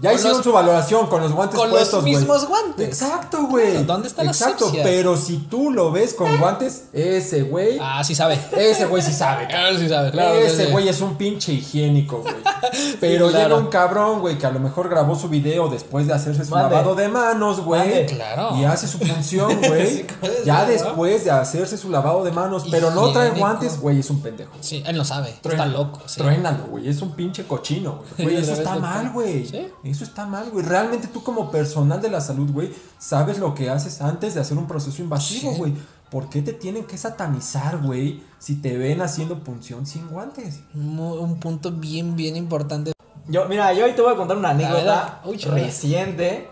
Ya 0.00 0.12
hicieron 0.12 0.36
los- 0.36 0.44
su 0.44 0.52
valoración 0.52 1.06
con 1.06 1.22
los 1.22 1.32
guantes 1.32 1.58
con 1.58 1.68
los 1.70 1.78
puestos, 1.78 2.02
güey. 2.02 2.14
mismos 2.16 2.46
guantes. 2.46 2.86
Exacto, 2.88 3.46
güey. 3.46 3.70
Claro, 3.72 3.86
¿dónde 3.86 4.08
está 4.08 4.22
la 4.22 4.30
Exacto, 4.30 4.70
pero 4.82 5.16
si 5.16 5.38
tú 5.38 5.70
lo 5.70 5.90
ves 5.90 6.14
con 6.14 6.36
guantes, 6.38 6.84
ese 6.92 7.42
güey, 7.42 7.78
Ah, 7.80 8.04
sí 8.04 8.14
sabe. 8.14 8.38
ese 8.56 8.84
güey 8.86 9.02
sí 9.02 9.12
sabe. 9.12 9.46
Claro, 9.48 9.78
sí 9.78 9.88
sabe, 9.88 10.10
claro. 10.10 10.34
Ese 10.38 10.56
sí, 10.56 10.64
sí. 10.66 10.72
güey 10.72 10.88
es 10.88 11.00
un 11.00 11.16
pinche 11.16 11.52
higiénico, 11.52 12.18
güey. 12.22 12.34
Pero 13.00 13.28
claro. 13.30 13.44
llega 13.48 13.56
un 13.60 13.66
cabrón, 13.68 14.20
güey, 14.20 14.36
que 14.38 14.46
a 14.46 14.50
lo 14.50 14.60
mejor 14.60 14.88
grabó 14.88 15.14
su 15.16 15.28
video 15.28 15.68
después 15.68 16.06
de 16.06 16.12
hacerse 16.12 16.44
su 16.44 16.50
Mande. 16.50 16.74
lavado 16.74 16.94
de 16.94 17.08
manos, 17.08 17.60
güey. 17.60 18.06
Claro. 18.06 18.56
Y 18.56 18.64
hace 18.64 18.86
su 18.86 18.98
función, 18.98 19.58
güey. 19.66 19.86
Sí, 19.98 20.06
ya 20.44 20.64
después 20.66 21.24
de 21.24 21.30
hacerse 21.30 21.76
su 21.78 21.90
lavado 21.90 22.24
de 22.24 22.30
manos, 22.32 22.64
pero 22.70 22.90
no 22.90 23.10
trae 23.12 23.30
guantes, 23.30 23.80
güey, 23.80 24.00
es 24.00 24.10
un 24.10 24.20
pendejo. 24.20 24.52
Sí, 24.60 24.82
él 24.86 24.96
lo 24.96 25.04
sabe. 25.04 25.34
Está 25.42 25.66
loco. 25.66 26.00
Sí. 26.06 26.18
Truénalo, 26.20 26.64
güey. 26.66 26.88
Es 26.88 27.00
un 27.02 27.12
pinche 27.12 27.46
cochino, 27.46 28.02
güey. 28.18 28.36
Eso 28.36 28.52
está 28.52 28.76
mal, 28.76 29.10
güey. 29.12 29.46
¿sí? 29.46 29.66
Eso 29.84 30.04
está 30.04 30.26
mal, 30.26 30.50
güey. 30.50 30.64
Realmente 30.64 31.08
tú 31.08 31.22
como 31.22 31.50
personal 31.50 32.02
de 32.02 32.10
la 32.10 32.20
salud, 32.20 32.50
güey, 32.50 32.74
sabes 32.98 33.38
lo 33.38 33.54
que 33.54 33.70
haces 33.70 34.00
antes 34.00 34.34
de 34.34 34.40
hacer 34.40 34.58
un 34.58 34.66
proceso 34.66 35.02
invasivo, 35.02 35.52
güey. 35.52 35.74
¿Por 36.10 36.30
qué 36.30 36.40
te 36.40 36.52
tienen 36.52 36.84
que 36.84 36.96
satanizar, 36.96 37.82
güey, 37.82 38.22
si 38.38 38.56
te 38.56 38.76
ven 38.78 39.02
haciendo 39.02 39.40
punción 39.44 39.86
sin 39.86 40.08
guantes? 40.08 40.60
Un 40.74 41.38
punto 41.38 41.70
bien, 41.70 42.16
bien 42.16 42.34
importante. 42.34 42.92
Yo, 43.28 43.46
mira, 43.46 43.72
yo 43.74 43.84
hoy 43.84 43.92
te 43.92 44.00
voy 44.00 44.14
a 44.14 44.16
contar 44.16 44.36
una 44.36 44.50
anécdota. 44.50 45.20
Uy, 45.24 45.36
reciente 45.38 46.48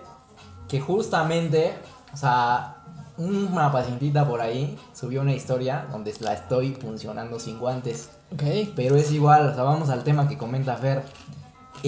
que 0.68 0.80
justamente, 0.80 1.74
o 2.12 2.16
sea, 2.16 2.76
una 3.16 3.72
pacientita 3.72 4.28
por 4.28 4.42
ahí 4.42 4.78
subió 4.92 5.22
una 5.22 5.32
historia 5.32 5.86
donde 5.90 6.14
la 6.20 6.34
estoy 6.34 6.74
funcionando 6.74 7.40
sin 7.40 7.58
guantes. 7.58 8.10
Ok. 8.32 8.42
Pero 8.76 8.96
es 8.96 9.10
igual, 9.10 9.48
o 9.48 9.54
sea, 9.54 9.62
vamos 9.62 9.88
al 9.88 10.04
tema 10.04 10.28
que 10.28 10.36
comenta 10.36 10.76
Fer. 10.76 11.02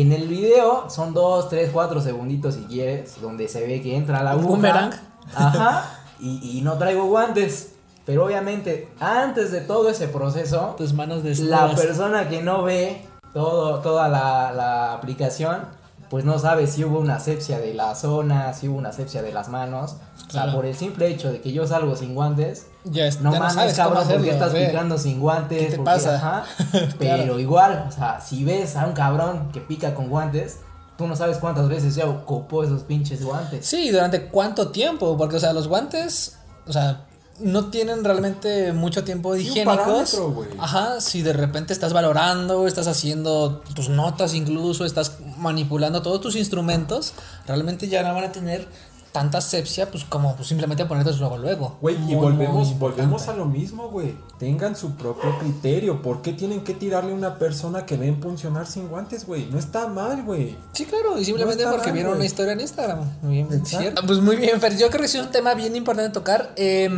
En 0.00 0.12
el 0.12 0.28
video 0.28 0.88
son 0.88 1.12
2, 1.12 1.48
3, 1.48 1.70
4 1.72 2.00
segunditos 2.00 2.54
si 2.54 2.60
quieres, 2.62 3.20
donde 3.20 3.48
se 3.48 3.66
ve 3.66 3.82
que 3.82 3.96
entra 3.96 4.22
la 4.22 4.30
aguja. 4.30 4.46
boomerang. 4.48 4.92
Ajá. 5.34 5.98
Y, 6.20 6.58
y 6.58 6.62
no 6.62 6.78
traigo 6.78 7.06
guantes. 7.06 7.72
Pero 8.06 8.24
obviamente, 8.24 8.88
antes 9.00 9.50
de 9.50 9.60
todo 9.60 9.90
ese 9.90 10.06
proceso, 10.06 10.76
Tus 10.78 10.92
manos 10.92 11.24
la 11.40 11.74
persona 11.74 12.28
que 12.28 12.42
no 12.42 12.62
ve 12.62 13.04
todo, 13.34 13.80
toda 13.80 14.08
la, 14.08 14.52
la 14.52 14.94
aplicación, 14.94 15.62
pues 16.10 16.24
no 16.24 16.38
sabe 16.38 16.66
si 16.66 16.84
hubo 16.84 16.98
una 16.98 17.16
asepsia 17.16 17.58
de 17.58 17.74
la 17.74 17.94
zona, 17.94 18.52
si 18.54 18.68
hubo 18.68 18.78
una 18.78 18.88
asepsia 18.90 19.22
de 19.22 19.32
las 19.32 19.48
manos. 19.48 19.96
O 20.26 20.30
sea, 20.30 20.52
por 20.52 20.64
el 20.66 20.74
simple 20.74 21.08
hecho 21.08 21.30
de 21.32 21.40
que 21.40 21.52
yo 21.52 21.66
salgo 21.66 21.96
sin 21.96 22.14
guantes, 22.14 22.66
Ya, 22.84 23.06
es- 23.06 23.20
no 23.20 23.32
ya 23.32 23.38
mames, 23.38 23.54
sabes 23.54 23.74
cabrón, 23.76 23.98
¿por 23.98 24.06
qué 24.22 24.30
hacerlo, 24.30 24.46
estás 24.46 24.54
picando 24.68 24.98
sin 24.98 25.20
guantes? 25.20 25.58
¿Qué 25.64 25.70
te 25.70 25.76
¿Por 25.76 25.84
pasa? 25.86 26.16
Ajá. 26.16 26.44
Pero 26.98 27.38
igual, 27.38 27.86
o 27.88 27.92
sea, 27.92 28.20
si 28.20 28.44
ves 28.44 28.76
a 28.76 28.86
un 28.86 28.92
cabrón 28.92 29.50
que 29.52 29.60
pica 29.60 29.94
con 29.94 30.08
guantes, 30.08 30.58
tú 30.96 31.06
no 31.06 31.14
sabes 31.16 31.38
cuántas 31.38 31.68
veces 31.68 31.94
ya 31.94 32.06
ocupó 32.06 32.64
esos 32.64 32.82
pinches 32.82 33.24
guantes. 33.24 33.66
Sí, 33.66 33.90
durante 33.90 34.26
cuánto 34.26 34.68
tiempo, 34.70 35.16
porque, 35.16 35.36
o 35.36 35.40
sea, 35.40 35.52
los 35.52 35.68
guantes, 35.68 36.38
o 36.66 36.72
sea, 36.72 37.04
no 37.40 37.70
tienen 37.70 38.04
realmente 38.04 38.72
mucho 38.72 39.04
tiempo 39.04 39.32
un 39.32 39.40
higiénicos. 39.40 40.20
Ajá, 40.58 41.00
si 41.00 41.22
de 41.22 41.32
repente 41.32 41.72
estás 41.72 41.92
valorando, 41.92 42.66
estás 42.66 42.86
haciendo 42.86 43.62
tus 43.74 43.88
notas 43.88 44.34
incluso, 44.34 44.84
estás 44.84 45.18
manipulando 45.36 46.02
todos 46.02 46.20
tus 46.20 46.36
instrumentos, 46.36 47.14
realmente 47.46 47.88
ya 47.88 48.02
no 48.02 48.14
van 48.14 48.24
a 48.24 48.32
tener 48.32 48.68
tanta 49.12 49.38
asepsia, 49.38 49.90
pues 49.90 50.04
como 50.04 50.36
pues, 50.36 50.48
simplemente 50.48 50.84
ponerte 50.84 51.12
luego 51.14 51.38
luego. 51.38 51.78
Güey, 51.80 51.96
y 52.08 52.14
volvemos, 52.14 52.68
muy 52.68 52.78
volvemos 52.78 53.28
a 53.28 53.34
lo 53.34 53.46
mismo, 53.46 53.88
güey. 53.88 54.14
Tengan 54.38 54.76
su 54.76 54.94
propio 54.96 55.38
criterio. 55.38 56.02
¿Por 56.02 56.22
qué 56.22 56.32
tienen 56.32 56.62
que 56.62 56.74
tirarle 56.74 57.12
a 57.12 57.14
una 57.14 57.38
persona 57.38 57.86
que 57.86 57.96
ven 57.96 58.20
funcionar 58.20 58.66
sin 58.66 58.88
guantes, 58.88 59.26
güey? 59.26 59.46
No 59.46 59.58
está 59.58 59.88
mal, 59.88 60.22
güey. 60.22 60.56
Sí, 60.72 60.84
claro, 60.84 61.18
y 61.18 61.24
simplemente 61.24 61.64
porque 61.64 61.86
mal, 61.86 61.94
vieron 61.94 62.16
una 62.16 62.24
historia 62.24 62.52
en 62.52 62.60
Instagram. 62.60 63.00
Muy 63.22 63.42
bien, 63.42 63.66
cierto. 63.66 64.02
Pues 64.06 64.20
muy 64.20 64.36
bien, 64.36 64.60
Fer. 64.60 64.76
Yo 64.76 64.88
creo 64.88 65.00
que 65.00 65.06
es 65.06 65.14
un 65.14 65.30
tema 65.30 65.54
bien 65.54 65.74
importante 65.74 66.08
de 66.08 66.14
tocar. 66.14 66.52
Eh, 66.56 66.90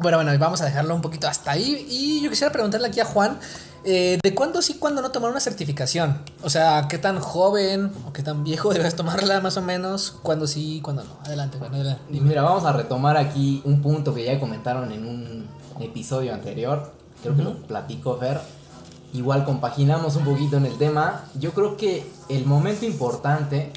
bueno, 0.00 0.18
bueno, 0.18 0.36
vamos 0.38 0.60
a 0.60 0.64
dejarlo 0.64 0.94
un 0.94 1.02
poquito 1.02 1.28
hasta 1.28 1.52
ahí. 1.52 1.86
Y 1.90 2.22
yo 2.22 2.30
quisiera 2.30 2.52
preguntarle 2.52 2.88
aquí 2.88 3.00
a 3.00 3.04
Juan. 3.04 3.38
eh, 3.84 4.18
¿De 4.22 4.34
cuándo 4.34 4.62
sí, 4.62 4.74
cuándo 4.74 5.02
no 5.02 5.10
tomar 5.10 5.30
una 5.30 5.40
certificación? 5.40 6.22
O 6.42 6.50
sea, 6.50 6.86
¿qué 6.88 6.98
tan 6.98 7.20
joven 7.20 7.92
o 8.06 8.12
qué 8.12 8.22
tan 8.22 8.44
viejo 8.44 8.70
debes 8.74 8.96
tomarla 8.96 9.40
más 9.40 9.56
o 9.56 9.62
menos? 9.62 10.16
¿Cuándo 10.22 10.46
sí, 10.46 10.80
cuándo 10.82 11.04
no? 11.04 11.10
Adelante, 11.24 11.58
bueno, 11.58 11.76
adelante. 11.76 12.02
Mira, 12.08 12.42
vamos 12.42 12.64
a 12.64 12.72
retomar 12.72 13.16
aquí 13.16 13.62
un 13.64 13.82
punto 13.82 14.14
que 14.14 14.24
ya 14.24 14.38
comentaron 14.40 14.90
en 14.92 15.06
un 15.06 15.48
episodio 15.80 16.32
anterior. 16.34 16.92
Creo 17.22 17.36
que 17.36 17.42
lo 17.42 17.58
platicó 17.62 18.16
Fer. 18.16 18.40
Igual 19.12 19.44
compaginamos 19.44 20.16
un 20.16 20.24
poquito 20.24 20.56
en 20.56 20.66
el 20.66 20.78
tema. 20.78 21.24
Yo 21.34 21.52
creo 21.52 21.76
que 21.76 22.06
el 22.28 22.46
momento 22.46 22.86
importante 22.86 23.72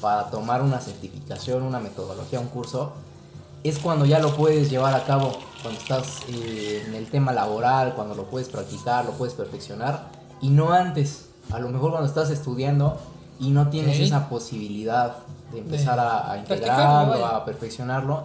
para 0.00 0.30
tomar 0.30 0.62
una 0.62 0.80
certificación, 0.80 1.62
una 1.62 1.80
metodología, 1.80 2.40
un 2.40 2.46
curso, 2.48 2.92
es 3.64 3.78
cuando 3.78 4.04
ya 4.04 4.18
lo 4.18 4.34
puedes 4.36 4.70
llevar 4.70 4.94
a 4.94 5.04
cabo, 5.04 5.38
cuando 5.62 5.80
estás 5.80 6.20
eh, 6.28 6.84
en 6.86 6.94
el 6.94 7.10
tema 7.10 7.32
laboral, 7.32 7.94
cuando 7.94 8.14
lo 8.14 8.24
puedes 8.24 8.48
practicar, 8.48 9.04
lo 9.04 9.12
puedes 9.12 9.34
perfeccionar, 9.34 10.08
y 10.40 10.50
no 10.50 10.72
antes. 10.72 11.26
A 11.50 11.58
lo 11.58 11.68
mejor 11.70 11.90
cuando 11.90 12.06
estás 12.08 12.30
estudiando 12.30 12.98
y 13.40 13.50
no 13.50 13.68
tienes 13.68 13.98
esa 14.00 14.28
posibilidad 14.28 15.16
de 15.52 15.60
empezar 15.60 15.98
a, 15.98 16.30
a 16.32 16.38
integrarlo, 16.38 17.24
a 17.24 17.44
perfeccionarlo, 17.44 18.24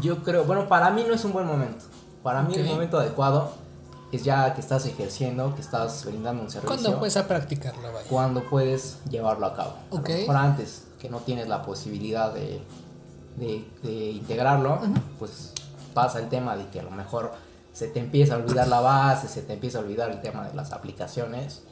yo 0.00 0.22
creo, 0.22 0.44
bueno, 0.44 0.68
para 0.68 0.90
mí 0.90 1.04
no 1.06 1.14
es 1.14 1.24
un 1.24 1.32
buen 1.32 1.46
momento. 1.46 1.84
Para 2.22 2.42
mí 2.42 2.54
el 2.54 2.64
momento 2.66 2.98
adecuado 2.98 3.50
es 4.10 4.24
ya 4.24 4.54
que 4.54 4.60
estás 4.60 4.86
ejerciendo, 4.86 5.54
que 5.54 5.60
estás 5.60 6.04
brindando 6.04 6.42
un 6.42 6.50
servicio 6.50 6.68
¿Cuándo 6.76 6.98
puedes 6.98 7.16
a 7.16 7.26
practicarlo, 7.26 7.92
vaya? 7.92 8.06
cuando 8.08 8.42
puedes 8.48 8.98
llevarlo 9.10 9.46
a 9.46 9.54
cabo. 9.54 9.74
A 9.90 9.94
lo 9.94 10.00
Ok. 10.00 10.08
mejor 10.08 10.36
antes, 10.36 10.84
que 11.00 11.10
no 11.10 11.18
tienes 11.18 11.48
la 11.48 11.62
posibilidad 11.62 12.32
de, 12.32 12.62
de, 13.36 13.64
de 13.82 14.10
integrarlo, 14.10 14.80
pues 15.18 15.52
pasa 15.94 16.18
el 16.18 16.28
tema 16.28 16.56
de 16.56 16.68
que 16.68 16.80
a 16.80 16.82
lo 16.82 16.90
mejor 16.90 17.32
se 17.72 17.88
te 17.88 18.00
empieza 18.00 18.34
a 18.34 18.38
olvidar 18.38 18.68
la 18.68 18.80
base, 18.80 19.28
se 19.28 19.42
te 19.42 19.54
empieza 19.54 19.78
a 19.78 19.80
olvidar 19.80 20.10
el 20.10 20.20
tema 20.20 20.46
de 20.48 20.54
las 20.54 20.72
aplicaciones. 20.72 21.62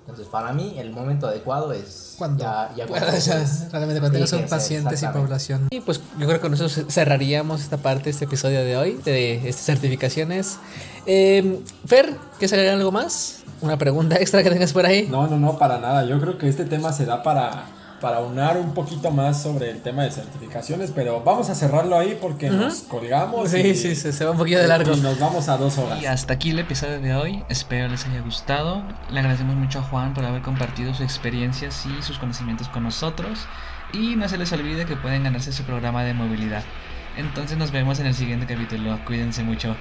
Entonces, 0.00 0.26
para 0.26 0.52
mí, 0.52 0.74
el 0.78 0.90
momento 0.90 1.28
adecuado 1.28 1.72
es 1.72 2.14
cuando 2.18 2.42
ya, 2.42 2.72
ya 2.74 2.86
cuando 2.86 3.06
puedas, 3.06 3.24
ya, 3.24 3.68
realmente 3.70 4.00
cuando 4.00 4.18
ejercer, 4.18 4.48
pacientes 4.48 5.02
y 5.02 5.06
población. 5.06 5.68
Y 5.70 5.80
pues 5.80 6.00
yo 6.18 6.26
creo 6.26 6.32
que 6.32 6.40
con 6.40 6.54
eso 6.54 6.68
cerraríamos 6.68 7.60
esta 7.60 7.76
parte, 7.76 8.10
este 8.10 8.24
episodio 8.24 8.64
de 8.64 8.76
hoy, 8.76 9.00
de 9.04 9.48
estas 9.48 9.66
certificaciones. 9.66 10.58
Eh, 11.06 11.62
Fer, 11.86 12.16
¿quieres 12.38 12.52
agregar 12.54 12.74
algo 12.74 12.90
más? 12.90 13.40
¿Una 13.60 13.76
pregunta 13.76 14.16
extra 14.20 14.42
que 14.42 14.50
tengas 14.50 14.72
por 14.72 14.86
ahí? 14.86 15.06
No, 15.08 15.28
no, 15.28 15.38
no, 15.38 15.58
para 15.58 15.78
nada. 15.78 16.04
Yo 16.04 16.18
creo 16.20 16.38
que 16.38 16.48
este 16.48 16.64
tema 16.64 16.92
se 16.92 17.04
da 17.04 17.22
para, 17.22 17.66
para 18.00 18.20
unar 18.20 18.56
un 18.58 18.72
poquito 18.74 19.10
más 19.10 19.42
sobre 19.42 19.70
el 19.70 19.82
tema 19.82 20.02
de 20.04 20.10
certificaciones, 20.10 20.90
pero 20.94 21.22
vamos 21.22 21.50
a 21.50 21.54
cerrarlo 21.54 21.98
ahí 21.98 22.16
porque 22.20 22.48
nos 22.50 22.80
colgamos. 22.82 23.50
Sí, 23.50 23.58
y- 23.58 23.74
sí, 23.74 23.94
sí, 23.94 24.12
se 24.12 24.24
va 24.24 24.30
un 24.32 24.38
poquito 24.38 24.58
de 24.58 24.68
largo. 24.68 24.92
Y 24.94 25.00
nos 25.00 25.18
vamos 25.18 25.48
a 25.48 25.56
dos 25.56 25.76
horas. 25.78 26.02
Y 26.02 26.06
hasta 26.06 26.32
aquí 26.34 26.50
el 26.50 26.58
episodio 26.58 27.00
de 27.00 27.14
hoy, 27.14 27.44
espero 27.48 27.88
les 27.88 28.06
haya 28.06 28.20
gustado. 28.22 28.82
Le 29.10 29.20
agradecemos 29.20 29.54
mucho 29.56 29.80
a 29.80 29.82
Juan 29.82 30.14
por 30.14 30.24
haber 30.24 30.42
compartido 30.42 30.92
sus 30.94 31.02
experiencias 31.02 31.84
y 31.86 32.02
sus 32.02 32.18
conocimientos 32.18 32.68
con 32.68 32.82
nosotros. 32.84 33.46
Y 33.92 34.16
no 34.16 34.28
se 34.28 34.38
les 34.38 34.52
olvide 34.52 34.86
que 34.86 34.96
pueden 34.96 35.24
ganarse 35.24 35.52
su 35.52 35.64
programa 35.64 36.02
de 36.04 36.14
movilidad. 36.14 36.62
Entonces 37.16 37.58
nos 37.58 37.70
vemos 37.72 37.98
en 38.00 38.06
el 38.06 38.14
siguiente 38.14 38.46
capítulo. 38.46 38.98
Cuídense 39.04 39.42
mucho. 39.42 39.76